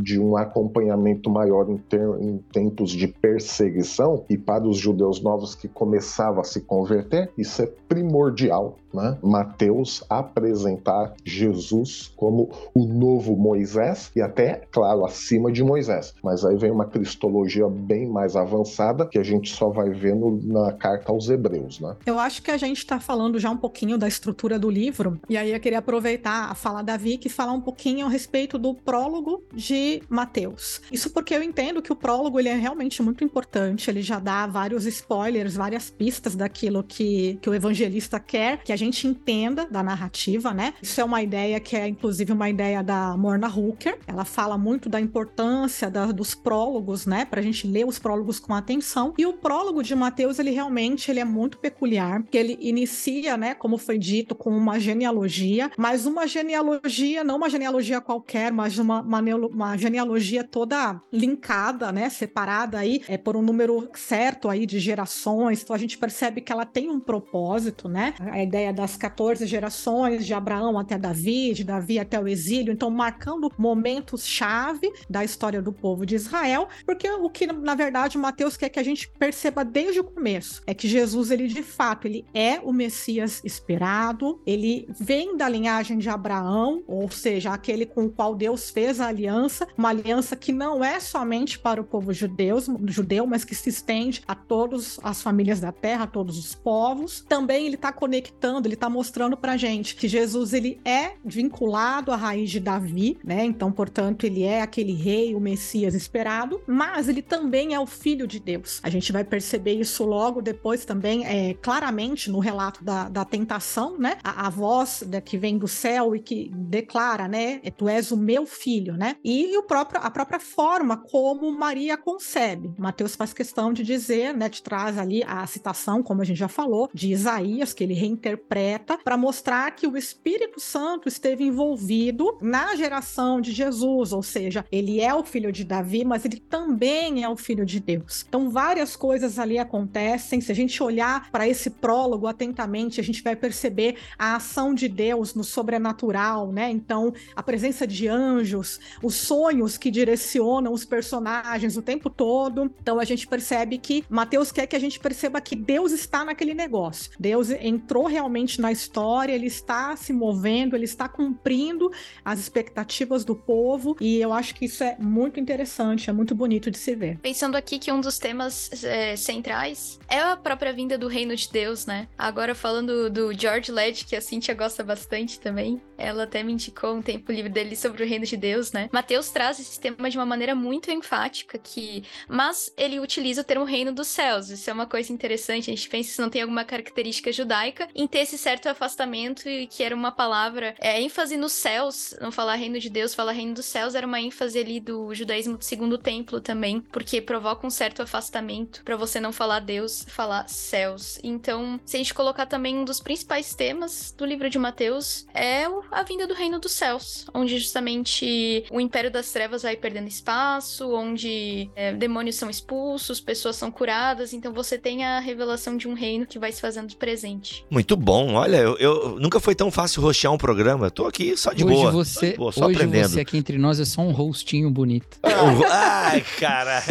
de 0.00 0.20
um 0.20 0.36
acompanhamento 0.36 1.30
maior 1.30 1.68
em, 1.70 1.76
ter, 1.76 2.06
em 2.20 2.38
tempos 2.52 2.90
de 2.90 3.08
perseguição, 3.08 4.24
e 4.28 4.36
para 4.36 4.66
os 4.66 4.78
judeus 4.78 5.20
novos 5.20 5.54
que 5.54 5.68
começavam 5.68 6.40
a 6.40 6.44
se 6.44 6.60
converter, 6.60 7.30
isso 7.36 7.62
é 7.62 7.66
primordial 7.88 8.76
né, 8.98 9.16
Mateus 9.22 10.04
apresentar 10.08 11.14
Jesus 11.24 12.12
como 12.16 12.50
o 12.74 12.84
novo 12.84 13.36
Moisés 13.36 14.10
e 14.14 14.20
até, 14.20 14.62
claro, 14.70 15.04
acima 15.04 15.50
de 15.52 15.62
Moisés. 15.62 16.14
Mas 16.22 16.44
aí 16.44 16.56
vem 16.56 16.70
uma 16.70 16.86
cristologia 16.86 17.68
bem 17.68 18.06
mais 18.06 18.36
avançada 18.36 19.06
que 19.06 19.18
a 19.18 19.22
gente 19.22 19.54
só 19.54 19.68
vai 19.68 19.90
ver 19.90 20.14
na 20.16 20.72
carta 20.72 21.12
aos 21.12 21.28
Hebreus, 21.28 21.80
né? 21.80 21.96
Eu 22.04 22.18
acho 22.18 22.42
que 22.42 22.50
a 22.50 22.56
gente 22.56 22.78
está 22.78 22.98
falando 22.98 23.38
já 23.38 23.50
um 23.50 23.56
pouquinho 23.56 23.96
da 23.96 24.08
estrutura 24.08 24.58
do 24.58 24.70
livro 24.70 25.20
e 25.28 25.36
aí 25.36 25.52
eu 25.52 25.60
queria 25.60 25.78
aproveitar 25.78 26.50
a 26.50 26.54
fala 26.54 26.82
da 26.82 26.96
Vicky 26.96 27.28
e 27.28 27.30
falar 27.30 27.52
um 27.52 27.60
pouquinho 27.60 28.06
a 28.06 28.08
respeito 28.08 28.58
do 28.58 28.74
prólogo 28.74 29.42
de 29.54 30.02
Mateus. 30.08 30.80
Isso 30.90 31.10
porque 31.10 31.34
eu 31.34 31.42
entendo 31.42 31.80
que 31.82 31.92
o 31.92 31.96
prólogo 31.96 32.38
ele 32.40 32.48
é 32.48 32.54
realmente 32.54 33.02
muito 33.02 33.22
importante, 33.22 33.90
ele 33.90 34.02
já 34.02 34.18
dá 34.18 34.46
vários 34.46 34.86
spoilers, 34.86 35.54
várias 35.54 35.90
pistas 35.90 36.34
daquilo 36.34 36.82
que, 36.82 37.38
que 37.40 37.48
o 37.48 37.54
evangelista 37.54 38.18
quer 38.18 38.58
que 38.62 38.72
a 38.72 38.76
gente 38.76 38.87
entenda 39.06 39.66
da 39.66 39.82
narrativa, 39.82 40.52
né? 40.52 40.74
Isso 40.80 41.00
é 41.00 41.04
uma 41.04 41.22
ideia 41.22 41.60
que 41.60 41.76
é, 41.76 41.86
inclusive, 41.88 42.32
uma 42.32 42.48
ideia 42.48 42.82
da 42.82 43.16
Morna 43.16 43.48
Hooker. 43.48 43.98
Ela 44.06 44.24
fala 44.24 44.56
muito 44.56 44.88
da 44.88 45.00
importância 45.00 45.90
da, 45.90 46.06
dos 46.06 46.34
prólogos, 46.34 47.06
né? 47.06 47.24
Pra 47.24 47.42
gente 47.42 47.66
ler 47.66 47.86
os 47.86 47.98
prólogos 47.98 48.38
com 48.38 48.54
atenção. 48.54 49.14
E 49.18 49.26
o 49.26 49.32
prólogo 49.32 49.82
de 49.82 49.94
Mateus, 49.94 50.38
ele 50.38 50.50
realmente 50.50 51.10
ele 51.10 51.20
é 51.20 51.24
muito 51.24 51.58
peculiar, 51.58 52.22
porque 52.22 52.38
ele 52.38 52.58
inicia, 52.60 53.36
né? 53.36 53.54
Como 53.54 53.78
foi 53.78 53.98
dito, 53.98 54.34
com 54.34 54.50
uma 54.50 54.78
genealogia, 54.78 55.70
mas 55.76 56.06
uma 56.06 56.26
genealogia, 56.26 57.24
não 57.24 57.36
uma 57.36 57.48
genealogia 57.48 58.00
qualquer, 58.00 58.52
mas 58.52 58.78
uma, 58.78 59.00
uma, 59.00 59.20
uma 59.20 59.76
genealogia 59.76 60.44
toda 60.44 61.00
linkada, 61.12 61.92
né? 61.92 62.08
Separada 62.08 62.78
aí 62.78 63.02
é, 63.08 63.16
por 63.16 63.36
um 63.36 63.42
número 63.42 63.88
certo 63.94 64.48
aí 64.48 64.66
de 64.66 64.78
gerações. 64.78 65.62
Então 65.62 65.74
a 65.74 65.78
gente 65.78 65.98
percebe 65.98 66.40
que 66.40 66.52
ela 66.52 66.64
tem 66.64 66.88
um 66.90 67.00
propósito, 67.00 67.88
né? 67.88 68.14
A 68.20 68.42
ideia 68.42 68.67
ideia 68.68 68.72
das 68.72 68.96
14 68.96 69.46
gerações, 69.46 70.26
de 70.26 70.34
Abraão 70.34 70.78
até 70.78 70.98
Davi, 70.98 71.52
de 71.52 71.64
Davi 71.64 71.98
até 71.98 72.20
o 72.20 72.28
exílio, 72.28 72.72
então 72.72 72.90
marcando 72.90 73.50
momentos-chave 73.56 74.90
da 75.08 75.24
história 75.24 75.60
do 75.60 75.72
povo 75.72 76.06
de 76.06 76.14
Israel, 76.14 76.68
porque 76.84 77.10
o 77.10 77.28
que, 77.30 77.46
na 77.46 77.74
verdade, 77.74 78.18
Mateus 78.18 78.56
quer 78.56 78.68
que 78.68 78.78
a 78.78 78.82
gente 78.82 79.08
perceba 79.18 79.64
desde 79.64 80.00
o 80.00 80.04
começo 80.04 80.62
é 80.66 80.74
que 80.74 80.88
Jesus, 80.88 81.30
ele 81.30 81.48
de 81.48 81.62
fato, 81.62 82.06
ele 82.06 82.24
é 82.32 82.60
o 82.62 82.72
Messias 82.72 83.40
esperado, 83.44 84.40
ele 84.46 84.88
vem 84.98 85.36
da 85.36 85.48
linhagem 85.48 85.98
de 85.98 86.08
Abraão, 86.08 86.82
ou 86.86 87.10
seja, 87.10 87.52
aquele 87.52 87.86
com 87.86 88.06
o 88.06 88.10
qual 88.10 88.34
Deus 88.34 88.70
fez 88.70 89.00
a 89.00 89.08
aliança, 89.08 89.66
uma 89.76 89.90
aliança 89.90 90.36
que 90.36 90.52
não 90.52 90.84
é 90.84 91.00
somente 91.00 91.58
para 91.58 91.80
o 91.80 91.84
povo 91.84 92.12
judeu, 92.12 92.58
judeu 92.86 93.26
mas 93.26 93.44
que 93.44 93.54
se 93.54 93.68
estende 93.68 94.22
a 94.26 94.34
todas 94.34 94.98
as 95.02 95.22
famílias 95.22 95.60
da 95.60 95.72
terra, 95.72 96.04
a 96.04 96.06
todos 96.06 96.38
os 96.38 96.54
povos. 96.54 97.24
Também 97.28 97.66
ele 97.66 97.74
está 97.74 97.92
conectando 97.92 98.57
ele 98.66 98.74
está 98.74 98.88
mostrando 98.88 99.36
pra 99.36 99.56
gente 99.56 99.94
que 99.94 100.08
Jesus 100.08 100.52
ele 100.52 100.80
é 100.84 101.12
vinculado 101.24 102.12
à 102.12 102.16
raiz 102.16 102.50
de 102.50 102.60
Davi, 102.60 103.18
né? 103.24 103.44
Então, 103.44 103.70
portanto, 103.72 104.24
ele 104.24 104.42
é 104.42 104.62
aquele 104.62 104.92
rei, 104.92 105.34
o 105.34 105.40
Messias 105.40 105.94
esperado, 105.94 106.60
mas 106.66 107.08
ele 107.08 107.22
também 107.22 107.74
é 107.74 107.80
o 107.80 107.86
filho 107.86 108.26
de 108.26 108.38
Deus. 108.38 108.80
A 108.82 108.90
gente 108.90 109.12
vai 109.12 109.24
perceber 109.24 109.74
isso 109.74 110.04
logo 110.04 110.42
depois 110.42 110.84
também, 110.84 111.26
é, 111.26 111.54
claramente 111.54 112.30
no 112.30 112.38
relato 112.38 112.84
da, 112.84 113.08
da 113.08 113.24
tentação, 113.24 113.98
né? 113.98 114.18
A, 114.22 114.46
a 114.46 114.50
voz 114.50 115.02
né, 115.06 115.20
que 115.20 115.38
vem 115.38 115.58
do 115.58 115.68
céu 115.68 116.14
e 116.14 116.20
que 116.20 116.50
declara, 116.54 117.28
né? 117.28 117.60
É, 117.62 117.70
tu 117.70 117.88
és 117.88 118.10
o 118.10 118.16
meu 118.16 118.46
filho, 118.46 118.96
né? 118.96 119.16
E, 119.24 119.52
e 119.52 119.58
o 119.58 119.62
próprio, 119.62 120.00
a 120.02 120.10
própria 120.10 120.40
forma 120.40 120.96
como 120.96 121.50
Maria 121.52 121.96
concebe. 121.96 122.72
Mateus 122.78 123.14
faz 123.14 123.32
questão 123.32 123.72
de 123.72 123.82
dizer, 123.82 124.34
né? 124.34 124.48
Te 124.48 124.62
traz 124.62 124.98
ali 124.98 125.22
a 125.24 125.46
citação, 125.46 126.02
como 126.02 126.22
a 126.22 126.24
gente 126.24 126.38
já 126.38 126.48
falou, 126.48 126.90
de 126.92 127.12
Isaías, 127.12 127.72
que 127.72 127.84
ele 127.84 127.94
reinterpreta 127.94 128.47
interpreta 128.48 128.98
para 129.04 129.16
mostrar 129.16 129.70
que 129.72 129.86
o 129.86 129.96
Espírito 129.96 130.58
Santo 130.58 131.06
esteve 131.06 131.44
envolvido 131.44 132.38
na 132.40 132.74
geração 132.74 133.40
de 133.40 133.52
Jesus, 133.52 134.12
ou 134.12 134.22
seja, 134.22 134.64
ele 134.72 135.00
é 135.00 135.14
o 135.14 135.22
filho 135.22 135.52
de 135.52 135.64
Davi, 135.64 136.04
mas 136.04 136.24
ele 136.24 136.40
também 136.40 137.22
é 137.22 137.28
o 137.28 137.36
filho 137.36 137.66
de 137.66 137.78
Deus. 137.78 138.24
Então, 138.26 138.50
várias 138.50 138.96
coisas 138.96 139.38
ali 139.38 139.58
acontecem. 139.58 140.40
Se 140.40 140.50
a 140.50 140.54
gente 140.54 140.82
olhar 140.82 141.30
para 141.30 141.46
esse 141.46 141.70
prólogo 141.70 142.26
atentamente, 142.26 143.00
a 143.00 143.04
gente 143.04 143.22
vai 143.22 143.36
perceber 143.36 143.96
a 144.18 144.36
ação 144.36 144.72
de 144.72 144.88
Deus 144.88 145.34
no 145.34 145.44
sobrenatural, 145.44 146.50
né? 146.50 146.70
Então, 146.70 147.12
a 147.36 147.42
presença 147.42 147.86
de 147.86 148.08
anjos, 148.08 148.80
os 149.02 149.14
sonhos 149.14 149.76
que 149.76 149.90
direcionam 149.90 150.72
os 150.72 150.84
personagens 150.84 151.76
o 151.76 151.82
tempo 151.82 152.08
todo. 152.08 152.72
Então, 152.80 152.98
a 152.98 153.04
gente 153.04 153.26
percebe 153.26 153.76
que 153.76 154.04
Mateus 154.08 154.50
quer 154.50 154.66
que 154.66 154.76
a 154.76 154.80
gente 154.80 154.98
perceba 154.98 155.40
que 155.40 155.54
Deus 155.54 155.92
está 155.92 156.24
naquele 156.24 156.54
negócio. 156.54 157.12
Deus 157.18 157.50
entrou 157.50 158.06
realmente 158.06 158.37
na 158.60 158.72
história, 158.72 159.32
ele 159.32 159.46
está 159.46 159.96
se 159.96 160.12
movendo, 160.12 160.76
ele 160.76 160.84
está 160.84 161.08
cumprindo 161.08 161.90
as 162.24 162.38
expectativas 162.38 163.24
do 163.24 163.34
povo, 163.34 163.96
e 164.00 164.20
eu 164.20 164.32
acho 164.32 164.54
que 164.54 164.66
isso 164.66 164.84
é 164.84 164.96
muito 164.98 165.40
interessante, 165.40 166.10
é 166.10 166.12
muito 166.12 166.34
bonito 166.34 166.70
de 166.70 166.78
se 166.78 166.94
ver. 166.94 167.18
Pensando 167.18 167.56
aqui 167.56 167.78
que 167.78 167.90
um 167.90 168.00
dos 168.00 168.18
temas 168.18 168.84
é, 168.84 169.16
centrais 169.16 169.98
é 170.08 170.20
a 170.20 170.36
própria 170.36 170.72
vinda 170.72 170.96
do 170.96 171.08
reino 171.08 171.34
de 171.34 171.50
Deus, 171.50 171.86
né? 171.86 172.08
Agora 172.16 172.54
falando 172.54 173.10
do 173.10 173.32
George 173.32 173.72
Led, 173.72 174.04
que 174.04 174.16
a 174.16 174.20
Cintia 174.20 174.54
gosta 174.54 174.82
bastante 174.82 175.40
também, 175.40 175.80
ela 175.96 176.24
até 176.24 176.42
me 176.42 176.52
indicou 176.52 176.94
um 176.94 177.02
tempo 177.02 177.32
livre 177.32 177.50
dele 177.50 177.74
sobre 177.74 178.02
o 178.02 178.06
reino 178.06 178.24
de 178.24 178.36
Deus, 178.36 178.72
né? 178.72 178.88
Mateus 178.92 179.30
traz 179.30 179.58
esse 179.58 179.80
tema 179.80 180.08
de 180.08 180.16
uma 180.16 180.26
maneira 180.26 180.54
muito 180.54 180.90
enfática, 180.90 181.58
que 181.58 182.04
mas 182.28 182.72
ele 182.76 183.00
utiliza 183.00 183.40
o 183.40 183.44
termo 183.44 183.64
reino 183.64 183.92
dos 183.92 184.08
céus. 184.08 184.50
Isso 184.50 184.68
é 184.70 184.72
uma 184.72 184.86
coisa 184.86 185.12
interessante, 185.12 185.70
a 185.70 185.74
gente 185.74 185.88
pensa 185.88 186.10
se 186.12 186.20
não 186.20 186.30
tem 186.30 186.42
alguma 186.42 186.64
característica 186.64 187.32
judaica 187.32 187.88
em 187.94 188.06
ter 188.06 188.20
esse 188.28 188.36
certo 188.36 188.68
afastamento 188.68 189.48
e 189.48 189.66
que 189.66 189.82
era 189.82 189.94
uma 189.94 190.12
palavra, 190.12 190.74
é, 190.78 191.00
ênfase 191.00 191.36
nos 191.36 191.52
céus, 191.52 192.14
não 192.20 192.30
falar 192.30 192.56
reino 192.56 192.78
de 192.78 192.90
Deus, 192.90 193.14
falar 193.14 193.32
reino 193.32 193.54
dos 193.54 193.64
céus, 193.64 193.94
era 193.94 194.06
uma 194.06 194.20
ênfase 194.20 194.58
ali 194.58 194.80
do 194.80 195.14
judaísmo 195.14 195.56
do 195.56 195.64
segundo 195.64 195.96
templo 195.96 196.40
também, 196.40 196.80
porque 196.92 197.22
provoca 197.22 197.66
um 197.66 197.70
certo 197.70 198.02
afastamento 198.02 198.82
para 198.84 198.96
você 198.96 199.18
não 199.18 199.32
falar 199.32 199.60
Deus, 199.60 200.04
falar 200.08 200.46
céus. 200.48 201.18
Então, 201.22 201.80
se 201.86 201.96
a 201.96 201.98
gente 201.98 202.12
colocar 202.12 202.44
também 202.44 202.76
um 202.76 202.84
dos 202.84 203.00
principais 203.00 203.54
temas 203.54 204.14
do 204.16 204.26
livro 204.26 204.50
de 204.50 204.58
Mateus 204.58 205.26
é 205.32 205.64
a 205.90 206.02
vinda 206.02 206.26
do 206.26 206.34
reino 206.34 206.58
dos 206.58 206.72
céus, 206.72 207.26
onde 207.32 207.58
justamente 207.58 208.64
o 208.70 208.80
império 208.80 209.10
das 209.10 209.32
trevas 209.32 209.62
vai 209.62 209.76
perdendo 209.76 210.08
espaço, 210.08 210.92
onde 210.92 211.70
é, 211.74 211.92
demônios 211.92 212.36
são 212.36 212.50
expulsos, 212.50 213.20
pessoas 213.20 213.56
são 213.56 213.70
curadas, 213.70 214.34
então 214.34 214.52
você 214.52 214.76
tem 214.76 215.04
a 215.04 215.18
revelação 215.18 215.76
de 215.76 215.88
um 215.88 215.94
reino 215.94 216.26
que 216.26 216.38
vai 216.38 216.52
se 216.52 216.60
fazendo 216.60 216.94
presente. 216.96 217.64
Muito 217.70 217.96
bom. 217.96 218.17
Olha, 218.26 218.56
eu, 218.56 218.76
eu 218.76 219.18
nunca 219.18 219.40
foi 219.40 219.54
tão 219.54 219.70
fácil 219.70 220.02
roxear 220.02 220.32
um 220.32 220.38
programa. 220.38 220.86
Eu 220.86 220.90
tô 220.90 221.06
aqui 221.06 221.36
só 221.36 221.52
de 221.52 221.64
hoje 221.64 221.74
boa. 221.74 221.90
Você, 221.90 222.34
boa, 222.36 222.52
só 222.52 222.66
hoje 222.66 222.76
aprendendo. 222.76 223.08
você 223.08 223.20
aqui 223.20 223.36
entre 223.36 223.58
nós 223.58 223.80
é 223.80 223.84
só 223.84 224.02
um 224.02 224.12
rostinho 224.12 224.70
bonito. 224.70 225.18
Ai, 225.70 226.24
cara. 226.38 226.82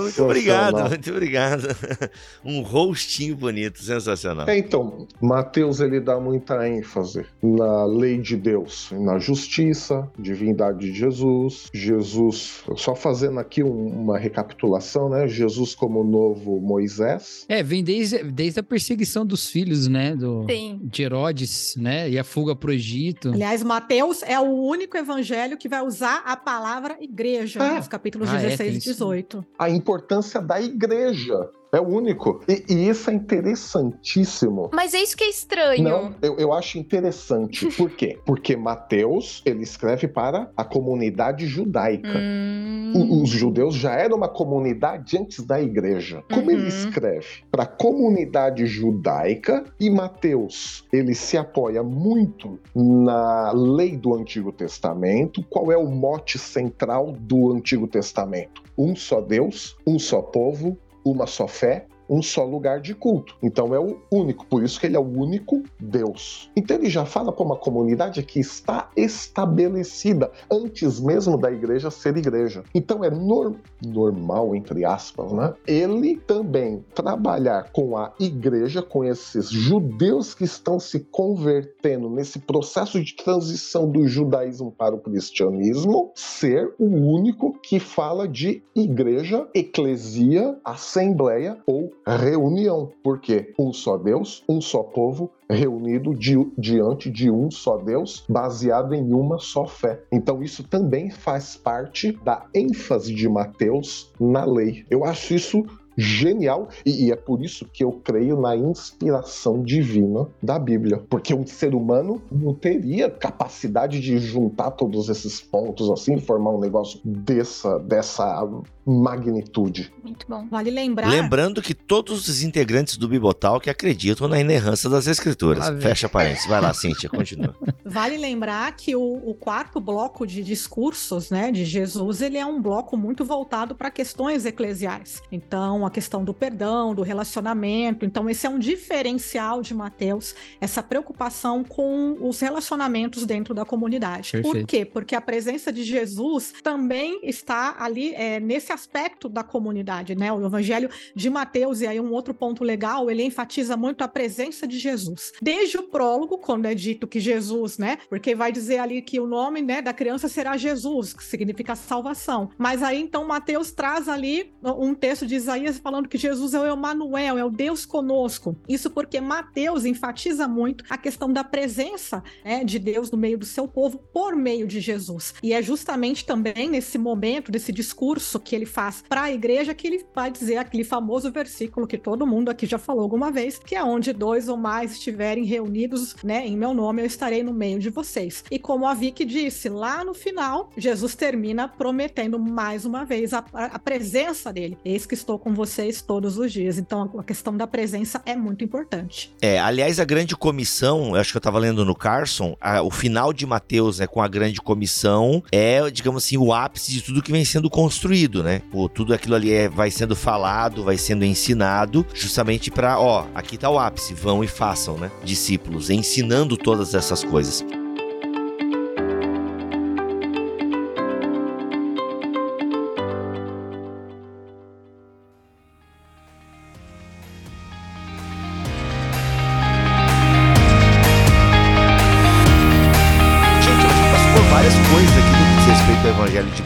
muito 0.00 0.22
obrigado, 0.22 0.88
muito 0.88 1.10
obrigado. 1.10 1.68
Um 2.44 2.62
rostinho 2.62 3.36
bonito, 3.36 3.82
sensacional. 3.82 4.48
É, 4.48 4.56
então, 4.58 5.06
Mateus 5.20 5.80
ele 5.80 6.00
dá 6.00 6.18
muita 6.18 6.68
ênfase 6.68 7.24
na 7.42 7.84
lei 7.84 8.18
de 8.18 8.36
Deus, 8.36 8.88
na 8.92 9.18
justiça, 9.18 10.08
divindade 10.18 10.78
de 10.80 10.92
Jesus. 10.92 11.68
Jesus, 11.72 12.64
só 12.76 12.94
fazendo 12.94 13.38
aqui 13.38 13.62
um, 13.62 13.86
uma 13.86 14.18
recapitulação, 14.18 15.08
né? 15.08 15.28
Jesus 15.28 15.74
como 15.74 16.02
novo 16.02 16.60
Moisés. 16.60 17.44
É, 17.48 17.62
vem 17.62 17.82
desde, 17.82 18.22
desde 18.24 18.60
a 18.60 18.62
perseguição 18.62 19.24
dos 19.24 19.48
filhos, 19.48 19.86
né? 19.88 20.16
Do, 20.16 20.46
Sim. 20.48 20.71
De 20.82 21.02
Herodes, 21.02 21.74
né? 21.76 22.08
E 22.10 22.18
a 22.18 22.24
fuga 22.24 22.54
pro 22.54 22.72
Egito. 22.72 23.30
Aliás, 23.30 23.62
Mateus 23.62 24.22
é 24.22 24.38
o 24.38 24.44
único 24.44 24.96
evangelho 24.96 25.56
que 25.56 25.68
vai 25.68 25.82
usar 25.82 26.22
a 26.24 26.36
palavra 26.36 26.96
igreja 27.00 27.62
Ah. 27.62 27.74
nos 27.76 27.88
capítulos 27.88 28.28
Ah, 28.28 28.36
é, 28.38 28.48
16 28.48 28.58
tem 28.58 28.74
e 28.74 28.78
isso. 28.78 28.88
18. 28.90 29.44
A 29.58 29.68
importância 29.70 30.40
da 30.40 30.60
igreja. 30.60 31.50
É 31.74 31.80
o 31.80 31.88
único. 31.88 32.42
E, 32.46 32.64
e, 32.68 32.88
isso 32.90 33.08
é 33.08 33.14
interessantíssimo. 33.14 34.68
Mas 34.74 34.92
é 34.92 35.02
isso 35.02 35.16
que 35.16 35.24
é 35.24 35.30
estranho. 35.30 35.82
Não, 35.82 36.14
eu, 36.20 36.36
eu 36.36 36.52
acho 36.52 36.78
interessante. 36.78 37.64
Por 37.74 37.90
quê? 37.90 38.18
Porque 38.26 38.54
Mateus, 38.54 39.40
ele 39.46 39.62
escreve 39.62 40.06
para 40.06 40.50
a 40.54 40.64
comunidade 40.64 41.46
judaica. 41.46 42.18
Hum... 42.18 42.92
O, 42.94 43.22
os 43.22 43.30
judeus 43.30 43.74
já 43.74 43.94
eram 43.94 44.18
uma 44.18 44.28
comunidade 44.28 45.16
antes 45.16 45.42
da 45.46 45.62
igreja. 45.62 46.22
Como 46.30 46.50
uhum. 46.50 46.50
ele 46.50 46.68
escreve 46.68 47.42
para 47.50 47.62
a 47.62 47.66
comunidade 47.66 48.66
judaica 48.66 49.64
e 49.80 49.88
Mateus, 49.88 50.84
ele 50.92 51.14
se 51.14 51.38
apoia 51.38 51.82
muito 51.82 52.58
na 52.74 53.50
lei 53.52 53.96
do 53.96 54.14
Antigo 54.14 54.52
Testamento. 54.52 55.42
Qual 55.48 55.72
é 55.72 55.76
o 55.76 55.86
mote 55.86 56.38
central 56.38 57.12
do 57.12 57.50
Antigo 57.50 57.88
Testamento? 57.88 58.62
Um 58.76 58.94
só 58.94 59.20
Deus, 59.20 59.76
um 59.86 59.98
só 59.98 60.20
povo, 60.20 60.78
uma 61.04 61.26
só 61.26 61.46
fé, 61.46 61.86
um 62.12 62.22
só 62.22 62.44
lugar 62.44 62.78
de 62.80 62.94
culto. 62.94 63.34
Então 63.42 63.74
é 63.74 63.80
o 63.80 63.96
único, 64.10 64.44
por 64.44 64.62
isso 64.62 64.78
que 64.78 64.86
ele 64.86 64.96
é 64.96 65.00
o 65.00 65.02
único 65.02 65.62
Deus. 65.80 66.50
Então 66.54 66.76
ele 66.76 66.90
já 66.90 67.06
fala 67.06 67.32
para 67.32 67.44
uma 67.44 67.56
comunidade 67.56 68.22
que 68.22 68.38
está 68.38 68.90
estabelecida 68.94 70.30
antes 70.50 71.00
mesmo 71.00 71.38
da 71.38 71.50
igreja 71.50 71.90
ser 71.90 72.14
igreja. 72.18 72.64
Então 72.74 73.02
é 73.02 73.08
nor 73.08 73.56
normal, 73.82 74.54
entre 74.54 74.84
aspas, 74.84 75.32
né? 75.32 75.54
Ele 75.66 76.16
também 76.26 76.84
trabalhar 76.94 77.70
com 77.72 77.96
a 77.96 78.12
igreja, 78.20 78.82
com 78.82 79.02
esses 79.02 79.48
judeus 79.48 80.34
que 80.34 80.44
estão 80.44 80.78
se 80.78 81.00
convertendo 81.00 82.10
nesse 82.10 82.38
processo 82.40 83.02
de 83.02 83.16
transição 83.16 83.90
do 83.90 84.06
judaísmo 84.06 84.70
para 84.70 84.94
o 84.94 85.00
cristianismo, 85.00 86.12
ser 86.14 86.74
o 86.78 86.84
único 86.84 87.58
que 87.62 87.80
fala 87.80 88.28
de 88.28 88.62
igreja, 88.74 89.48
eclesia, 89.54 90.58
assembleia 90.62 91.58
ou 91.66 91.90
reunião. 92.06 92.90
porque 93.02 93.52
Um 93.58 93.72
só 93.72 93.96
Deus, 93.96 94.42
um 94.48 94.60
só 94.60 94.82
povo, 94.82 95.30
reunido 95.48 96.14
di 96.14 96.34
diante 96.56 97.10
de 97.10 97.30
um 97.30 97.50
só 97.50 97.76
Deus, 97.76 98.24
baseado 98.28 98.94
em 98.94 99.12
uma 99.12 99.38
só 99.38 99.66
fé. 99.66 100.02
Então, 100.10 100.42
isso 100.42 100.64
também 100.64 101.10
faz 101.10 101.56
parte 101.56 102.12
da 102.24 102.46
ênfase 102.54 103.14
de 103.14 103.28
Mateus 103.28 104.12
na 104.18 104.44
lei. 104.44 104.84
Eu 104.90 105.04
acho 105.04 105.34
isso 105.34 105.64
genial 105.96 106.68
e, 106.84 107.06
e, 107.06 107.12
é 107.12 107.16
por 107.16 107.42
isso 107.42 107.66
que 107.66 107.84
eu 107.84 107.92
creio 107.92 108.40
na 108.40 108.56
inspiração 108.56 109.62
divina 109.62 110.26
da 110.42 110.58
Bíblia, 110.58 111.02
porque 111.08 111.34
um 111.34 111.46
ser 111.46 111.74
humano 111.74 112.22
não 112.30 112.54
teria 112.54 113.10
capacidade 113.10 114.00
de 114.00 114.18
juntar 114.18 114.72
todos 114.72 115.08
esses 115.08 115.40
pontos 115.40 115.90
assim, 115.90 116.18
formar 116.18 116.50
um 116.50 116.60
negócio 116.60 117.00
dessa 117.04 117.78
dessa 117.78 118.46
magnitude. 118.84 119.92
Muito 120.02 120.26
bom. 120.28 120.46
Vale 120.48 120.70
lembrar. 120.70 121.08
Lembrando 121.08 121.62
que 121.62 121.74
todos 121.74 122.28
os 122.28 122.42
integrantes 122.42 122.96
do 122.96 123.08
Bibotal 123.08 123.60
que 123.60 123.70
acreditam 123.70 124.26
na 124.26 124.40
inerrância 124.40 124.90
das 124.90 125.06
escrituras. 125.06 125.68
Ah, 125.68 125.76
Fecha 125.78 126.08
parênteses. 126.08 126.48
Vai 126.48 126.60
lá, 126.60 126.74
Cíntia, 126.74 127.08
continua. 127.08 127.54
Vale 127.84 128.16
lembrar 128.16 128.74
que 128.76 128.96
o, 128.96 129.22
o, 129.24 129.34
quarto 129.34 129.80
bloco 129.80 130.26
de 130.26 130.42
discursos, 130.42 131.30
né, 131.30 131.52
de 131.52 131.64
Jesus, 131.64 132.22
ele 132.22 132.38
é 132.38 132.46
um 132.46 132.60
bloco 132.60 132.96
muito 132.96 133.24
voltado 133.24 133.74
para 133.74 133.90
questões 133.90 134.44
eclesiais. 134.44 135.22
Então, 135.30 135.81
a 135.86 135.90
questão 135.90 136.24
do 136.24 136.32
perdão, 136.34 136.94
do 136.94 137.02
relacionamento. 137.02 138.04
Então, 138.04 138.28
esse 138.28 138.46
é 138.46 138.50
um 138.50 138.58
diferencial 138.58 139.62
de 139.62 139.74
Mateus, 139.74 140.34
essa 140.60 140.82
preocupação 140.82 141.64
com 141.64 142.16
os 142.20 142.40
relacionamentos 142.40 143.24
dentro 143.26 143.54
da 143.54 143.64
comunidade. 143.64 144.32
Perfeito. 144.32 144.58
Por 144.58 144.66
quê? 144.66 144.84
Porque 144.84 145.14
a 145.14 145.20
presença 145.20 145.72
de 145.72 145.82
Jesus 145.82 146.54
também 146.62 147.20
está 147.22 147.76
ali 147.78 148.14
é, 148.14 148.40
nesse 148.40 148.72
aspecto 148.72 149.28
da 149.28 149.42
comunidade, 149.42 150.14
né? 150.14 150.32
O 150.32 150.44
evangelho 150.44 150.90
de 151.14 151.30
Mateus, 151.30 151.80
e 151.80 151.86
aí 151.86 152.00
um 152.00 152.12
outro 152.12 152.34
ponto 152.34 152.64
legal, 152.64 153.10
ele 153.10 153.22
enfatiza 153.22 153.76
muito 153.76 154.02
a 154.02 154.08
presença 154.08 154.66
de 154.66 154.78
Jesus. 154.78 155.32
Desde 155.40 155.78
o 155.78 155.84
prólogo, 155.84 156.38
quando 156.38 156.66
é 156.66 156.74
dito 156.74 157.06
que 157.06 157.20
Jesus, 157.20 157.78
né? 157.78 157.98
Porque 158.08 158.34
vai 158.34 158.52
dizer 158.52 158.78
ali 158.78 159.02
que 159.02 159.20
o 159.20 159.26
nome, 159.26 159.62
né, 159.62 159.80
da 159.80 159.92
criança 159.92 160.28
será 160.28 160.56
Jesus, 160.56 161.12
que 161.12 161.24
significa 161.24 161.74
salvação. 161.74 162.50
Mas 162.58 162.82
aí 162.82 163.00
então 163.00 163.26
Mateus 163.26 163.72
traz 163.72 164.08
ali 164.08 164.52
um 164.62 164.94
texto 164.94 165.26
de 165.26 165.34
Isaías 165.34 165.71
falando 165.78 166.08
que 166.08 166.18
Jesus 166.18 166.54
é 166.54 166.60
o 166.60 166.66
Emanuel, 166.66 167.38
é 167.38 167.44
o 167.44 167.50
Deus 167.50 167.86
conosco. 167.86 168.56
Isso 168.68 168.90
porque 168.90 169.20
Mateus 169.20 169.84
enfatiza 169.84 170.46
muito 170.46 170.84
a 170.88 170.96
questão 170.96 171.32
da 171.32 171.42
presença 171.42 172.22
né, 172.44 172.64
de 172.64 172.78
Deus 172.78 173.10
no 173.10 173.18
meio 173.18 173.38
do 173.38 173.44
seu 173.44 173.66
povo 173.66 173.98
por 174.12 174.36
meio 174.36 174.66
de 174.66 174.80
Jesus. 174.80 175.34
E 175.42 175.52
é 175.52 175.62
justamente 175.62 176.24
também 176.24 176.68
nesse 176.68 176.98
momento, 176.98 177.50
desse 177.50 177.72
discurso 177.72 178.38
que 178.38 178.54
ele 178.54 178.66
faz 178.66 179.02
para 179.08 179.22
a 179.22 179.32
igreja 179.32 179.74
que 179.74 179.86
ele 179.86 180.04
vai 180.14 180.30
dizer 180.30 180.56
aquele 180.56 180.84
famoso 180.84 181.30
versículo 181.30 181.86
que 181.86 181.98
todo 181.98 182.26
mundo 182.26 182.50
aqui 182.50 182.66
já 182.66 182.78
falou 182.78 183.02
alguma 183.02 183.30
vez, 183.30 183.58
que 183.58 183.74
é 183.74 183.82
onde 183.82 184.12
dois 184.12 184.48
ou 184.48 184.56
mais 184.56 184.92
estiverem 184.92 185.44
reunidos, 185.44 186.16
né, 186.22 186.46
em 186.46 186.56
meu 186.56 186.74
nome, 186.74 187.02
eu 187.02 187.06
estarei 187.06 187.42
no 187.42 187.52
meio 187.52 187.78
de 187.78 187.90
vocês. 187.90 188.44
E 188.50 188.58
como 188.58 188.86
a 188.86 188.94
Vicky 188.94 189.24
disse, 189.24 189.68
lá 189.68 190.04
no 190.04 190.14
final, 190.14 190.70
Jesus 190.76 191.14
termina 191.14 191.68
prometendo 191.68 192.38
mais 192.38 192.84
uma 192.84 193.04
vez 193.04 193.32
a, 193.32 193.44
a 193.52 193.78
presença 193.78 194.52
dele. 194.52 194.78
Eis 194.84 195.06
que 195.06 195.14
estou 195.14 195.38
com 195.38 195.52
vocês 195.54 195.61
todos 196.06 196.38
os 196.38 196.52
dias. 196.52 196.78
Então 196.78 197.10
a 197.18 197.22
questão 197.22 197.56
da 197.56 197.66
presença 197.66 198.20
é 198.24 198.36
muito 198.36 198.64
importante. 198.64 199.34
É, 199.40 199.58
aliás, 199.58 200.00
a 200.00 200.04
grande 200.04 200.36
comissão, 200.36 201.14
acho 201.14 201.32
que 201.32 201.36
eu 201.36 201.40
estava 201.40 201.58
lendo 201.58 201.84
no 201.84 201.94
Carson, 201.94 202.56
a, 202.60 202.82
o 202.82 202.90
final 202.90 203.32
de 203.32 203.46
Mateus, 203.46 203.98
né, 203.98 204.06
com 204.06 204.20
a 204.20 204.28
grande 204.28 204.60
comissão, 204.60 205.42
é, 205.52 205.90
digamos 205.90 206.24
assim, 206.24 206.36
o 206.36 206.52
ápice 206.52 206.92
de 206.92 207.02
tudo 207.02 207.22
que 207.22 207.32
vem 207.32 207.44
sendo 207.44 207.68
construído, 207.68 208.42
né? 208.42 208.62
Pô, 208.70 208.88
tudo 208.88 209.14
aquilo 209.14 209.34
ali 209.34 209.52
é, 209.52 209.68
vai 209.68 209.90
sendo 209.90 210.14
falado, 210.16 210.84
vai 210.84 210.96
sendo 210.96 211.24
ensinado, 211.24 212.06
justamente 212.14 212.70
para, 212.70 212.98
ó, 212.98 213.26
aqui 213.34 213.56
tá 213.56 213.68
o 213.70 213.78
ápice, 213.78 214.14
vão 214.14 214.42
e 214.42 214.48
façam, 214.48 214.96
né? 214.96 215.10
Discípulos, 215.24 215.90
ensinando 215.90 216.56
todas 216.56 216.94
essas 216.94 217.24
coisas. 217.24 217.64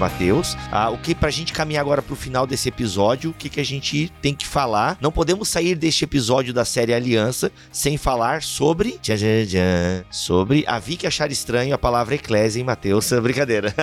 Mateus. 0.07 0.57
Ah, 0.71 0.89
o 0.89 0.99
que 0.99 1.17
pra 1.17 1.31
gente 1.31 1.53
caminhar 1.53 1.81
agora 1.81 2.01
pro 2.01 2.15
final 2.15 2.47
desse 2.47 2.69
episódio, 2.69 3.31
o 3.31 3.35
que, 3.35 3.49
que 3.49 3.59
a 3.59 3.65
gente 3.65 4.09
tem 4.23 4.33
que 4.33 4.47
falar? 4.47 4.97
Não 5.01 5.11
podemos 5.11 5.49
sair 5.49 5.75
deste 5.75 6.05
episódio 6.05 6.55
da 6.55 6.65
série 6.65 6.95
Aliança 6.95 7.51
sem 7.73 7.99
falar 7.99 8.41
sobre. 8.41 8.93
Tchan, 9.03 9.17
tchan, 9.17 9.47
tchan, 9.47 10.05
sobre 10.09 10.65
a 10.69 10.79
Vicky 10.79 11.09
achar 11.09 11.33
estranho 11.33 11.75
a 11.75 11.79
palavra 11.79 12.15
eclésia 12.15 12.61
em 12.61 12.65
Mateus. 12.65 13.11
Brincadeira. 13.21 13.75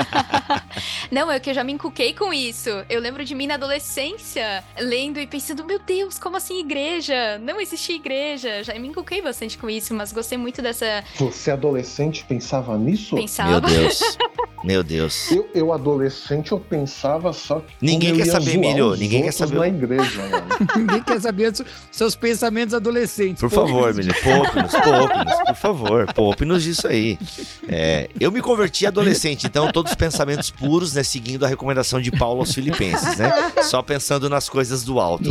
Não, 1.11 1.29
é 1.29 1.41
que 1.41 1.49
eu 1.49 1.53
já 1.53 1.63
me 1.63 1.73
encuquei 1.73 2.13
com 2.13 2.33
isso. 2.33 2.69
Eu 2.89 3.01
lembro 3.01 3.25
de 3.25 3.35
mim 3.35 3.45
na 3.45 3.55
adolescência, 3.55 4.63
lendo 4.79 5.19
e 5.19 5.27
pensando, 5.27 5.65
meu 5.65 5.79
Deus, 5.79 6.17
como 6.17 6.37
assim 6.37 6.61
igreja? 6.61 7.37
Não 7.39 7.59
existia 7.59 7.97
igreja. 7.97 8.63
Já 8.63 8.73
me 8.79 8.87
encuquei 8.87 9.21
bastante 9.21 9.57
com 9.57 9.69
isso, 9.69 9.93
mas 9.93 10.13
gostei 10.13 10.37
muito 10.37 10.61
dessa. 10.61 11.03
Você 11.17 11.51
adolescente 11.51 12.23
pensava 12.23 12.77
nisso? 12.77 13.17
Pensava. 13.17 13.51
Meu 13.51 13.61
Deus. 13.61 14.17
Meu 14.63 14.81
Deus. 14.81 15.29
Eu, 15.29 15.49
eu 15.53 15.73
adolescente, 15.73 16.12
eu 16.51 16.59
pensava 16.59 17.33
só 17.33 17.59
que. 17.59 17.73
Ninguém 17.81 18.15
quer 18.15 18.25
saber, 18.25 18.57
Milho. 18.57 18.95
Ninguém 18.95 19.23
quer 19.23 19.31
saber. 19.31 19.59
Na 19.59 19.67
igreja. 19.67 20.21
Ninguém 20.75 21.03
quer 21.03 21.19
saber 21.21 21.51
dos 21.51 21.63
seus 21.91 22.15
pensamentos 22.15 22.73
adolescentes. 22.73 23.39
Por 23.39 23.49
favor, 23.49 23.93
Milho. 23.93 24.13
Poupe-nos, 24.23 24.71
poupe-nos. 24.71 25.43
Por 25.45 25.55
favor, 25.55 26.13
poupe-nos 26.13 26.63
disso 26.63 26.87
aí. 26.87 27.17
É, 27.67 28.09
eu 28.19 28.31
me 28.31 28.41
converti 28.41 28.85
adolescente, 28.85 29.47
então 29.47 29.71
todos 29.71 29.91
os 29.91 29.95
pensamentos 29.95 30.49
puros, 30.49 30.93
né? 30.93 31.03
Seguindo 31.03 31.45
a 31.45 31.47
recomendação 31.47 31.99
de 32.01 32.11
Paulo 32.11 32.41
aos 32.41 32.53
Filipenses, 32.53 33.17
né? 33.17 33.31
Só 33.63 33.81
pensando 33.81 34.29
nas 34.29 34.49
coisas 34.49 34.83
do 34.83 34.99
alto. 34.99 35.29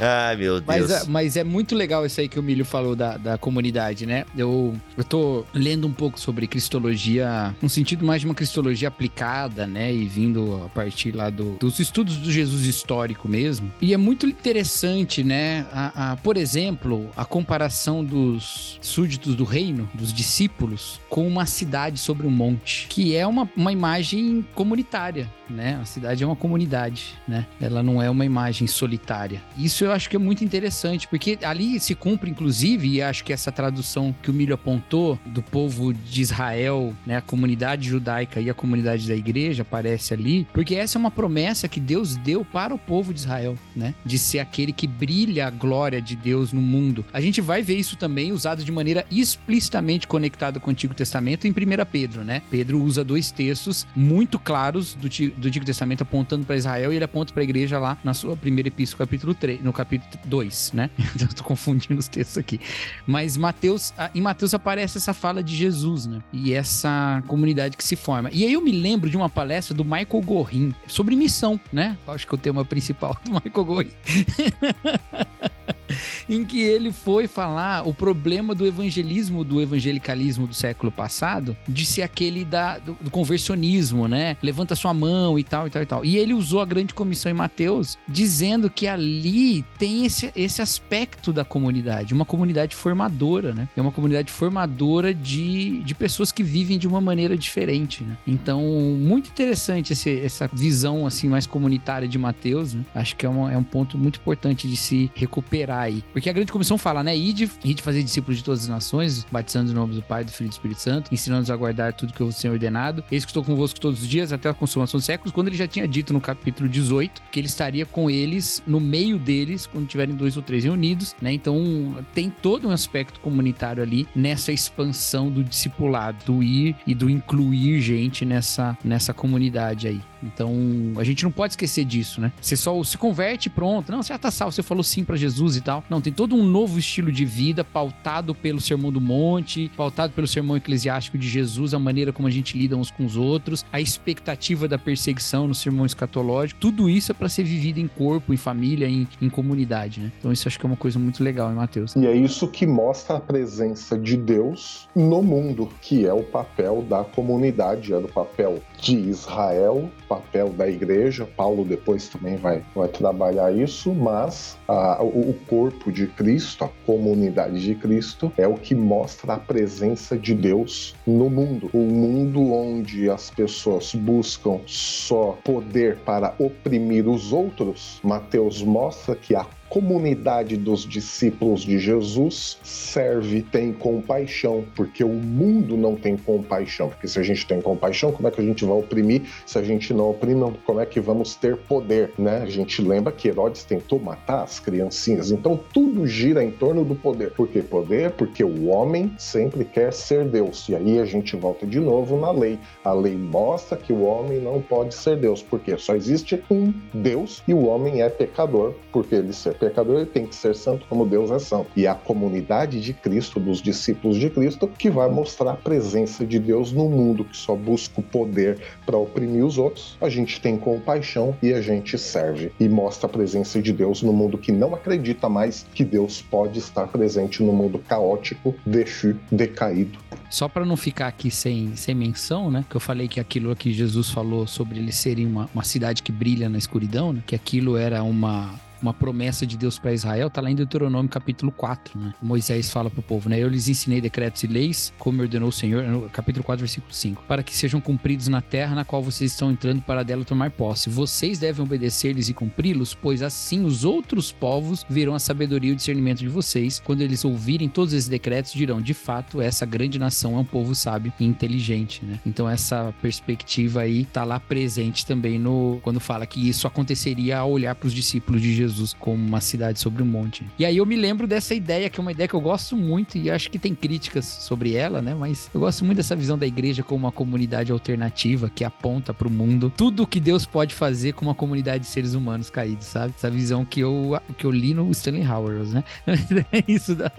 Ai, 0.00 0.36
meu 0.36 0.60
Deus. 0.60 0.64
Mas, 0.66 0.90
é, 0.90 1.04
mas 1.08 1.36
é 1.36 1.44
muito 1.44 1.74
legal 1.74 2.04
isso 2.04 2.20
aí 2.20 2.28
que 2.28 2.38
o 2.38 2.42
Milho 2.42 2.64
falou 2.64 2.96
da, 2.96 3.16
da 3.16 3.38
comunidade, 3.38 4.06
né? 4.06 4.24
Eu, 4.36 4.74
eu 4.96 5.04
tô 5.04 5.44
lendo 5.52 5.86
um 5.86 5.92
pouco 5.92 6.18
sobre 6.18 6.46
cristologia, 6.46 7.54
no 7.60 7.68
sentido 7.68 8.04
mais 8.04 8.20
de 8.20 8.26
uma 8.26 8.34
cristologia 8.34 8.88
aplicada, 8.88 9.66
né? 9.66 9.92
E 9.92 10.06
vindo 10.06 10.23
a 10.64 10.68
partir 10.68 11.12
lá 11.12 11.30
do, 11.30 11.56
dos 11.56 11.78
estudos 11.78 12.16
do 12.16 12.30
Jesus 12.30 12.66
histórico 12.66 13.28
mesmo. 13.28 13.72
E 13.80 13.92
é 13.92 13.96
muito 13.96 14.26
interessante, 14.26 15.22
né? 15.22 15.66
A, 15.72 16.12
a, 16.12 16.16
por 16.16 16.36
exemplo, 16.36 17.10
a 17.16 17.24
comparação 17.24 18.04
dos 18.04 18.78
súditos 18.80 19.34
do 19.34 19.44
reino, 19.44 19.88
dos 19.94 20.12
discípulos, 20.12 21.00
com 21.08 21.26
uma 21.26 21.46
cidade 21.46 21.98
sobre 21.98 22.26
um 22.26 22.30
monte, 22.30 22.86
que 22.88 23.14
é 23.14 23.26
uma, 23.26 23.50
uma 23.56 23.72
imagem 23.72 24.44
comunitária, 24.54 25.30
né? 25.48 25.78
A 25.80 25.84
cidade 25.84 26.22
é 26.22 26.26
uma 26.26 26.36
comunidade, 26.36 27.14
né? 27.26 27.46
Ela 27.60 27.82
não 27.82 28.02
é 28.02 28.08
uma 28.08 28.24
imagem 28.24 28.66
solitária. 28.66 29.42
Isso 29.56 29.84
eu 29.84 29.92
acho 29.92 30.08
que 30.08 30.16
é 30.16 30.18
muito 30.18 30.44
interessante, 30.44 31.06
porque 31.08 31.38
ali 31.42 31.78
se 31.80 31.94
cumpre, 31.94 32.30
inclusive, 32.30 32.88
e 32.88 33.02
acho 33.02 33.24
que 33.24 33.32
essa 33.32 33.52
tradução 33.52 34.14
que 34.22 34.30
o 34.30 34.34
Milho 34.34 34.54
apontou 34.54 35.18
do 35.26 35.42
povo 35.42 35.92
de 35.92 36.22
Israel, 36.22 36.94
né? 37.06 37.16
A 37.16 37.22
comunidade 37.22 37.88
judaica 37.88 38.40
e 38.40 38.48
a 38.48 38.54
comunidade 38.54 39.06
da 39.06 39.14
igreja 39.14 39.62
aparece 39.62 40.13
ali, 40.14 40.46
porque 40.52 40.74
essa 40.74 40.96
é 40.96 41.00
uma 41.00 41.10
promessa 41.10 41.68
que 41.68 41.80
Deus 41.80 42.16
deu 42.16 42.44
para 42.44 42.74
o 42.74 42.78
povo 42.78 43.12
de 43.12 43.20
Israel, 43.20 43.56
né? 43.74 43.94
De 44.04 44.18
ser 44.18 44.38
aquele 44.38 44.72
que 44.72 44.86
brilha 44.86 45.46
a 45.46 45.50
glória 45.50 46.00
de 46.00 46.16
Deus 46.16 46.52
no 46.52 46.60
mundo. 46.60 47.04
A 47.12 47.20
gente 47.20 47.40
vai 47.40 47.62
ver 47.62 47.76
isso 47.76 47.96
também 47.96 48.32
usado 48.32 48.64
de 48.64 48.72
maneira 48.72 49.04
explicitamente 49.10 50.06
conectada 50.06 50.58
com 50.58 50.68
o 50.68 50.72
Antigo 50.72 50.94
Testamento 50.94 51.46
em 51.46 51.50
1 51.50 51.54
Pedro, 51.90 52.24
né? 52.24 52.42
Pedro 52.50 52.82
usa 52.82 53.04
dois 53.04 53.30
textos 53.30 53.86
muito 53.94 54.38
claros 54.38 54.94
do, 54.94 55.08
do 55.08 55.48
Antigo 55.48 55.64
Testamento 55.64 56.02
apontando 56.02 56.44
para 56.44 56.56
Israel 56.56 56.92
e 56.92 56.96
ele 56.96 57.04
aponta 57.04 57.32
para 57.32 57.42
a 57.42 57.44
igreja 57.44 57.78
lá 57.78 57.98
na 58.02 58.14
sua 58.14 58.36
primeira 58.36 58.68
epístola, 58.68 59.06
capítulo 59.06 59.34
3, 59.34 59.62
no 59.62 59.72
capítulo 59.72 60.10
2, 60.24 60.72
né? 60.72 60.90
Eu 61.20 61.28
tô 61.28 61.42
confundindo 61.42 61.98
os 61.98 62.08
textos 62.08 62.38
aqui. 62.38 62.60
Mas 63.06 63.36
Mateus, 63.36 63.92
em 64.14 64.20
Mateus 64.20 64.54
aparece 64.54 64.98
essa 64.98 65.14
fala 65.14 65.42
de 65.42 65.54
Jesus, 65.54 66.06
né? 66.06 66.20
E 66.32 66.52
essa 66.52 67.22
comunidade 67.26 67.76
que 67.76 67.84
se 67.84 67.96
forma. 67.96 68.30
E 68.32 68.44
aí 68.44 68.52
eu 68.52 68.60
me 68.60 68.72
lembro 68.72 69.08
de 69.08 69.16
uma 69.16 69.28
palestra 69.28 69.74
do 69.74 69.84
Michael 69.84 70.03
Gorin 70.04 70.74
sobre 70.86 71.16
missão, 71.16 71.58
né? 71.72 71.96
Acho 72.06 72.26
que 72.26 72.34
é 72.34 72.36
o 72.36 72.38
tema 72.38 72.64
principal 72.64 73.16
do 73.24 73.32
Michael 73.32 73.64
Gorin. 73.64 73.90
em 76.28 76.44
que 76.44 76.60
ele 76.60 76.92
foi 76.92 77.26
falar 77.26 77.86
o 77.86 77.94
problema 77.94 78.54
do 78.54 78.66
evangelismo, 78.66 79.44
do 79.44 79.60
evangelicalismo 79.60 80.46
do 80.46 80.54
século 80.54 80.90
passado, 80.90 81.56
de 81.68 81.84
ser 81.84 82.02
aquele 82.02 82.44
da, 82.44 82.78
do, 82.78 82.96
do, 83.00 83.10
conversionismo, 83.10 84.08
né? 84.08 84.36
Levanta 84.42 84.74
sua 84.74 84.94
mão 84.94 85.38
e 85.38 85.44
tal, 85.44 85.66
e 85.66 85.70
tal, 85.70 85.82
e 85.82 85.86
tal. 85.86 86.04
E 86.04 86.16
ele 86.16 86.34
usou 86.34 86.60
a 86.60 86.64
grande 86.64 86.94
comissão 86.94 87.30
em 87.30 87.34
Mateus, 87.34 87.98
dizendo 88.08 88.70
que 88.70 88.86
ali 88.86 89.64
tem 89.78 90.04
esse, 90.04 90.32
esse 90.34 90.62
aspecto 90.62 91.32
da 91.32 91.44
comunidade, 91.44 92.14
uma 92.14 92.24
comunidade 92.24 92.74
formadora, 92.74 93.52
né? 93.52 93.68
É 93.76 93.80
uma 93.80 93.92
comunidade 93.92 94.30
formadora 94.32 95.14
de, 95.14 95.80
de 95.80 95.94
pessoas 95.94 96.32
que 96.32 96.42
vivem 96.42 96.78
de 96.78 96.86
uma 96.86 97.00
maneira 97.00 97.36
diferente, 97.36 98.02
né? 98.02 98.16
Então, 98.26 98.62
muito 98.62 99.28
interessante 99.28 99.92
esse, 99.92 100.20
essa 100.20 100.48
visão, 100.52 101.06
assim, 101.06 101.28
mais 101.28 101.46
comunitária 101.46 102.08
de 102.08 102.18
Mateus, 102.18 102.74
né? 102.74 102.84
Acho 102.94 103.16
que 103.16 103.26
é, 103.26 103.28
uma, 103.28 103.52
é 103.52 103.56
um 103.56 103.64
ponto 103.64 103.98
muito 103.98 104.18
importante 104.18 104.68
de 104.68 104.76
se 104.76 105.10
recuperar 105.14 105.80
aí. 105.80 106.04
Porque 106.14 106.30
a 106.30 106.32
grande 106.32 106.52
comissão 106.52 106.78
fala, 106.78 107.02
né? 107.02 107.14
Ide, 107.14 107.50
ide 107.64 107.82
fazer 107.82 108.00
discípulos 108.04 108.38
de 108.38 108.44
todas 108.44 108.60
as 108.60 108.68
nações, 108.68 109.26
batizando 109.32 109.72
em 109.72 109.74
nome 109.74 109.96
do 109.96 110.02
Pai, 110.02 110.24
do 110.24 110.30
Filho 110.30 110.46
e 110.46 110.48
do 110.48 110.52
Espírito 110.52 110.80
Santo, 110.80 111.12
ensinando-nos 111.12 111.50
a 111.50 111.56
guardar 111.56 111.92
tudo 111.92 112.12
que 112.12 112.20
eu 112.20 112.32
tenho 112.32 112.54
ordenado. 112.54 113.02
Eis 113.10 113.24
que 113.24 113.30
estou 113.30 113.42
convosco 113.42 113.80
todos 113.80 114.00
os 114.00 114.08
dias, 114.08 114.32
até 114.32 114.48
a 114.48 114.54
consumação 114.54 114.98
dos 114.98 115.04
séculos, 115.04 115.32
quando 115.32 115.48
ele 115.48 115.56
já 115.56 115.66
tinha 115.66 115.88
dito 115.88 116.12
no 116.12 116.20
capítulo 116.20 116.68
18 116.68 117.20
que 117.32 117.40
ele 117.40 117.48
estaria 117.48 117.84
com 117.84 118.08
eles, 118.08 118.62
no 118.64 118.78
meio 118.78 119.18
deles, 119.18 119.66
quando 119.66 119.88
tiverem 119.88 120.14
dois 120.14 120.36
ou 120.36 120.42
três 120.42 120.62
reunidos, 120.62 121.16
né? 121.20 121.32
Então 121.32 121.96
tem 122.14 122.30
todo 122.30 122.68
um 122.68 122.70
aspecto 122.70 123.18
comunitário 123.18 123.82
ali 123.82 124.06
nessa 124.14 124.52
expansão 124.52 125.28
do 125.28 125.42
discipulado, 125.42 126.24
do 126.24 126.42
ir 126.44 126.76
e 126.86 126.94
do 126.94 127.10
incluir 127.10 127.80
gente 127.80 128.24
nessa, 128.24 128.78
nessa 128.84 129.12
comunidade 129.12 129.88
aí. 129.88 130.00
Então, 130.24 130.52
a 130.96 131.04
gente 131.04 131.24
não 131.24 131.30
pode 131.30 131.52
esquecer 131.52 131.84
disso, 131.84 132.20
né? 132.20 132.32
Você 132.40 132.56
só 132.56 132.82
se 132.82 132.96
converte 132.96 133.50
pronto. 133.50 133.90
Não, 133.90 134.02
você 134.02 134.12
já 134.12 134.18
tá 134.18 134.30
salvo, 134.30 134.52
você 134.52 134.62
falou 134.62 134.82
sim 134.82 135.04
para 135.04 135.16
Jesus 135.16 135.56
e 135.56 135.60
tal. 135.60 135.84
Não, 135.88 136.00
tem 136.00 136.12
todo 136.12 136.34
um 136.34 136.44
novo 136.44 136.78
estilo 136.78 137.12
de 137.12 137.24
vida 137.24 137.64
pautado 137.64 138.34
pelo 138.34 138.60
Sermão 138.60 138.92
do 138.92 139.00
Monte, 139.00 139.70
pautado 139.76 140.12
pelo 140.12 140.26
Sermão 140.26 140.56
Eclesiástico 140.56 141.18
de 141.18 141.28
Jesus, 141.28 141.74
a 141.74 141.78
maneira 141.78 142.12
como 142.12 142.28
a 142.28 142.30
gente 142.30 142.56
lida 142.56 142.76
uns 142.76 142.90
com 142.90 143.04
os 143.04 143.16
outros, 143.16 143.64
a 143.72 143.80
expectativa 143.80 144.66
da 144.66 144.78
perseguição 144.78 145.46
no 145.46 145.54
Sermão 145.54 145.86
Escatológico. 145.86 146.60
Tudo 146.60 146.88
isso 146.88 147.12
é 147.12 147.14
para 147.14 147.28
ser 147.28 147.44
vivido 147.44 147.78
em 147.78 147.88
corpo, 147.88 148.32
em 148.32 148.36
família, 148.36 148.88
em, 148.88 149.06
em 149.20 149.28
comunidade, 149.28 150.00
né? 150.00 150.12
Então, 150.18 150.32
isso 150.32 150.48
acho 150.48 150.58
que 150.58 150.66
é 150.66 150.68
uma 150.68 150.76
coisa 150.76 150.98
muito 150.98 151.22
legal 151.22 151.50
em 151.50 151.54
Mateus. 151.54 151.94
E 151.96 152.06
é 152.06 152.14
isso 152.14 152.48
que 152.48 152.66
mostra 152.66 153.16
a 153.16 153.20
presença 153.20 153.98
de 153.98 154.16
Deus 154.16 154.88
no 154.94 155.22
mundo, 155.22 155.68
que 155.80 156.06
é 156.06 156.12
o 156.12 156.22
papel 156.22 156.82
da 156.88 157.04
comunidade, 157.04 157.92
é 157.92 157.96
o 157.96 158.08
papel 158.08 158.60
de 158.80 158.96
Israel, 158.96 159.90
papel 160.14 160.50
da 160.50 160.68
igreja. 160.68 161.28
Paulo 161.36 161.64
depois 161.64 162.08
também 162.08 162.36
vai, 162.36 162.62
vai 162.74 162.88
trabalhar 162.88 163.52
isso, 163.52 163.92
mas 163.92 164.56
a, 164.68 165.02
o, 165.02 165.34
corpo 165.48 165.90
de 165.90 166.06
Cristo, 166.06 166.64
a 166.64 166.70
comunidade 166.86 167.60
de 167.60 167.74
Cristo, 167.74 168.32
é 168.36 168.46
o 168.46 168.54
que 168.54 168.74
mostra 168.74 169.34
a 169.34 169.38
presença 169.38 170.16
de 170.16 170.34
Deus 170.34 170.94
no 171.06 171.28
mundo. 171.28 171.70
O 171.72 171.82
mundo 171.82 172.52
onde 172.52 173.10
as 173.10 173.30
pessoas 173.30 173.94
buscam 173.94 174.60
só 174.66 175.36
poder 175.44 175.96
para 175.98 176.34
oprimir 176.38 177.08
os 177.08 177.32
outros, 177.32 178.00
Mateus 178.02 178.62
mostra 178.62 179.14
que 179.16 179.34
a 179.34 179.46
comunidade 179.74 180.56
dos 180.56 180.86
discípulos 180.86 181.62
de 181.62 181.80
Jesus 181.80 182.56
serve, 182.62 183.42
tem 183.42 183.72
compaixão, 183.72 184.64
porque 184.76 185.02
o 185.02 185.08
mundo 185.08 185.76
não 185.76 185.96
tem 185.96 186.16
compaixão. 186.16 186.90
Porque 186.90 187.08
se 187.08 187.18
a 187.18 187.24
gente 187.24 187.44
tem 187.44 187.60
compaixão, 187.60 188.12
como 188.12 188.28
é 188.28 188.30
que 188.30 188.40
a 188.40 188.44
gente 188.44 188.64
vai 188.64 188.78
oprimir? 188.78 189.22
Se 189.44 189.58
a 189.58 189.64
gente 189.64 189.92
não 189.92 190.10
oprime, 190.10 190.52
como 190.64 190.78
é 190.78 190.86
que 190.86 191.00
vamos 191.00 191.34
ter 191.34 191.56
poder, 191.56 192.12
né? 192.16 192.42
A 192.42 192.46
gente 192.46 192.80
lembra 192.80 193.12
que 193.12 193.26
Herodes 193.26 193.64
tentou 193.64 193.98
matar 193.98 194.44
as 194.44 194.60
criancinhas. 194.60 195.32
Então 195.32 195.58
tudo 195.72 196.06
gira 196.06 196.44
em 196.44 196.52
torno 196.52 196.84
do 196.84 196.94
poder. 196.94 197.32
Por 197.32 197.48
que 197.48 197.60
poder? 197.60 198.12
Porque 198.12 198.44
o 198.44 198.68
homem 198.68 199.12
sempre 199.18 199.64
quer 199.64 199.92
ser 199.92 200.24
Deus. 200.24 200.68
E 200.68 200.76
aí 200.76 201.00
a 201.00 201.04
gente 201.04 201.34
volta 201.34 201.66
de 201.66 201.80
novo 201.80 202.16
na 202.16 202.30
lei. 202.30 202.60
A 202.84 202.92
lei 202.92 203.16
mostra 203.16 203.76
que 203.76 203.92
o 203.92 204.02
homem 204.02 204.38
não 204.38 204.62
pode 204.62 204.94
ser 204.94 205.16
Deus, 205.16 205.42
porque 205.42 205.76
só 205.78 205.96
existe 205.96 206.40
um 206.48 206.72
Deus 206.92 207.42
e 207.48 207.52
o 207.52 207.64
homem 207.64 208.02
é 208.02 208.08
pecador, 208.08 208.72
porque 208.92 209.16
ele 209.16 209.32
ser 209.32 209.54
pecador, 209.54 209.63
ele 209.66 210.06
tem 210.06 210.26
que 210.26 210.34
ser 210.34 210.54
santo 210.54 210.86
como 210.88 211.06
Deus 211.06 211.30
é 211.30 211.38
santo. 211.38 211.66
E 211.76 211.86
a 211.86 211.94
comunidade 211.94 212.80
de 212.80 212.92
Cristo, 212.92 213.38
dos 213.38 213.60
discípulos 213.60 214.16
de 214.16 214.30
Cristo, 214.30 214.68
que 214.68 214.90
vai 214.90 215.08
mostrar 215.08 215.52
a 215.52 215.56
presença 215.56 216.24
de 216.26 216.38
Deus 216.38 216.72
no 216.72 216.88
mundo 216.88 217.24
que 217.24 217.36
só 217.36 217.54
busca 217.54 218.00
o 218.00 218.02
poder 218.02 218.58
para 218.84 218.96
oprimir 218.96 219.44
os 219.44 219.58
outros. 219.58 219.96
A 220.00 220.08
gente 220.08 220.40
tem 220.40 220.56
compaixão 220.56 221.36
e 221.42 221.52
a 221.52 221.60
gente 221.60 221.98
serve 221.98 222.52
e 222.58 222.68
mostra 222.68 223.06
a 223.06 223.10
presença 223.10 223.60
de 223.60 223.72
Deus 223.72 224.02
no 224.02 224.12
mundo 224.12 224.38
que 224.38 224.52
não 224.52 224.74
acredita 224.74 225.28
mais 225.28 225.66
que 225.74 225.84
Deus 225.84 226.22
pode 226.22 226.58
estar 226.58 226.86
presente 226.88 227.42
no 227.42 227.52
mundo 227.52 227.78
caótico, 227.78 228.54
dechu, 228.64 229.16
decaído. 229.30 229.98
Só 230.30 230.48
para 230.48 230.64
não 230.64 230.76
ficar 230.76 231.06
aqui 231.06 231.30
sem, 231.30 231.76
sem 231.76 231.94
menção, 231.94 232.50
né? 232.50 232.64
Que 232.68 232.76
eu 232.76 232.80
falei 232.80 233.06
que 233.06 233.20
aquilo 233.20 233.54
que 233.54 233.72
Jesus 233.72 234.10
falou 234.10 234.46
sobre 234.46 234.78
eles 234.78 234.96
serem 234.96 235.26
uma, 235.26 235.48
uma 235.54 235.64
cidade 235.64 236.02
que 236.02 236.10
brilha 236.10 236.48
na 236.48 236.58
escuridão, 236.58 237.12
né? 237.12 237.22
Que 237.26 237.34
aquilo 237.34 237.76
era 237.76 238.02
uma 238.02 238.58
uma 238.84 238.92
promessa 238.92 239.46
de 239.46 239.56
Deus 239.56 239.78
para 239.78 239.94
Israel, 239.94 240.28
tá 240.28 240.42
lá 240.42 240.50
em 240.50 240.54
Deuteronômio 240.54 241.10
capítulo 241.10 241.50
4, 241.50 241.98
né? 241.98 242.14
Moisés 242.20 242.70
fala 242.70 242.90
pro 242.90 243.02
povo, 243.02 243.30
né? 243.30 243.38
Eu 243.38 243.48
lhes 243.48 243.66
ensinei 243.66 243.98
decretos 243.98 244.42
e 244.42 244.46
leis, 244.46 244.92
como 244.98 245.22
ordenou 245.22 245.48
o 245.48 245.52
Senhor, 245.52 245.82
no 245.84 246.10
capítulo 246.10 246.44
4, 246.44 246.60
versículo 246.60 246.92
5, 246.92 247.24
para 247.26 247.42
que 247.42 247.56
sejam 247.56 247.80
cumpridos 247.80 248.28
na 248.28 248.42
terra 248.42 248.74
na 248.74 248.84
qual 248.84 249.02
vocês 249.02 249.32
estão 249.32 249.50
entrando 249.50 249.80
para 249.80 250.02
dela 250.02 250.22
tomar 250.22 250.50
posse. 250.50 250.90
Vocês 250.90 251.38
devem 251.38 251.64
obedecer-lhes 251.64 252.28
e 252.28 252.34
cumpri-los, 252.34 252.94
pois 252.94 253.22
assim 253.22 253.64
os 253.64 253.84
outros 253.84 254.30
povos 254.30 254.84
verão 254.88 255.14
a 255.14 255.18
sabedoria 255.18 255.70
e 255.70 255.72
o 255.72 255.76
discernimento 255.76 256.18
de 256.18 256.28
vocês. 256.28 256.78
Quando 256.84 257.00
eles 257.00 257.24
ouvirem 257.24 257.68
todos 257.68 257.94
esses 257.94 258.08
decretos, 258.08 258.52
dirão: 258.52 258.82
de 258.82 258.92
fato, 258.92 259.40
essa 259.40 259.64
grande 259.64 259.98
nação 259.98 260.36
é 260.36 260.40
um 260.40 260.44
povo 260.44 260.74
sábio 260.74 261.12
e 261.18 261.24
inteligente, 261.24 262.04
né? 262.04 262.20
Então 262.26 262.48
essa 262.48 262.94
perspectiva 263.00 263.80
aí 263.80 264.04
tá 264.04 264.24
lá 264.24 264.38
presente 264.38 265.06
também 265.06 265.38
no 265.38 265.80
quando 265.82 266.00
fala 266.00 266.26
que 266.26 266.46
isso 266.48 266.66
aconteceria 266.66 267.38
ao 267.38 267.50
olhar 267.50 267.74
para 267.74 267.86
os 267.86 267.94
discípulos 267.94 268.42
de 268.42 268.54
Jesus 268.54 268.73
Jesus 268.74 268.94
como 268.98 269.16
uma 269.16 269.40
cidade 269.40 269.78
sobre 269.78 270.02
um 270.02 270.06
monte. 270.06 270.44
E 270.58 270.64
aí 270.64 270.76
eu 270.76 270.86
me 270.86 270.96
lembro 270.96 271.26
dessa 271.26 271.54
ideia, 271.54 271.88
que 271.88 271.98
é 271.98 272.02
uma 272.02 272.12
ideia 272.12 272.28
que 272.28 272.34
eu 272.34 272.40
gosto 272.40 272.76
muito 272.76 273.16
e 273.16 273.30
acho 273.30 273.50
que 273.50 273.58
tem 273.58 273.74
críticas 273.74 274.24
sobre 274.24 274.74
ela, 274.74 275.00
né? 275.00 275.14
Mas 275.14 275.50
eu 275.54 275.60
gosto 275.60 275.84
muito 275.84 275.98
dessa 275.98 276.16
visão 276.16 276.36
da 276.36 276.46
igreja 276.46 276.82
como 276.82 277.04
uma 277.04 277.12
comunidade 277.12 277.70
alternativa 277.72 278.50
que 278.50 278.64
aponta 278.64 279.14
para 279.14 279.28
o 279.28 279.30
mundo 279.30 279.72
tudo 279.74 280.02
o 280.02 280.06
que 280.06 280.20
Deus 280.20 280.44
pode 280.44 280.74
fazer 280.74 281.12
com 281.12 281.24
uma 281.24 281.34
comunidade 281.34 281.84
de 281.84 281.90
seres 281.90 282.14
humanos 282.14 282.50
caídos, 282.50 282.86
sabe? 282.86 283.14
Essa 283.16 283.30
visão 283.30 283.64
que 283.64 283.80
eu, 283.80 284.20
que 284.36 284.44
eu 284.44 284.50
li 284.50 284.74
no 284.74 284.90
Stanley 284.90 285.26
Howard, 285.26 285.72
né? 285.72 285.84
é 286.52 286.64
isso 286.66 286.94
da 286.94 287.12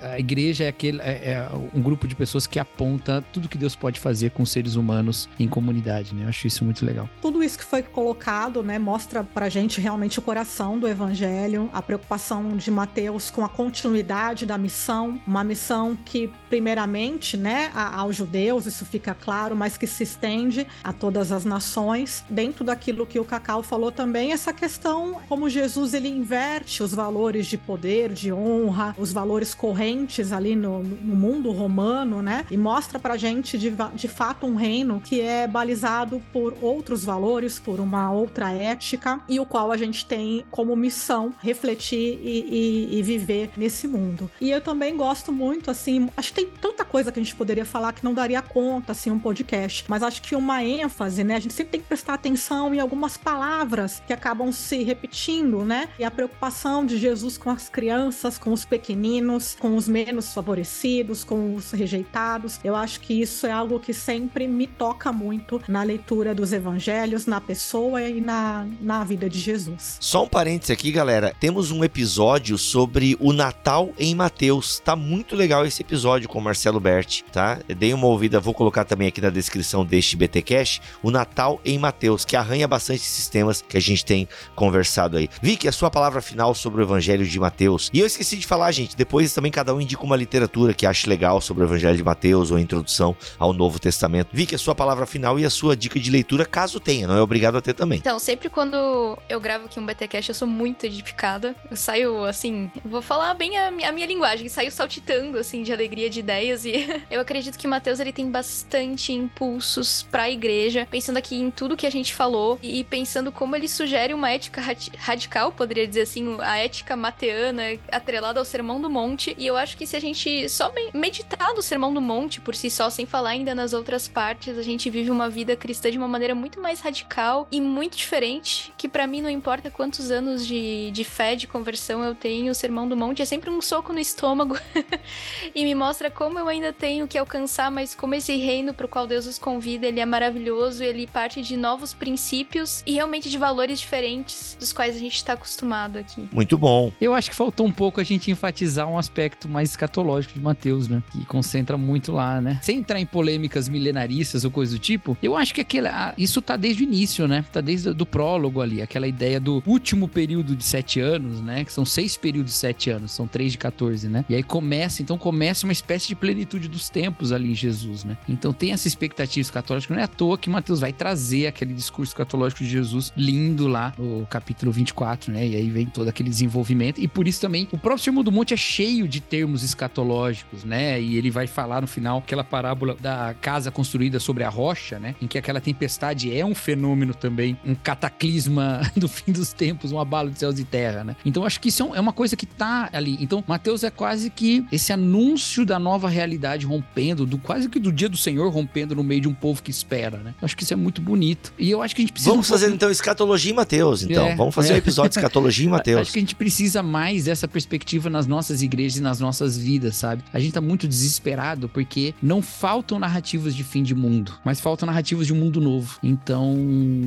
a 0.00 0.18
igreja 0.18 0.64
é 0.64 0.68
aquele 0.68 1.00
é, 1.00 1.32
é 1.32 1.48
um 1.74 1.80
grupo 1.80 2.06
de 2.06 2.14
pessoas 2.14 2.46
que 2.46 2.58
aponta 2.58 3.24
tudo 3.32 3.48
que 3.48 3.58
Deus 3.58 3.74
pode 3.74 3.98
fazer 3.98 4.30
com 4.30 4.44
seres 4.46 4.76
humanos 4.76 5.28
em 5.38 5.48
comunidade, 5.48 6.14
né? 6.14 6.24
Eu 6.24 6.28
acho 6.28 6.46
isso 6.46 6.64
muito 6.64 6.84
legal. 6.84 7.08
Tudo 7.20 7.42
isso 7.42 7.58
que 7.58 7.64
foi 7.64 7.82
colocado, 7.82 8.62
né, 8.62 8.78
mostra 8.78 9.24
pra 9.24 9.48
gente 9.48 9.80
realmente 9.80 10.18
o 10.18 10.22
coração 10.22 10.43
pregação 10.44 10.78
do 10.78 10.86
evangelho, 10.86 11.70
a 11.72 11.80
preocupação 11.80 12.54
de 12.54 12.70
Mateus 12.70 13.30
com 13.30 13.42
a 13.42 13.48
continuidade 13.48 14.44
da 14.44 14.58
missão, 14.58 15.18
uma 15.26 15.42
missão 15.42 15.96
que 16.04 16.30
primeiramente, 16.50 17.36
né, 17.36 17.70
aos 17.74 18.14
judeus, 18.14 18.66
isso 18.66 18.84
fica 18.84 19.14
claro, 19.14 19.56
mas 19.56 19.78
que 19.78 19.86
se 19.86 20.02
estende 20.02 20.66
a 20.82 20.92
todas 20.92 21.32
as 21.32 21.46
nações. 21.46 22.22
Dentro 22.28 22.62
daquilo 22.62 23.06
que 23.06 23.18
o 23.18 23.24
Cacau 23.24 23.62
falou 23.62 23.90
também, 23.90 24.32
essa 24.32 24.52
questão 24.52 25.18
como 25.28 25.48
Jesus 25.48 25.94
ele 25.94 26.08
inverte 26.08 26.82
os 26.82 26.94
valores 26.94 27.46
de 27.46 27.56
poder, 27.56 28.12
de 28.12 28.30
honra, 28.30 28.94
os 28.98 29.12
valores 29.12 29.54
recorrentes 29.54 30.30
ali 30.30 30.54
no, 30.54 30.82
no 30.82 31.16
mundo 31.16 31.50
romano, 31.52 32.20
né? 32.20 32.44
E 32.50 32.56
mostra 32.56 32.98
pra 32.98 33.16
gente 33.16 33.58
de, 33.58 33.74
de 33.94 34.08
fato 34.08 34.46
um 34.46 34.56
reino 34.56 35.00
que 35.00 35.20
é 35.20 35.48
balizado 35.48 36.22
por 36.32 36.54
outros 36.60 37.02
valores, 37.02 37.58
por 37.58 37.80
uma 37.80 38.12
outra 38.12 38.52
ética, 38.52 39.20
e 39.26 39.40
o 39.40 39.46
qual 39.46 39.72
a 39.72 39.76
gente 39.76 40.04
tem 40.04 40.23
como 40.50 40.74
missão 40.76 41.34
refletir 41.40 42.20
e, 42.22 42.88
e, 42.92 42.98
e 42.98 43.02
viver 43.02 43.50
nesse 43.56 43.86
mundo. 43.86 44.30
E 44.40 44.50
eu 44.50 44.60
também 44.60 44.96
gosto 44.96 45.32
muito, 45.32 45.70
assim, 45.70 46.08
acho 46.16 46.32
que 46.32 46.44
tem 46.44 46.50
tanta 46.60 46.84
coisa 46.84 47.10
que 47.10 47.18
a 47.18 47.22
gente 47.22 47.34
poderia 47.34 47.64
falar 47.64 47.92
que 47.92 48.04
não 48.04 48.14
daria 48.14 48.42
conta, 48.42 48.92
assim, 48.92 49.10
um 49.10 49.18
podcast, 49.18 49.84
mas 49.88 50.02
acho 50.02 50.22
que 50.22 50.34
uma 50.34 50.62
ênfase, 50.62 51.24
né? 51.24 51.36
A 51.36 51.40
gente 51.40 51.54
sempre 51.54 51.72
tem 51.72 51.80
que 51.80 51.86
prestar 51.86 52.14
atenção 52.14 52.74
em 52.74 52.80
algumas 52.80 53.16
palavras 53.16 54.02
que 54.06 54.12
acabam 54.12 54.52
se 54.52 54.82
repetindo, 54.82 55.64
né? 55.64 55.88
E 55.98 56.04
a 56.04 56.10
preocupação 56.10 56.84
de 56.84 56.96
Jesus 56.96 57.36
com 57.36 57.50
as 57.50 57.68
crianças, 57.68 58.38
com 58.38 58.52
os 58.52 58.64
pequeninos, 58.64 59.56
com 59.58 59.76
os 59.76 59.88
menos 59.88 60.32
favorecidos, 60.32 61.24
com 61.24 61.54
os 61.54 61.70
rejeitados. 61.70 62.60
Eu 62.62 62.74
acho 62.76 63.00
que 63.00 63.20
isso 63.20 63.46
é 63.46 63.52
algo 63.52 63.80
que 63.80 63.92
sempre 63.92 64.46
me 64.46 64.66
toca 64.66 65.12
muito 65.12 65.60
na 65.68 65.82
leitura 65.82 66.34
dos 66.34 66.52
evangelhos, 66.52 67.26
na 67.26 67.40
pessoa 67.40 68.02
e 68.02 68.20
na, 68.20 68.66
na 68.80 69.04
vida 69.04 69.28
de 69.28 69.38
Jesus. 69.38 69.98
Só 70.14 70.22
um 70.22 70.28
parênteses 70.28 70.70
aqui, 70.70 70.92
galera. 70.92 71.34
Temos 71.40 71.72
um 71.72 71.82
episódio 71.82 72.56
sobre 72.56 73.16
o 73.18 73.32
Natal 73.32 73.90
em 73.98 74.14
Mateus. 74.14 74.78
Tá 74.78 74.94
muito 74.94 75.34
legal 75.34 75.66
esse 75.66 75.82
episódio 75.82 76.28
com 76.28 76.38
o 76.38 76.40
Marcelo 76.40 76.78
Berti, 76.78 77.24
tá? 77.32 77.58
Dei 77.66 77.92
uma 77.92 78.06
ouvida, 78.06 78.38
vou 78.38 78.54
colocar 78.54 78.84
também 78.84 79.08
aqui 79.08 79.20
na 79.20 79.28
descrição 79.28 79.84
deste 79.84 80.16
BT 80.16 80.42
Cash, 80.42 80.80
o 81.02 81.10
Natal 81.10 81.60
em 81.64 81.80
Mateus, 81.80 82.24
que 82.24 82.36
arranha 82.36 82.68
bastante 82.68 83.00
esses 83.00 83.26
temas 83.26 83.60
que 83.60 83.76
a 83.76 83.80
gente 83.80 84.04
tem 84.04 84.28
conversado 84.54 85.16
aí. 85.16 85.28
Vicky, 85.42 85.66
a 85.66 85.72
sua 85.72 85.90
palavra 85.90 86.22
final 86.22 86.54
sobre 86.54 86.80
o 86.80 86.84
Evangelho 86.84 87.26
de 87.26 87.40
Mateus. 87.40 87.90
E 87.92 87.98
eu 87.98 88.06
esqueci 88.06 88.36
de 88.36 88.46
falar, 88.46 88.70
gente, 88.70 88.96
depois 88.96 89.34
também 89.34 89.50
cada 89.50 89.74
um 89.74 89.80
indica 89.80 90.04
uma 90.04 90.14
literatura 90.14 90.72
que 90.72 90.86
ache 90.86 91.08
legal 91.08 91.40
sobre 91.40 91.64
o 91.64 91.66
Evangelho 91.66 91.96
de 91.96 92.04
Mateus 92.04 92.52
ou 92.52 92.58
introdução 92.60 93.16
ao 93.36 93.52
Novo 93.52 93.80
Testamento. 93.80 94.28
Vicky, 94.32 94.54
a 94.54 94.58
sua 94.58 94.76
palavra 94.76 95.06
final 95.06 95.40
e 95.40 95.44
a 95.44 95.50
sua 95.50 95.76
dica 95.76 95.98
de 95.98 96.08
leitura, 96.08 96.46
caso 96.46 96.78
tenha, 96.78 97.08
não 97.08 97.16
é 97.16 97.20
obrigado 97.20 97.58
a 97.58 97.60
ter 97.60 97.74
também. 97.74 97.98
Então, 97.98 98.20
sempre 98.20 98.48
quando 98.48 99.18
eu 99.28 99.40
gravo 99.40 99.64
aqui 99.64 99.80
um 99.80 99.84
BTcast, 100.04 100.30
eu 100.30 100.34
sou 100.34 100.48
muito 100.48 100.84
edificada. 100.84 101.54
Eu 101.70 101.76
saio, 101.76 102.24
assim, 102.24 102.70
vou 102.84 103.02
falar 103.02 103.34
bem 103.34 103.58
a, 103.58 103.68
a 103.68 103.92
minha 103.92 104.06
linguagem, 104.06 104.48
saio 104.48 104.70
saltitando, 104.70 105.38
assim, 105.38 105.62
de 105.62 105.72
alegria 105.72 106.08
de 106.08 106.20
ideias 106.20 106.64
e 106.64 106.86
eu 107.10 107.20
acredito 107.20 107.58
que 107.58 107.66
Mateus, 107.66 108.00
ele 108.00 108.12
tem 108.12 108.30
bastante 108.30 109.12
impulsos 109.12 110.02
para 110.02 110.24
a 110.24 110.30
igreja, 110.30 110.86
pensando 110.90 111.16
aqui 111.16 111.36
em 111.36 111.50
tudo 111.50 111.76
que 111.76 111.86
a 111.86 111.90
gente 111.90 112.14
falou 112.14 112.58
e 112.62 112.84
pensando 112.84 113.32
como 113.32 113.56
ele 113.56 113.68
sugere 113.68 114.14
uma 114.14 114.30
ética 114.30 114.62
radical, 114.98 115.52
poderia 115.52 115.86
dizer 115.86 116.02
assim, 116.02 116.36
a 116.40 116.58
ética 116.58 116.96
mateana 116.96 117.62
atrelada 117.90 118.38
ao 118.38 118.44
Sermão 118.44 118.80
do 118.80 118.90
Monte. 118.90 119.34
E 119.38 119.46
eu 119.46 119.56
acho 119.56 119.76
que 119.76 119.86
se 119.86 119.96
a 119.96 120.00
gente 120.00 120.48
só 120.48 120.72
meditar 120.92 121.54
no 121.54 121.62
Sermão 121.62 121.92
do 121.92 122.00
Monte 122.00 122.40
por 122.40 122.54
si 122.54 122.70
só, 122.70 122.90
sem 122.90 123.06
falar 123.06 123.30
ainda 123.30 123.54
nas 123.54 123.72
outras 123.72 124.06
partes, 124.06 124.58
a 124.58 124.62
gente 124.62 124.90
vive 124.90 125.10
uma 125.10 125.28
vida 125.28 125.56
cristã 125.56 125.90
de 125.90 125.98
uma 125.98 126.08
maneira 126.08 126.34
muito 126.34 126.60
mais 126.60 126.80
radical 126.80 127.48
e 127.50 127.60
muito 127.60 127.96
diferente, 127.96 128.72
que 128.76 128.88
para 128.88 129.06
mim 129.06 129.22
não 129.22 129.30
importa 129.30 129.70
quantos 129.94 130.10
anos 130.10 130.44
de, 130.44 130.90
de 130.90 131.04
fé, 131.04 131.36
de 131.36 131.46
conversão 131.46 132.02
eu 132.02 132.16
tenho, 132.16 132.50
o 132.50 132.54
Sermão 132.54 132.88
do 132.88 132.96
Monte 132.96 133.22
é 133.22 133.24
sempre 133.24 133.48
um 133.48 133.62
soco 133.62 133.92
no 133.92 134.00
estômago 134.00 134.58
e 135.54 135.62
me 135.62 135.72
mostra 135.72 136.10
como 136.10 136.36
eu 136.36 136.48
ainda 136.48 136.72
tenho 136.72 137.06
que 137.06 137.16
alcançar, 137.16 137.70
mas 137.70 137.94
como 137.94 138.12
esse 138.12 138.34
reino 138.34 138.74
pro 138.74 138.88
qual 138.88 139.06
Deus 139.06 139.26
nos 139.26 139.38
convida, 139.38 139.86
ele 139.86 140.00
é 140.00 140.06
maravilhoso, 140.06 140.82
ele 140.82 141.06
parte 141.06 141.40
de 141.42 141.56
novos 141.56 141.94
princípios 141.94 142.82
e 142.84 142.94
realmente 142.94 143.30
de 143.30 143.38
valores 143.38 143.78
diferentes 143.78 144.56
dos 144.58 144.72
quais 144.72 144.96
a 144.96 144.98
gente 144.98 145.14
está 145.14 145.34
acostumado 145.34 145.96
aqui. 145.96 146.28
Muito 146.32 146.58
bom. 146.58 146.90
Eu 147.00 147.14
acho 147.14 147.30
que 147.30 147.36
faltou 147.36 147.64
um 147.64 147.72
pouco 147.72 148.00
a 148.00 148.04
gente 148.04 148.32
enfatizar 148.32 148.88
um 148.88 148.98
aspecto 148.98 149.48
mais 149.48 149.70
escatológico 149.70 150.34
de 150.34 150.40
Mateus, 150.40 150.88
né? 150.88 151.04
Que 151.12 151.24
concentra 151.24 151.78
muito 151.78 152.10
lá, 152.10 152.40
né? 152.40 152.58
Sem 152.62 152.78
entrar 152.78 152.98
em 152.98 153.06
polêmicas 153.06 153.68
milenaristas 153.68 154.44
ou 154.44 154.50
coisa 154.50 154.72
do 154.72 154.78
tipo, 154.80 155.16
eu 155.22 155.36
acho 155.36 155.54
que 155.54 155.60
aquele, 155.60 155.88
isso 156.18 156.42
tá 156.42 156.56
desde 156.56 156.82
o 156.82 156.84
início, 156.84 157.28
né? 157.28 157.44
Tá 157.52 157.60
desde 157.60 157.90
o 157.90 158.06
prólogo 158.06 158.60
ali, 158.60 158.82
aquela 158.82 159.06
ideia 159.06 159.38
do 159.38 159.62
último 159.84 160.08
período 160.08 160.56
de 160.56 160.64
sete 160.64 160.98
anos, 160.98 161.42
né? 161.42 161.62
Que 161.62 161.70
são 161.70 161.84
seis 161.84 162.16
períodos 162.16 162.52
de 162.52 162.58
sete 162.58 162.88
anos, 162.88 163.12
são 163.12 163.26
três 163.26 163.52
de 163.52 163.58
14, 163.58 164.08
né? 164.08 164.24
E 164.30 164.34
aí 164.34 164.42
começa, 164.42 165.02
então 165.02 165.18
começa 165.18 165.66
uma 165.66 165.74
espécie 165.74 166.08
de 166.08 166.14
plenitude 166.14 166.68
dos 166.68 166.88
tempos 166.88 167.32
ali 167.32 167.50
em 167.50 167.54
Jesus, 167.54 168.02
né? 168.02 168.16
Então 168.26 168.50
tem 168.50 168.72
essa 168.72 168.88
expectativa 168.88 169.42
escatológica, 169.42 169.92
não 169.92 170.00
é 170.00 170.04
à 170.04 170.08
toa 170.08 170.38
que 170.38 170.48
Mateus 170.48 170.80
vai 170.80 170.90
trazer 170.90 171.48
aquele 171.48 171.74
discurso 171.74 172.12
escatológico 172.12 172.64
de 172.64 172.70
Jesus 172.70 173.12
lindo 173.14 173.66
lá 173.66 173.92
no 173.98 174.26
capítulo 174.26 174.72
24, 174.72 175.30
né? 175.30 175.46
E 175.46 175.54
aí 175.54 175.68
vem 175.68 175.84
todo 175.84 176.08
aquele 176.08 176.30
desenvolvimento. 176.30 176.98
E 176.98 177.06
por 177.06 177.28
isso 177.28 177.42
também 177.42 177.68
o 177.70 177.76
próprio 177.76 178.02
Sermão 178.02 178.24
do 178.24 178.32
Monte 178.32 178.54
é 178.54 178.56
cheio 178.56 179.06
de 179.06 179.20
termos 179.20 179.62
escatológicos, 179.62 180.64
né? 180.64 180.98
E 180.98 181.16
ele 181.18 181.30
vai 181.30 181.46
falar 181.46 181.82
no 181.82 181.86
final 181.86 182.18
aquela 182.18 182.42
parábola 182.42 182.96
da 182.98 183.34
casa 183.38 183.70
construída 183.70 184.18
sobre 184.18 184.44
a 184.44 184.48
rocha, 184.48 184.98
né? 184.98 185.14
Em 185.20 185.26
que 185.26 185.36
aquela 185.36 185.60
tempestade 185.60 186.34
é 186.34 186.42
um 186.42 186.54
fenômeno 186.54 187.12
também, 187.12 187.58
um 187.66 187.74
cataclisma 187.74 188.80
do 188.96 189.08
fim 189.08 189.30
dos 189.30 189.52
tempos, 189.52 189.73
um 189.92 189.98
abalo 189.98 190.30
de 190.30 190.38
céus 190.38 190.58
e 190.58 190.64
terra, 190.64 191.04
né? 191.04 191.16
Então 191.24 191.44
acho 191.44 191.60
que 191.60 191.68
isso 191.68 191.90
é 191.94 192.00
uma 192.00 192.12
coisa 192.12 192.36
que 192.36 192.46
tá 192.46 192.88
ali. 192.92 193.16
Então 193.20 193.42
Mateus 193.46 193.84
é 193.84 193.90
quase 193.90 194.30
que 194.30 194.64
esse 194.70 194.92
anúncio 194.92 195.64
da 195.64 195.78
nova 195.78 196.08
realidade 196.08 196.66
rompendo, 196.66 197.26
do 197.26 197.38
quase 197.38 197.68
que 197.68 197.78
do 197.78 197.92
dia 197.92 198.08
do 198.08 198.16
Senhor 198.16 198.50
rompendo 198.50 198.94
no 198.94 199.04
meio 199.04 199.20
de 199.22 199.28
um 199.28 199.34
povo 199.34 199.62
que 199.62 199.70
espera, 199.70 200.18
né? 200.18 200.34
Acho 200.40 200.56
que 200.56 200.62
isso 200.62 200.72
é 200.72 200.76
muito 200.76 201.00
bonito. 201.00 201.52
E 201.58 201.70
eu 201.70 201.82
acho 201.82 201.94
que 201.94 202.02
a 202.02 202.04
gente 202.04 202.12
precisa. 202.12 202.30
Vamos 202.30 202.48
um 202.48 202.52
fazer 202.52 202.66
pouco... 202.66 202.76
então 202.76 202.90
escatologia 202.90 203.52
em 203.52 203.54
Mateus, 203.54 204.02
então. 204.02 204.26
É, 204.26 204.34
Vamos 204.34 204.54
fazer 204.54 204.72
é. 204.72 204.74
um 204.74 204.78
episódio 204.78 205.10
de 205.10 205.18
escatologia 205.18 205.66
em 205.66 205.70
Mateus. 205.70 206.00
Acho 206.00 206.12
que 206.12 206.18
a 206.18 206.22
gente 206.22 206.34
precisa 206.34 206.82
mais 206.82 207.24
dessa 207.24 207.48
perspectiva 207.48 208.10
nas 208.10 208.26
nossas 208.26 208.62
igrejas 208.62 208.98
e 208.98 209.02
nas 209.02 209.20
nossas 209.20 209.56
vidas, 209.56 209.96
sabe? 209.96 210.22
A 210.32 210.38
gente 210.38 210.52
tá 210.52 210.60
muito 210.60 210.86
desesperado 210.86 211.68
porque 211.68 212.14
não 212.22 212.42
faltam 212.42 212.98
narrativas 212.98 213.54
de 213.54 213.64
fim 213.64 213.82
de 213.82 213.94
mundo, 213.94 214.34
mas 214.44 214.60
faltam 214.60 214.86
narrativas 214.86 215.26
de 215.26 215.32
um 215.32 215.36
mundo 215.36 215.60
novo. 215.60 215.98
Então, 216.02 216.56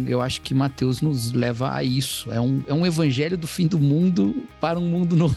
eu 0.08 0.22
acho 0.22 0.42
que 0.42 0.54
Mateus 0.54 1.02
nos 1.02 1.32
leva 1.32 1.74
a 1.74 1.84
isso. 1.84 2.32
É 2.32 2.40
um, 2.40 2.57
é 2.68 2.74
um 2.74 2.86
evangelho 2.86 3.38
do 3.38 3.48
fim 3.48 3.68
do 3.68 3.80
mundo 3.80 4.44
para 4.60 4.80
um 4.80 4.88
mundo 4.88 5.16
novo. 5.18 5.36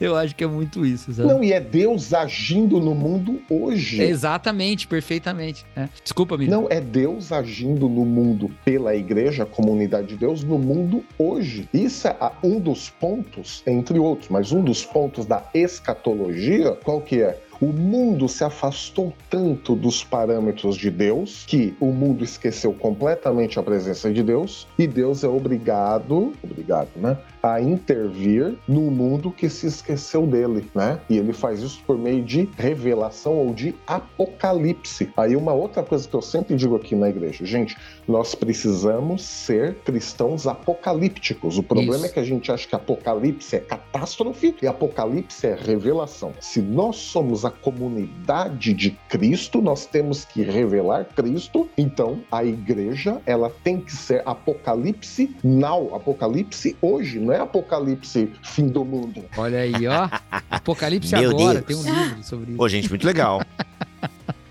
eu 0.00 0.16
acho 0.16 0.34
que 0.34 0.44
é 0.44 0.46
muito 0.46 0.84
isso, 0.84 1.12
sabe? 1.12 1.28
Não, 1.28 1.42
e 1.42 1.52
é 1.52 1.60
Deus 1.60 2.12
agindo 2.12 2.80
no 2.80 2.94
mundo 2.94 3.40
hoje. 3.48 4.02
exatamente, 4.02 4.86
perfeitamente. 4.86 5.64
É. 5.76 5.88
Desculpa, 6.02 6.34
amigo. 6.34 6.50
Não, 6.50 6.66
é 6.68 6.80
Deus 6.80 7.32
agindo 7.32 7.88
no 7.88 8.04
mundo 8.04 8.50
pela 8.64 8.94
igreja, 8.94 9.46
comunidade 9.46 10.08
de 10.08 10.16
Deus, 10.16 10.42
no 10.42 10.58
mundo 10.58 11.04
hoje. 11.18 11.68
Isso 11.72 12.08
é 12.08 12.16
um 12.42 12.58
dos 12.58 12.90
pontos, 12.90 13.62
entre 13.66 13.98
outros, 13.98 14.28
mas 14.28 14.52
um 14.52 14.62
dos 14.62 14.84
pontos 14.84 15.26
da 15.26 15.44
escatologia, 15.54 16.72
qual 16.84 17.00
que 17.00 17.22
é? 17.22 17.38
O 17.64 17.72
mundo 17.72 18.28
se 18.28 18.44
afastou 18.44 19.10
tanto 19.30 19.74
dos 19.74 20.04
parâmetros 20.04 20.76
de 20.76 20.90
Deus 20.90 21.46
que 21.46 21.74
o 21.80 21.86
mundo 21.86 22.22
esqueceu 22.22 22.74
completamente 22.74 23.58
a 23.58 23.62
presença 23.62 24.12
de 24.12 24.22
Deus 24.22 24.66
e 24.78 24.86
Deus 24.86 25.24
é 25.24 25.28
obrigado, 25.28 26.34
obrigado, 26.42 26.90
né, 26.96 27.16
a 27.44 27.60
intervir 27.60 28.56
no 28.66 28.80
mundo 28.90 29.30
que 29.30 29.50
se 29.50 29.66
esqueceu 29.66 30.26
dele, 30.26 30.66
né? 30.74 30.98
E 31.10 31.18
ele 31.18 31.34
faz 31.34 31.60
isso 31.60 31.82
por 31.86 31.98
meio 31.98 32.24
de 32.24 32.48
revelação 32.56 33.34
ou 33.34 33.52
de 33.52 33.74
apocalipse. 33.86 35.10
Aí 35.14 35.36
uma 35.36 35.52
outra 35.52 35.82
coisa 35.82 36.08
que 36.08 36.14
eu 36.14 36.22
sempre 36.22 36.56
digo 36.56 36.74
aqui 36.74 36.96
na 36.96 37.10
igreja, 37.10 37.44
gente, 37.44 37.76
nós 38.08 38.34
precisamos 38.34 39.22
ser 39.22 39.74
cristãos 39.84 40.46
apocalípticos. 40.46 41.58
O 41.58 41.62
problema 41.62 41.96
isso. 41.96 42.06
é 42.06 42.08
que 42.08 42.20
a 42.20 42.24
gente 42.24 42.50
acha 42.50 42.66
que 42.66 42.74
apocalipse 42.74 43.56
é 43.56 43.60
catástrofe 43.60 44.56
e 44.62 44.66
apocalipse 44.66 45.46
é 45.46 45.54
revelação. 45.54 46.32
Se 46.40 46.62
nós 46.62 46.96
somos 46.96 47.44
a 47.44 47.50
comunidade 47.50 48.72
de 48.72 48.92
Cristo, 49.10 49.60
nós 49.60 49.84
temos 49.84 50.24
que 50.24 50.40
revelar 50.40 51.04
Cristo. 51.14 51.68
Então, 51.76 52.20
a 52.32 52.42
igreja, 52.42 53.20
ela 53.26 53.52
tem 53.62 53.78
que 53.78 53.92
ser 53.92 54.22
apocalipse 54.24 55.36
now, 55.44 55.94
apocalipse 55.94 56.74
hoje, 56.80 57.20
não 57.20 57.33
é 57.34 57.40
apocalipse 57.40 58.30
fim 58.42 58.68
do 58.68 58.84
mundo. 58.84 59.24
Olha 59.36 59.60
aí, 59.60 59.86
ó. 59.86 60.08
Apocalipse 60.50 61.14
agora, 61.14 61.60
Deus. 61.60 61.84
tem 61.84 61.92
um 61.92 62.02
livro 62.04 62.24
sobre 62.24 62.50
isso. 62.50 62.56
Pô, 62.56 62.68
gente, 62.68 62.88
muito 62.88 63.06
legal. 63.06 63.42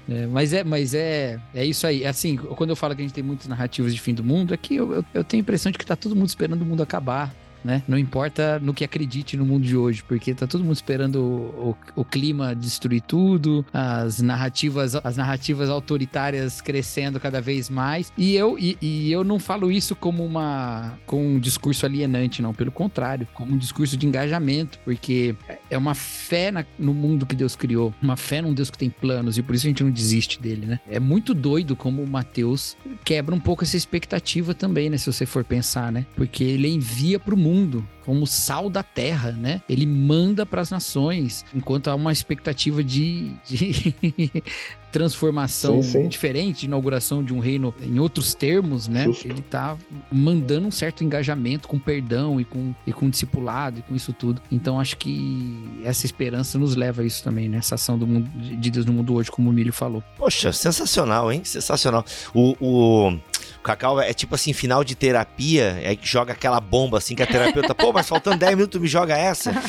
É, 0.10 0.28
mas 0.28 0.52
é, 0.52 0.66
mas 0.66 0.94
é, 0.94 1.40
é 1.56 1.66
isso 1.66 1.88
aí. 1.88 2.06
Assim, 2.06 2.36
quando 2.36 2.72
eu 2.72 2.76
falo 2.76 2.94
que 2.94 3.02
a 3.02 3.06
gente 3.06 3.14
tem 3.14 3.24
muitas 3.24 3.48
narrativas 3.48 3.94
de 3.94 4.02
fim 4.02 4.14
do 4.14 4.22
mundo, 4.22 4.54
é 4.54 4.58
que 4.58 4.76
eu, 4.76 4.92
eu, 4.92 5.06
eu 5.14 5.24
tenho 5.24 5.40
a 5.40 5.44
impressão 5.44 5.72
de 5.72 5.78
que 5.78 5.86
tá 5.86 5.96
todo 5.96 6.14
mundo 6.14 6.28
esperando 6.28 6.62
o 6.62 6.66
mundo 6.66 6.84
acabar 6.84 7.34
né? 7.64 7.84
Não 7.88 7.98
importa 7.98 8.60
no 8.60 8.74
que 8.74 8.84
acredite 8.84 9.38
no 9.38 9.46
mundo 9.46 9.64
de 9.64 9.78
hoje, 9.78 10.04
porque 10.04 10.34
tá 10.34 10.46
todo 10.46 10.64
mundo 10.64 10.76
esperando 10.76 11.16
o, 11.16 11.76
o, 11.96 12.02
o 12.02 12.06
clima 12.06 12.56
destruir 12.56 13.02
tudo, 13.02 13.66
as 13.74 14.22
narrativas, 14.22 14.96
as 14.96 15.18
narrativas 15.18 15.70
autoritárias 15.70 16.62
crescendo 16.62 17.20
cada 17.20 17.42
vez 17.42 17.70
mais. 17.70 18.12
E 18.18 18.36
eu, 18.36 18.58
e, 18.60 18.78
e 18.82 19.12
eu 19.12 19.24
não 19.24 19.40
falo 19.40 19.72
isso 19.72 19.96
como 19.96 20.26
uma 20.26 20.94
com 21.06 21.36
um 21.36 21.40
discurso 21.40 21.86
alienante, 21.86 22.42
não. 22.42 22.54
Pelo 22.54 22.72
contrário, 22.72 23.28
como 23.34 23.54
um 23.54 23.58
discurso 23.58 23.96
de 23.96 24.06
engajamento, 24.06 24.80
porque 24.84 25.36
é 25.70 25.78
uma 25.78 25.96
fé 25.96 26.52
na, 26.52 26.66
no 26.78 26.94
mundo 26.94 27.26
que 27.26 27.36
Deus 27.36 27.56
criou, 27.56 27.94
uma 28.02 28.18
fé 28.18 28.42
num 28.42 28.54
Deus 28.54 28.70
que 28.70 28.78
tem 28.78 28.90
planos, 28.90 29.38
e 29.38 29.44
por 29.44 29.56
isso 29.56 29.66
a 29.66 29.70
gente 29.70 29.84
não 29.84 29.92
desiste 29.92 30.42
dele, 30.42 30.66
né? 30.66 30.80
É 30.90 31.00
muito 31.00 31.34
doido 31.34 31.76
como 31.76 32.02
o 32.02 32.08
Mateus 32.08 32.76
quebra 33.04 33.34
um 33.34 33.40
pouco 33.40 33.64
essa 33.64 33.78
expectativa 33.78 34.54
também, 34.54 34.90
né? 34.90 34.98
Se 34.98 35.12
você 35.12 35.26
for 35.26 35.44
pensar, 35.44 35.92
né? 35.92 36.06
Porque 36.16 36.44
ele 36.44 36.68
envia 36.68 37.20
pro 37.20 37.38
mundo 37.38 37.53
mundo, 37.54 37.88
como 38.06 38.26
sal 38.26 38.70
da 38.70 38.84
terra, 38.84 39.32
né? 39.32 39.62
Ele 39.70 39.86
manda 39.86 40.46
para 40.46 40.62
as 40.62 40.72
nações, 40.72 41.46
enquanto 41.54 41.90
há 41.90 41.96
uma 41.96 42.12
expectativa 42.12 42.84
de, 42.84 43.32
de 43.46 43.94
transformação 44.92 45.82
Sim, 45.82 46.04
sim. 46.04 46.08
diferente, 46.08 46.62
de 46.62 46.66
inauguração 46.68 47.24
de 47.24 47.34
um 47.34 47.40
reino 47.40 47.74
em 47.82 48.00
outros 48.00 48.34
termos, 48.34 48.88
né? 48.88 49.06
Justo. 49.06 49.28
Ele 49.28 49.42
tá 49.42 49.78
mandando 50.12 50.68
um 50.68 50.72
certo 50.72 51.04
engajamento 51.04 51.68
com 51.68 51.80
perdão 51.80 52.40
e 52.40 52.46
com, 52.46 52.74
e 52.86 52.94
com 52.94 53.10
discipulado 53.10 53.80
e 53.80 53.82
com 53.82 53.96
isso 53.96 54.14
tudo. 54.14 54.42
Então 54.52 54.80
acho 54.80 54.98
que 54.98 55.82
essa 55.84 56.06
esperança 56.06 56.58
nos 56.58 56.76
leva 56.76 57.02
a 57.02 57.06
isso 57.06 57.24
também, 57.24 57.48
né? 57.48 57.58
Essa 57.58 57.76
ação 57.76 57.98
do 57.98 58.06
mundo, 58.06 58.30
de 58.38 58.70
Deus 58.70 58.86
no 58.86 58.94
mundo 58.94 59.14
hoje, 59.14 59.32
como 59.32 59.50
o 59.50 59.54
Milho 59.54 59.74
falou. 59.74 60.04
Poxa, 60.18 60.52
sensacional, 60.52 61.32
hein? 61.32 61.42
Sensacional. 61.44 62.06
O, 62.34 62.56
o, 62.60 63.10
o 63.10 63.20
Cacau 63.64 64.00
é 64.00 64.14
tipo 64.14 64.36
assim, 64.36 64.54
final 64.54 64.84
de 64.84 64.96
terapia, 64.96 65.80
é 65.82 65.96
que 65.96 66.08
joga 66.08 66.34
aquela 66.34 66.60
bomba 66.60 66.98
assim 66.98 67.16
que 67.16 67.24
a 67.24 67.28
terapeuta, 67.28 67.74
pô, 67.74 67.92
mas 67.94 68.08
faltando 68.08 68.38
10 68.38 68.56
minutos 68.56 68.80
me 68.80 68.88
joga 68.88 69.18
essa. 69.18 69.54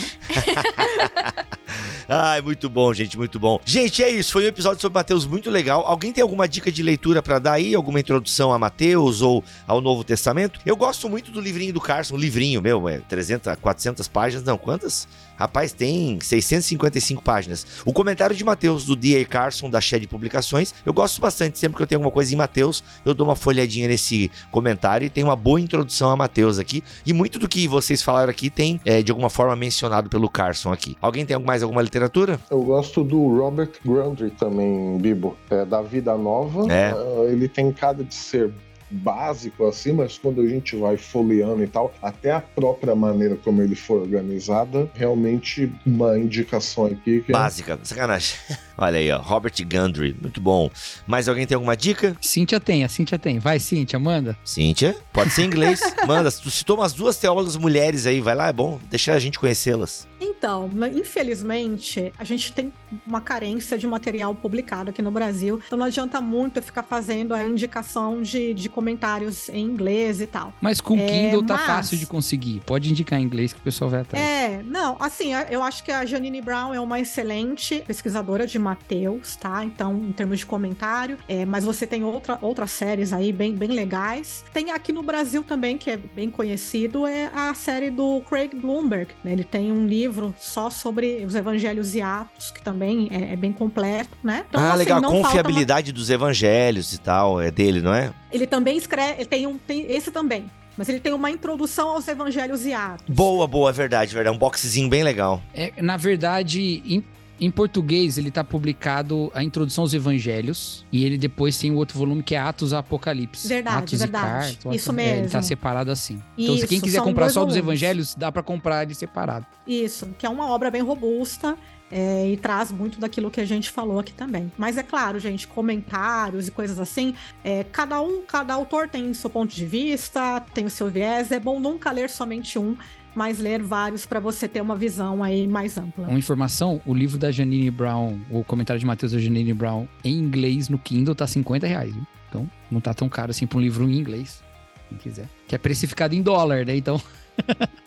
Ai, 2.08 2.42
muito 2.42 2.68
bom, 2.68 2.92
gente, 2.92 3.16
muito 3.16 3.38
bom. 3.38 3.58
Gente, 3.64 4.02
é 4.02 4.10
isso. 4.10 4.32
Foi 4.32 4.44
um 4.44 4.48
episódio 4.48 4.80
sobre 4.80 4.98
Mateus 4.98 5.24
muito 5.26 5.50
legal. 5.50 5.84
Alguém 5.86 6.12
tem 6.12 6.22
alguma 6.22 6.46
dica 6.46 6.70
de 6.70 6.82
leitura 6.82 7.22
pra 7.22 7.38
dar 7.38 7.52
aí? 7.52 7.74
Alguma 7.74 7.98
introdução 7.98 8.52
a 8.52 8.58
Mateus 8.58 9.22
ou 9.22 9.42
ao 9.66 9.80
Novo 9.80 10.04
Testamento? 10.04 10.60
Eu 10.66 10.76
gosto 10.76 11.08
muito 11.08 11.30
do 11.30 11.40
livrinho 11.40 11.72
do 11.72 11.80
Carson, 11.80 12.16
livrinho 12.16 12.60
meu, 12.60 12.88
é 12.88 12.98
300, 12.98 13.56
400 13.56 14.06
páginas, 14.08 14.44
não, 14.44 14.58
quantas? 14.58 15.08
Rapaz, 15.36 15.72
tem 15.72 16.20
655 16.20 17.22
páginas. 17.22 17.66
O 17.84 17.92
comentário 17.92 18.36
de 18.36 18.44
Mateus 18.44 18.84
do 18.84 18.94
D.A. 18.94 19.24
Carson, 19.24 19.68
da 19.68 19.80
Shed 19.80 20.06
Publicações, 20.06 20.72
eu 20.86 20.92
gosto 20.92 21.20
bastante. 21.20 21.58
Sempre 21.58 21.76
que 21.76 21.82
eu 21.82 21.86
tenho 21.86 21.98
alguma 21.98 22.12
coisa 22.12 22.32
em 22.32 22.36
Mateus, 22.36 22.84
eu 23.04 23.14
dou 23.14 23.26
uma 23.26 23.34
folhadinha 23.34 23.83
nesse 23.88 24.30
comentário 24.50 25.06
e 25.06 25.10
tem 25.10 25.24
uma 25.24 25.36
boa 25.36 25.60
introdução 25.60 26.10
a 26.10 26.16
Mateus 26.16 26.58
aqui. 26.58 26.82
E 27.04 27.12
muito 27.12 27.38
do 27.38 27.48
que 27.48 27.66
vocês 27.68 28.02
falaram 28.02 28.30
aqui 28.30 28.50
tem, 28.50 28.80
é, 28.84 29.02
de 29.02 29.10
alguma 29.10 29.30
forma, 29.30 29.54
mencionado 29.56 30.08
pelo 30.08 30.28
Carson 30.28 30.72
aqui. 30.72 30.96
Alguém 31.00 31.24
tem 31.24 31.38
mais 31.38 31.62
alguma 31.62 31.82
literatura? 31.82 32.38
Eu 32.50 32.62
gosto 32.62 33.02
do 33.02 33.36
Robert 33.36 33.72
Grundry 33.84 34.30
também, 34.30 34.98
Bibo, 34.98 35.36
é, 35.50 35.64
da 35.64 35.82
Vida 35.82 36.16
Nova. 36.16 36.72
É. 36.72 36.92
Ah, 36.92 37.30
Ele 37.30 37.48
tem 37.48 37.72
cara 37.72 38.02
de 38.02 38.14
ser 38.14 38.52
básico 38.90 39.66
assim, 39.66 39.92
mas 39.92 40.18
quando 40.18 40.40
a 40.40 40.46
gente 40.46 40.76
vai 40.76 40.96
folheando 40.96 41.62
e 41.62 41.66
tal, 41.66 41.92
até 42.02 42.32
a 42.32 42.40
própria 42.40 42.94
maneira 42.94 43.36
como 43.36 43.62
ele 43.62 43.74
foi 43.74 44.00
organizada, 44.00 44.90
realmente 44.94 45.72
uma 45.86 46.18
indicação 46.18 46.86
aqui 46.86 47.22
que 47.22 47.32
Básica, 47.32 47.78
sacanagem. 47.82 48.36
Olha 48.76 48.98
aí, 48.98 49.10
ó, 49.10 49.18
Robert 49.20 49.54
Gundry, 49.60 50.16
muito 50.20 50.40
bom. 50.40 50.68
Mais 51.06 51.28
alguém 51.28 51.46
tem 51.46 51.54
alguma 51.54 51.76
dica? 51.76 52.16
Cíntia 52.20 52.58
tem, 52.58 52.82
a 52.82 52.88
Cíntia 52.88 53.18
tem. 53.18 53.38
Vai, 53.38 53.60
Cíntia, 53.60 53.98
manda. 53.98 54.36
Cíntia, 54.44 54.96
pode 55.12 55.30
ser 55.30 55.42
em 55.42 55.46
inglês. 55.46 55.80
Manda, 56.06 56.30
tu 56.30 56.50
citou 56.50 56.76
umas 56.76 56.92
duas 56.92 57.16
teólogas 57.16 57.56
mulheres 57.56 58.04
aí, 58.04 58.20
vai 58.20 58.34
lá, 58.34 58.48
é 58.48 58.52
bom, 58.52 58.80
deixa 58.90 59.12
a 59.12 59.18
gente 59.18 59.38
conhecê-las. 59.38 60.08
Então, 60.26 60.70
infelizmente, 60.94 62.12
a 62.18 62.24
gente 62.24 62.52
tem 62.52 62.72
uma 63.06 63.20
carência 63.20 63.76
de 63.76 63.86
material 63.86 64.34
publicado 64.34 64.90
aqui 64.90 65.02
no 65.02 65.10
Brasil, 65.10 65.60
então 65.66 65.78
não 65.78 65.86
adianta 65.86 66.20
muito 66.20 66.58
eu 66.58 66.62
ficar 66.62 66.82
fazendo 66.82 67.34
a 67.34 67.44
indicação 67.44 68.22
de, 68.22 68.54
de 68.54 68.68
comentários 68.68 69.48
em 69.48 69.64
inglês 69.64 70.20
e 70.20 70.26
tal. 70.26 70.52
Mas 70.60 70.80
com 70.80 70.96
É, 70.98 71.06
Kindle 71.06 71.42
tá 71.44 71.54
mas- 71.54 71.66
fácil 71.66 71.98
de 71.98 72.06
conseguir. 72.06 72.62
Pode 72.66 72.90
indicar 72.90 73.18
em 73.20 73.22
inglês 73.24 73.52
que 73.52 73.58
o 73.60 73.62
pessoal 73.62 73.90
vai 73.90 74.00
atrás. 74.00 74.24
É, 74.24 74.62
não, 74.62 74.96
assim, 75.00 75.32
eu 75.50 75.62
acho 75.62 75.82
que 75.84 75.90
a 75.92 76.04
Janine 76.06 76.40
Brown 76.40 76.72
é 76.72 76.80
uma 76.80 77.00
excelente 77.00 77.82
pesquisadora 77.86 78.46
de 78.46 78.58
Mateus, 78.58 79.36
tá? 79.36 79.64
Então, 79.64 79.94
em 79.96 80.12
termos 80.12 80.38
de 80.38 80.46
comentário, 80.46 81.18
é, 81.28 81.44
mas 81.44 81.64
você 81.64 81.86
tem 81.86 82.04
outra, 82.04 82.38
outras 82.40 82.70
séries 82.70 83.12
aí 83.12 83.32
bem, 83.32 83.54
bem 83.54 83.70
legais. 83.70 84.44
Tem 84.52 84.70
aqui 84.70 84.92
no 84.92 85.02
Brasil 85.02 85.42
também, 85.42 85.76
que 85.76 85.90
é 85.90 85.96
bem 85.96 86.30
conhecido, 86.30 87.06
é 87.06 87.30
a 87.34 87.52
série 87.54 87.90
do 87.90 88.20
Craig 88.28 88.54
Bloomberg, 88.54 89.10
né? 89.22 89.32
Ele 89.32 89.44
tem 89.44 89.72
um 89.72 89.86
livro 89.86 90.13
só 90.38 90.70
sobre 90.70 91.24
os 91.24 91.34
evangelhos 91.34 91.94
e 91.94 92.00
atos, 92.02 92.50
que 92.50 92.62
também 92.62 93.08
é, 93.10 93.32
é 93.32 93.36
bem 93.36 93.52
completo, 93.52 94.16
né? 94.22 94.44
Então, 94.48 94.60
ah, 94.60 94.68
assim, 94.70 94.78
legal, 94.78 95.00
não 95.00 95.10
falta 95.10 95.18
uma- 95.22 95.28
confiabilidade 95.28 95.92
dos 95.92 96.10
evangelhos 96.10 96.92
e 96.92 96.98
tal, 96.98 97.40
é 97.40 97.50
dele, 97.50 97.80
não 97.80 97.94
é? 97.94 98.12
Ele 98.32 98.46
também 98.46 98.76
escreve, 98.76 99.20
ele 99.20 99.26
tem 99.26 99.46
um, 99.46 99.58
tem 99.58 99.90
esse 99.90 100.10
também. 100.10 100.44
Mas 100.76 100.88
ele 100.88 100.98
tem 100.98 101.12
uma 101.12 101.30
introdução 101.30 101.90
aos 101.90 102.08
evangelhos 102.08 102.66
e 102.66 102.72
atos. 102.72 103.04
Boa, 103.08 103.46
boa, 103.46 103.70
é 103.70 103.72
verdade, 103.72 104.10
é 104.10 104.14
verdade. 104.14 104.34
Um 104.36 104.38
boxezinho 104.38 104.88
bem 104.88 105.04
legal. 105.04 105.40
É, 105.54 105.72
na 105.80 105.96
verdade, 105.96 107.04
em, 107.40 107.50
português, 107.50 108.18
ele 108.18 108.30
tá 108.30 108.44
publicado 108.44 109.30
a 109.34 109.42
introdução 109.42 109.82
aos 109.82 109.94
evangelhos. 109.94 110.84
E 110.92 111.04
ele 111.04 111.18
depois 111.18 111.58
tem 111.58 111.70
o 111.70 111.76
outro 111.76 111.98
volume 111.98 112.22
que 112.22 112.34
é 112.34 112.38
Atos 112.38 112.72
a 112.72 112.78
Apocalipse. 112.78 113.48
Verdade, 113.48 113.76
Atos 113.78 113.98
verdade. 113.98 114.24
e 114.24 114.30
Cartas. 114.30 114.74
Isso 114.74 114.92
é, 114.92 115.18
Ele 115.18 115.28
tá 115.28 115.38
mesmo. 115.38 115.42
separado 115.42 115.90
assim. 115.90 116.22
Então, 116.36 116.54
se 116.54 116.60
Isso, 116.60 116.68
quem 116.68 116.80
quiser 116.80 117.02
comprar 117.02 117.28
só 117.30 117.44
dos 117.44 117.56
evangelhos, 117.56 118.14
dá 118.14 118.30
pra 118.30 118.42
comprar 118.42 118.82
ele 118.82 118.94
separado. 118.94 119.46
Isso, 119.66 120.08
que 120.18 120.26
é 120.26 120.28
uma 120.28 120.50
obra 120.50 120.70
bem 120.70 120.82
robusta 120.82 121.56
é, 121.90 122.28
e 122.28 122.36
traz 122.36 122.72
muito 122.72 122.98
daquilo 122.98 123.30
que 123.30 123.40
a 123.40 123.44
gente 123.44 123.70
falou 123.70 123.98
aqui 123.98 124.12
também. 124.12 124.50
Mas 124.56 124.76
é 124.76 124.82
claro, 124.82 125.18
gente, 125.18 125.46
comentários 125.46 126.48
e 126.48 126.50
coisas 126.50 126.80
assim, 126.80 127.14
é, 127.42 127.64
cada 127.64 128.00
um, 128.00 128.22
cada 128.22 128.54
autor 128.54 128.88
tem 128.88 129.12
seu 129.14 129.30
ponto 129.30 129.54
de 129.54 129.64
vista, 129.64 130.40
tem 130.52 130.64
o 130.64 130.70
seu 130.70 130.90
viés. 130.90 131.30
É 131.30 131.38
bom 131.38 131.60
nunca 131.60 131.90
ler 131.90 132.10
somente 132.10 132.58
um, 132.58 132.76
mas 133.14 133.38
ler 133.38 133.62
vários 133.62 134.06
para 134.06 134.20
você 134.20 134.48
ter 134.48 134.60
uma 134.60 134.76
visão 134.76 135.22
aí 135.22 135.46
mais 135.46 135.78
ampla. 135.78 136.08
Uma 136.08 136.18
informação, 136.18 136.80
o 136.84 136.94
livro 136.94 137.18
da 137.18 137.30
Janine 137.30 137.70
Brown, 137.70 138.18
o 138.30 138.42
comentário 138.42 138.80
de 138.80 138.86
Mateus 138.86 139.12
da 139.12 139.18
Janine 139.18 139.54
Brown 139.54 139.86
em 140.02 140.18
inglês 140.18 140.68
no 140.68 140.78
Kindle 140.78 141.14
tá 141.14 141.26
50 141.26 141.66
reais, 141.66 141.94
viu? 141.94 142.06
Então, 142.28 142.50
não 142.70 142.80
tá 142.80 142.92
tão 142.92 143.08
caro 143.08 143.30
assim 143.30 143.46
pra 143.46 143.58
um 143.58 143.60
livro 143.60 143.88
em 143.88 143.96
inglês, 143.96 144.42
quem 144.88 144.98
quiser. 144.98 145.28
Que 145.46 145.54
é 145.54 145.58
precificado 145.58 146.14
em 146.14 146.22
dólar, 146.22 146.66
né? 146.66 146.76
Então, 146.76 147.00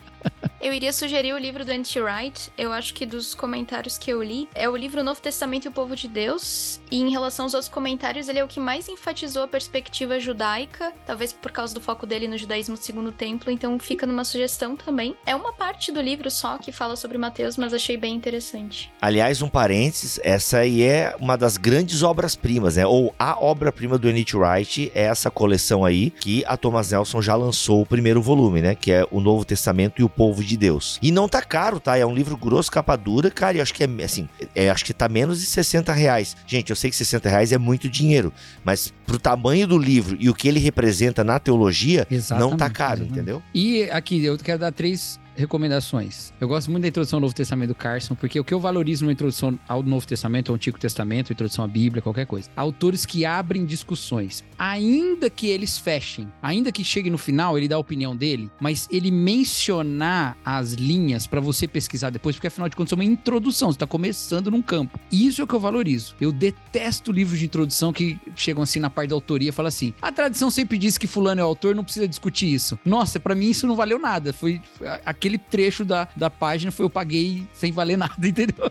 Eu 0.60 0.72
iria 0.72 0.92
sugerir 0.92 1.32
o 1.32 1.38
livro 1.38 1.64
do 1.64 1.70
N.T. 1.70 2.00
Wright. 2.00 2.52
Eu 2.58 2.72
acho 2.72 2.92
que 2.92 3.06
dos 3.06 3.32
comentários 3.32 3.96
que 3.96 4.10
eu 4.10 4.20
li, 4.20 4.48
é 4.54 4.68
o 4.68 4.76
livro 4.76 5.04
Novo 5.04 5.20
Testamento 5.20 5.66
e 5.66 5.68
o 5.68 5.72
Povo 5.72 5.94
de 5.94 6.08
Deus. 6.08 6.80
E 6.90 7.00
em 7.00 7.10
relação 7.10 7.44
aos 7.44 7.54
outros 7.54 7.70
comentários, 7.70 8.28
ele 8.28 8.40
é 8.40 8.44
o 8.44 8.48
que 8.48 8.58
mais 8.58 8.88
enfatizou 8.88 9.44
a 9.44 9.48
perspectiva 9.48 10.18
judaica, 10.18 10.92
talvez 11.06 11.32
por 11.32 11.52
causa 11.52 11.72
do 11.72 11.80
foco 11.80 12.06
dele 12.06 12.26
no 12.26 12.36
judaísmo 12.36 12.74
do 12.74 12.82
segundo 12.82 13.12
templo, 13.12 13.52
então 13.52 13.78
fica 13.78 14.04
numa 14.04 14.24
sugestão 14.24 14.76
também. 14.76 15.14
É 15.24 15.34
uma 15.34 15.52
parte 15.52 15.92
do 15.92 16.00
livro 16.00 16.30
só 16.30 16.58
que 16.58 16.72
fala 16.72 16.96
sobre 16.96 17.18
Mateus, 17.18 17.56
mas 17.56 17.72
achei 17.72 17.96
bem 17.96 18.14
interessante. 18.14 18.90
Aliás, 19.00 19.40
um 19.40 19.48
parênteses, 19.48 20.18
essa 20.24 20.58
aí 20.58 20.82
é 20.82 21.14
uma 21.20 21.36
das 21.36 21.56
grandes 21.56 22.02
obras-primas, 22.02 22.76
né? 22.76 22.86
Ou 22.86 23.14
a 23.18 23.40
obra-prima 23.40 23.96
do 23.96 24.08
N.T. 24.08 24.36
Wright 24.36 24.90
é 24.94 25.04
essa 25.04 25.30
coleção 25.30 25.84
aí 25.84 26.10
que 26.10 26.44
a 26.46 26.56
Thomas 26.56 26.90
Nelson 26.90 27.22
já 27.22 27.36
lançou 27.36 27.80
o 27.80 27.86
primeiro 27.86 28.20
volume, 28.20 28.60
né? 28.60 28.74
Que 28.74 28.90
é 28.90 29.06
o 29.10 29.20
Novo 29.20 29.44
Testamento 29.44 30.00
e 30.00 30.04
o 30.04 30.07
Povo 30.08 30.42
de 30.42 30.56
Deus. 30.56 30.98
E 31.02 31.10
não 31.10 31.28
tá 31.28 31.42
caro, 31.42 31.80
tá? 31.80 31.96
É 31.96 32.04
um 32.04 32.14
livro 32.14 32.36
grosso, 32.36 32.70
capa 32.70 32.96
dura, 32.96 33.30
cara, 33.30 33.58
e 33.58 33.60
acho 33.60 33.74
que 33.74 33.84
é, 33.84 33.88
assim, 34.04 34.28
é, 34.54 34.70
acho 34.70 34.84
que 34.84 34.92
tá 34.92 35.08
menos 35.08 35.40
de 35.40 35.46
60 35.46 35.92
reais. 35.92 36.36
Gente, 36.46 36.70
eu 36.70 36.76
sei 36.76 36.90
que 36.90 36.96
60 36.96 37.28
reais 37.28 37.52
é 37.52 37.58
muito 37.58 37.88
dinheiro, 37.88 38.32
mas 38.64 38.92
pro 39.06 39.18
tamanho 39.18 39.66
do 39.66 39.78
livro 39.78 40.16
e 40.20 40.28
o 40.28 40.34
que 40.34 40.48
ele 40.48 40.58
representa 40.60 41.22
na 41.24 41.38
teologia, 41.38 42.00
não 42.00 42.08
tá 42.08 42.16
Exatamente, 42.16 42.72
caro, 42.72 42.92
exatamente. 43.00 43.12
entendeu? 43.12 43.42
E 43.54 43.84
aqui, 43.90 44.24
eu 44.24 44.36
quero 44.38 44.58
dar 44.58 44.72
três 44.72 45.18
recomendações. 45.38 46.32
Eu 46.40 46.48
gosto 46.48 46.70
muito 46.70 46.82
da 46.82 46.88
introdução 46.88 47.18
ao 47.18 47.20
Novo 47.20 47.34
Testamento 47.34 47.68
do 47.68 47.74
Carson, 47.74 48.14
porque 48.14 48.38
o 48.38 48.44
que 48.44 48.52
eu 48.52 48.60
valorizo 48.60 49.06
na 49.06 49.12
introdução 49.12 49.58
ao 49.68 49.82
Novo 49.82 50.06
Testamento, 50.06 50.50
ao 50.50 50.56
Antigo 50.56 50.78
Testamento, 50.78 51.32
introdução 51.32 51.64
à 51.64 51.68
Bíblia, 51.68 52.02
qualquer 52.02 52.26
coisa. 52.26 52.48
Autores 52.56 53.06
que 53.06 53.24
abrem 53.24 53.64
discussões, 53.64 54.44
ainda 54.58 55.30
que 55.30 55.46
eles 55.46 55.78
fechem, 55.78 56.30
ainda 56.42 56.72
que 56.72 56.82
chegue 56.82 57.08
no 57.08 57.18
final, 57.18 57.56
ele 57.56 57.68
dá 57.68 57.76
a 57.76 57.78
opinião 57.78 58.16
dele, 58.16 58.50
mas 58.60 58.88
ele 58.90 59.10
mencionar 59.10 60.36
as 60.44 60.72
linhas 60.72 61.26
pra 61.26 61.40
você 61.40 61.68
pesquisar 61.68 62.10
depois, 62.10 62.36
porque 62.36 62.48
afinal 62.48 62.68
de 62.68 62.76
contas 62.76 62.92
é 62.92 62.94
uma 62.96 63.04
introdução, 63.04 63.70
você 63.70 63.78
tá 63.78 63.86
começando 63.86 64.50
num 64.50 64.62
campo. 64.62 64.98
Isso 65.10 65.40
é 65.40 65.44
o 65.44 65.46
que 65.46 65.54
eu 65.54 65.60
valorizo. 65.60 66.14
Eu 66.20 66.32
detesto 66.32 67.12
livros 67.12 67.38
de 67.38 67.44
introdução 67.44 67.92
que 67.92 68.18
chegam 68.34 68.62
assim 68.62 68.80
na 68.80 68.90
parte 68.90 69.10
da 69.10 69.14
autoria 69.14 69.50
e 69.50 69.52
falam 69.52 69.68
assim: 69.68 69.94
a 70.00 70.10
tradição 70.10 70.50
sempre 70.50 70.78
diz 70.78 70.98
que 70.98 71.06
fulano 71.06 71.40
é 71.40 71.44
o 71.44 71.46
autor, 71.46 71.74
não 71.74 71.84
precisa 71.84 72.08
discutir 72.08 72.52
isso. 72.52 72.78
Nossa, 72.84 73.20
pra 73.20 73.34
mim 73.34 73.50
isso 73.50 73.66
não 73.66 73.76
valeu 73.76 73.98
nada. 73.98 74.32
Foi 74.32 74.60
aquele 75.04 75.27
trecho 75.36 75.84
da, 75.84 76.08
da 76.16 76.30
página 76.30 76.70
foi 76.72 76.86
eu 76.86 76.90
paguei 76.90 77.42
sem 77.52 77.72
valer 77.72 77.98
nada, 77.98 78.14
entendeu? 78.26 78.70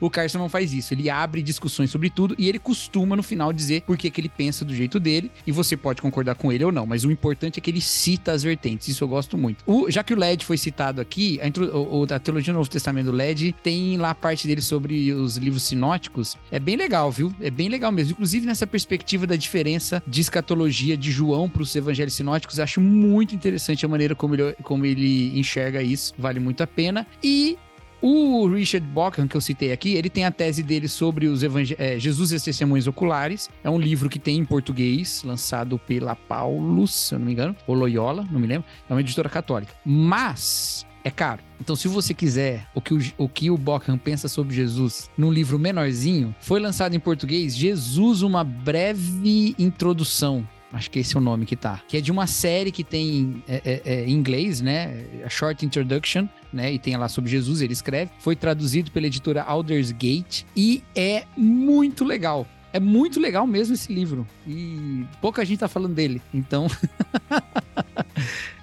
o 0.00 0.08
Carson 0.08 0.38
não 0.38 0.48
faz 0.48 0.72
isso. 0.72 0.94
Ele 0.94 1.10
abre 1.10 1.42
discussões 1.42 1.90
sobre 1.90 2.08
tudo 2.08 2.34
e 2.38 2.48
ele 2.48 2.58
costuma 2.58 3.16
no 3.16 3.22
final 3.22 3.52
dizer 3.52 3.82
por 3.82 3.96
que 3.98 4.10
que 4.10 4.20
ele 4.20 4.28
pensa 4.28 4.64
do 4.64 4.74
jeito 4.74 4.98
dele 5.00 5.30
e 5.46 5.52
você 5.52 5.76
pode 5.76 6.00
concordar 6.00 6.34
com 6.36 6.52
ele 6.52 6.64
ou 6.64 6.70
não, 6.72 6.86
mas 6.86 7.04
o 7.04 7.10
importante 7.10 7.58
é 7.58 7.60
que 7.60 7.70
ele 7.70 7.80
cita 7.80 8.32
as 8.32 8.42
vertentes. 8.42 8.88
Isso 8.88 9.02
eu 9.04 9.08
gosto 9.08 9.36
muito. 9.36 9.62
O- 9.66 9.90
já 9.90 10.02
que 10.04 10.14
o 10.14 10.16
LED 10.18 10.44
foi 10.44 10.56
citado 10.56 11.00
aqui, 11.00 11.40
a, 11.42 11.48
intro- 11.48 11.70
o, 11.76 12.06
da 12.06 12.18
Teologia 12.18 12.52
do 12.52 12.56
Novo 12.56 12.70
Testamento 12.70 13.06
do 13.06 13.12
LED 13.12 13.54
tem 13.62 13.96
lá 13.96 14.10
a 14.10 14.14
parte 14.14 14.46
dele 14.46 14.60
sobre 14.60 15.12
os 15.12 15.36
livros 15.36 15.64
sinóticos. 15.64 16.36
É 16.50 16.60
bem 16.60 16.76
legal, 16.76 17.10
viu? 17.10 17.34
É 17.40 17.50
bem 17.50 17.68
legal 17.68 17.90
mesmo. 17.90 18.12
Inclusive 18.12 18.46
nessa 18.46 18.66
perspectiva 18.66 19.26
da 19.26 19.34
diferença 19.34 20.02
de 20.06 20.20
escatologia 20.20 20.96
de 20.96 21.10
João 21.10 21.48
para 21.48 21.62
os 21.62 21.74
evangelhos 21.74 22.14
sinóticos, 22.14 22.60
acho 22.60 22.80
muito 22.80 23.34
interessante 23.34 23.84
a 23.84 23.88
maneira 23.88 24.14
como 24.14 24.34
ele, 24.34 24.52
como 24.62 24.84
ele 24.86 25.36
enxerga 25.38 25.81
isso. 25.82 26.14
Vale 26.18 26.40
muito 26.40 26.62
a 26.62 26.66
pena. 26.66 27.06
E 27.22 27.58
O 28.04 28.48
Richard 28.48 28.84
Bockham, 28.88 29.28
que 29.28 29.36
eu 29.36 29.40
citei 29.40 29.70
aqui, 29.70 29.94
ele 29.94 30.10
tem 30.10 30.24
a 30.24 30.30
tese 30.32 30.60
dele 30.60 30.88
sobre 30.88 31.28
os 31.28 31.44
evangel 31.44 31.76
é, 31.78 32.00
Jesus 32.00 32.32
e 32.32 32.34
as 32.34 32.42
Testemunhas 32.42 32.88
Oculares. 32.88 33.48
É 33.62 33.70
um 33.70 33.78
livro 33.78 34.08
que 34.08 34.18
tem 34.18 34.38
em 34.38 34.44
português, 34.44 35.22
lançado 35.24 35.78
pela 35.78 36.16
Paulus, 36.16 36.92
se 36.92 37.14
eu 37.14 37.20
não 37.20 37.26
me 37.26 37.32
engano, 37.32 37.54
ou 37.64 37.76
Loyola, 37.76 38.26
não 38.28 38.40
me 38.40 38.48
lembro. 38.48 38.66
É 38.90 38.92
uma 38.92 39.00
editora 39.00 39.28
católica. 39.28 39.72
Mas 39.84 40.84
é 41.04 41.12
caro. 41.12 41.42
Então, 41.60 41.76
se 41.76 41.86
você 41.86 42.12
quiser 42.12 42.66
o 42.74 42.80
que 42.80 42.92
o, 42.92 43.00
o, 43.16 43.28
que 43.28 43.50
o 43.52 43.56
Bockham 43.56 43.96
pensa 43.96 44.26
sobre 44.26 44.52
Jesus 44.52 45.08
num 45.16 45.32
livro 45.32 45.56
menorzinho, 45.56 46.34
foi 46.40 46.58
lançado 46.58 46.96
em 46.96 47.00
português 47.00 47.56
Jesus, 47.56 48.22
uma 48.22 48.42
breve 48.42 49.54
introdução. 49.56 50.44
Acho 50.72 50.90
que 50.90 51.00
esse 51.00 51.14
é 51.16 51.20
o 51.20 51.22
nome 51.22 51.44
que 51.44 51.54
tá. 51.54 51.82
Que 51.86 51.98
é 51.98 52.00
de 52.00 52.10
uma 52.10 52.26
série 52.26 52.72
que 52.72 52.82
tem 52.82 53.42
é, 53.46 53.62
é, 53.64 53.82
é, 53.84 54.04
em 54.06 54.12
inglês, 54.12 54.60
né? 54.60 55.04
A 55.24 55.28
Short 55.28 55.64
Introduction, 55.64 56.26
né? 56.52 56.72
E 56.72 56.78
tem 56.78 56.96
lá 56.96 57.08
sobre 57.08 57.30
Jesus, 57.30 57.60
ele 57.60 57.74
escreve. 57.74 58.10
Foi 58.18 58.34
traduzido 58.34 58.90
pela 58.90 59.06
editora 59.06 59.42
Aldersgate 59.42 60.46
e 60.56 60.82
é 60.94 61.24
muito 61.36 62.04
legal. 62.04 62.46
É 62.72 62.80
muito 62.80 63.20
legal 63.20 63.46
mesmo 63.46 63.74
esse 63.74 63.92
livro. 63.92 64.26
E 64.46 65.04
pouca 65.20 65.44
gente 65.44 65.58
tá 65.58 65.68
falando 65.68 65.94
dele. 65.94 66.22
Então. 66.32 66.66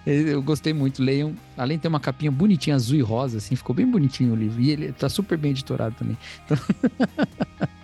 Eu 0.06 0.42
gostei 0.42 0.74
muito, 0.74 1.04
leiam. 1.04 1.36
Além 1.56 1.78
de 1.78 1.84
ter 1.84 1.88
uma 1.88 2.00
capinha 2.00 2.32
bonitinha, 2.32 2.76
azul 2.76 2.98
e 2.98 3.02
rosa, 3.02 3.38
assim, 3.38 3.56
ficou 3.56 3.76
bem 3.76 3.86
bonitinho 3.86 4.34
o 4.34 4.36
livro. 4.36 4.60
E 4.60 4.72
ele 4.72 4.92
tá 4.92 5.08
super 5.08 5.38
bem 5.38 5.52
editorado 5.52 5.96
também. 5.96 6.18
Então... 6.46 6.58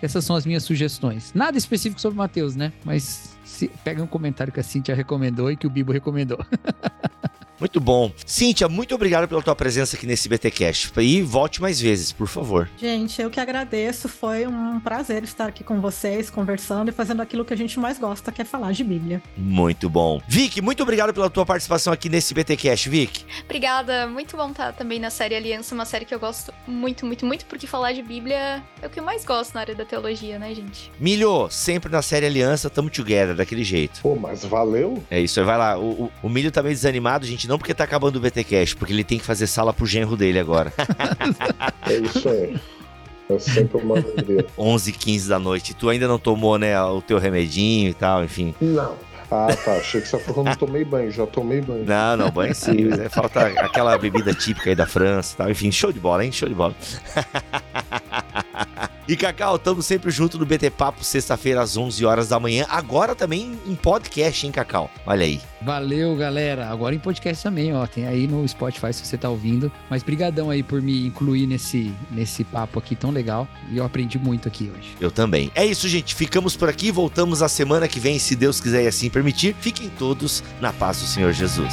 Essas 0.00 0.24
são 0.24 0.36
as 0.36 0.46
minhas 0.46 0.62
sugestões. 0.62 1.32
Nada 1.34 1.58
específico 1.58 2.00
sobre 2.00 2.16
Mateus, 2.16 2.54
né? 2.54 2.72
Mas. 2.84 3.36
Pega 3.66 4.02
um 4.02 4.06
comentário 4.06 4.52
que 4.52 4.60
a 4.60 4.62
Cintia 4.62 4.94
recomendou 4.94 5.50
e 5.50 5.56
que 5.56 5.66
o 5.66 5.70
Bibo 5.70 5.90
recomendou. 5.90 6.38
Muito 7.58 7.80
bom. 7.80 8.12
Cíntia, 8.24 8.68
muito 8.68 8.94
obrigado 8.94 9.26
pela 9.26 9.42
tua 9.42 9.56
presença 9.56 9.96
aqui 9.96 10.06
nesse 10.06 10.28
BTcast. 10.28 10.92
E 10.98 11.22
volte 11.22 11.60
mais 11.60 11.80
vezes, 11.80 12.12
por 12.12 12.28
favor. 12.28 12.70
Gente, 12.78 13.20
eu 13.20 13.30
que 13.30 13.40
agradeço. 13.40 14.08
Foi 14.08 14.46
um 14.46 14.78
prazer 14.78 15.24
estar 15.24 15.46
aqui 15.46 15.64
com 15.64 15.80
vocês, 15.80 16.30
conversando 16.30 16.90
e 16.90 16.92
fazendo 16.92 17.20
aquilo 17.20 17.44
que 17.44 17.52
a 17.52 17.56
gente 17.56 17.78
mais 17.80 17.98
gosta, 17.98 18.30
que 18.30 18.40
é 18.40 18.44
falar 18.44 18.72
de 18.72 18.84
Bíblia. 18.84 19.20
Muito 19.36 19.90
bom. 19.90 20.20
Vic, 20.28 20.60
muito 20.60 20.82
obrigado 20.82 21.12
pela 21.12 21.28
tua 21.28 21.44
participação 21.44 21.92
aqui 21.92 22.08
nesse 22.08 22.32
BTcast, 22.32 22.88
Vic. 22.88 23.24
Obrigada. 23.44 24.06
Muito 24.06 24.36
bom 24.36 24.50
estar 24.50 24.72
também 24.72 25.00
na 25.00 25.10
série 25.10 25.34
Aliança, 25.34 25.74
uma 25.74 25.84
série 25.84 26.04
que 26.04 26.14
eu 26.14 26.20
gosto 26.20 26.52
muito, 26.66 27.04
muito, 27.04 27.26
muito, 27.26 27.44
porque 27.46 27.66
falar 27.66 27.92
de 27.92 28.02
Bíblia 28.02 28.62
é 28.80 28.86
o 28.86 28.90
que 28.90 29.00
eu 29.00 29.04
mais 29.04 29.24
gosto 29.24 29.54
na 29.54 29.60
área 29.60 29.74
da 29.74 29.84
teologia, 29.84 30.38
né, 30.38 30.54
gente? 30.54 30.92
Milho, 31.00 31.48
sempre 31.50 31.90
na 31.90 32.02
série 32.02 32.26
Aliança, 32.26 32.70
tamo 32.70 32.88
together, 32.88 33.34
daquele 33.34 33.64
jeito. 33.64 34.00
Pô, 34.00 34.14
mas 34.14 34.44
valeu. 34.44 35.02
É 35.10 35.20
isso 35.20 35.40
aí, 35.40 35.46
vai 35.46 35.58
lá. 35.58 35.76
O, 35.76 36.04
o, 36.04 36.12
o 36.22 36.28
Milho 36.28 36.52
tá 36.52 36.62
meio 36.62 36.74
desanimado, 36.74 37.26
gente 37.26 37.47
não 37.48 37.58
porque 37.58 37.72
tá 37.72 37.84
acabando 37.84 38.16
o 38.16 38.20
BTcast, 38.20 38.76
porque 38.76 38.92
ele 38.92 39.02
tem 39.02 39.18
que 39.18 39.24
fazer 39.24 39.46
sala 39.46 39.72
pro 39.72 39.86
genro 39.86 40.16
dele 40.16 40.38
agora. 40.38 40.72
é 41.88 41.94
isso 41.94 42.28
aí. 42.28 42.56
Eu 43.28 43.40
sempre 43.40 43.82
uma 43.82 43.96
alegria. 43.96 44.46
11 44.56 44.92
15 44.92 45.28
da 45.28 45.38
noite. 45.38 45.74
Tu 45.74 45.88
ainda 45.88 46.06
não 46.06 46.18
tomou, 46.18 46.58
né, 46.58 46.80
o 46.82 47.00
teu 47.00 47.18
remedinho 47.18 47.90
e 47.90 47.94
tal, 47.94 48.22
enfim. 48.22 48.54
Não. 48.60 48.94
Ah, 49.30 49.48
tá. 49.64 49.76
Achei 49.76 50.00
que 50.00 50.08
você 50.08 50.18
falou 50.18 50.44
não 50.44 50.54
tomei 50.54 50.84
banho, 50.84 51.10
já 51.10 51.26
tomei 51.26 51.60
banho. 51.60 51.84
Não, 51.84 52.16
não, 52.16 52.30
banho 52.30 52.54
sim. 52.54 52.86
Mas 52.88 53.00
é, 53.00 53.08
falta 53.08 53.46
aquela 53.46 53.96
bebida 53.98 54.32
típica 54.32 54.70
aí 54.70 54.76
da 54.76 54.86
França 54.86 55.34
e 55.34 55.36
tal. 55.36 55.50
Enfim, 55.50 55.70
show 55.70 55.92
de 55.92 56.00
bola, 56.00 56.24
hein? 56.24 56.32
Show 56.32 56.48
de 56.48 56.54
bola. 56.54 56.74
E 59.08 59.16
Cacau, 59.16 59.56
estamos 59.56 59.86
sempre 59.86 60.10
junto 60.10 60.38
no 60.38 60.44
BT 60.44 60.68
Papo, 60.68 61.02
sexta-feira 61.02 61.62
às 61.62 61.78
11 61.78 62.04
horas 62.04 62.28
da 62.28 62.38
manhã. 62.38 62.66
Agora 62.68 63.14
também 63.14 63.58
em 63.66 63.74
podcast, 63.74 64.44
hein, 64.44 64.52
Cacau? 64.52 64.90
Olha 65.06 65.24
aí. 65.24 65.40
Valeu, 65.62 66.14
galera. 66.14 66.68
Agora 66.68 66.94
em 66.94 66.98
podcast 66.98 67.42
também, 67.42 67.74
ó. 67.74 67.86
Tem 67.86 68.06
aí 68.06 68.26
no 68.28 68.46
Spotify 68.46 68.92
se 68.92 69.06
você 69.06 69.16
tá 69.16 69.30
ouvindo. 69.30 69.72
Mas 69.88 70.02
brigadão 70.02 70.50
aí 70.50 70.62
por 70.62 70.82
me 70.82 71.06
incluir 71.06 71.46
nesse, 71.46 71.90
nesse 72.10 72.44
papo 72.44 72.78
aqui 72.78 72.94
tão 72.94 73.10
legal. 73.10 73.48
E 73.72 73.78
eu 73.78 73.84
aprendi 73.86 74.18
muito 74.18 74.46
aqui 74.46 74.70
hoje. 74.76 74.94
Eu 75.00 75.10
também. 75.10 75.50
É 75.54 75.64
isso, 75.64 75.88
gente. 75.88 76.14
Ficamos 76.14 76.54
por 76.54 76.68
aqui. 76.68 76.92
Voltamos 76.92 77.40
a 77.40 77.48
semana 77.48 77.88
que 77.88 77.98
vem, 77.98 78.18
se 78.18 78.36
Deus 78.36 78.60
quiser 78.60 78.84
e 78.84 78.88
assim 78.88 79.08
permitir. 79.08 79.56
Fiquem 79.58 79.88
todos 79.88 80.44
na 80.60 80.70
paz 80.70 81.00
do 81.00 81.06
Senhor 81.06 81.32
Jesus. 81.32 81.72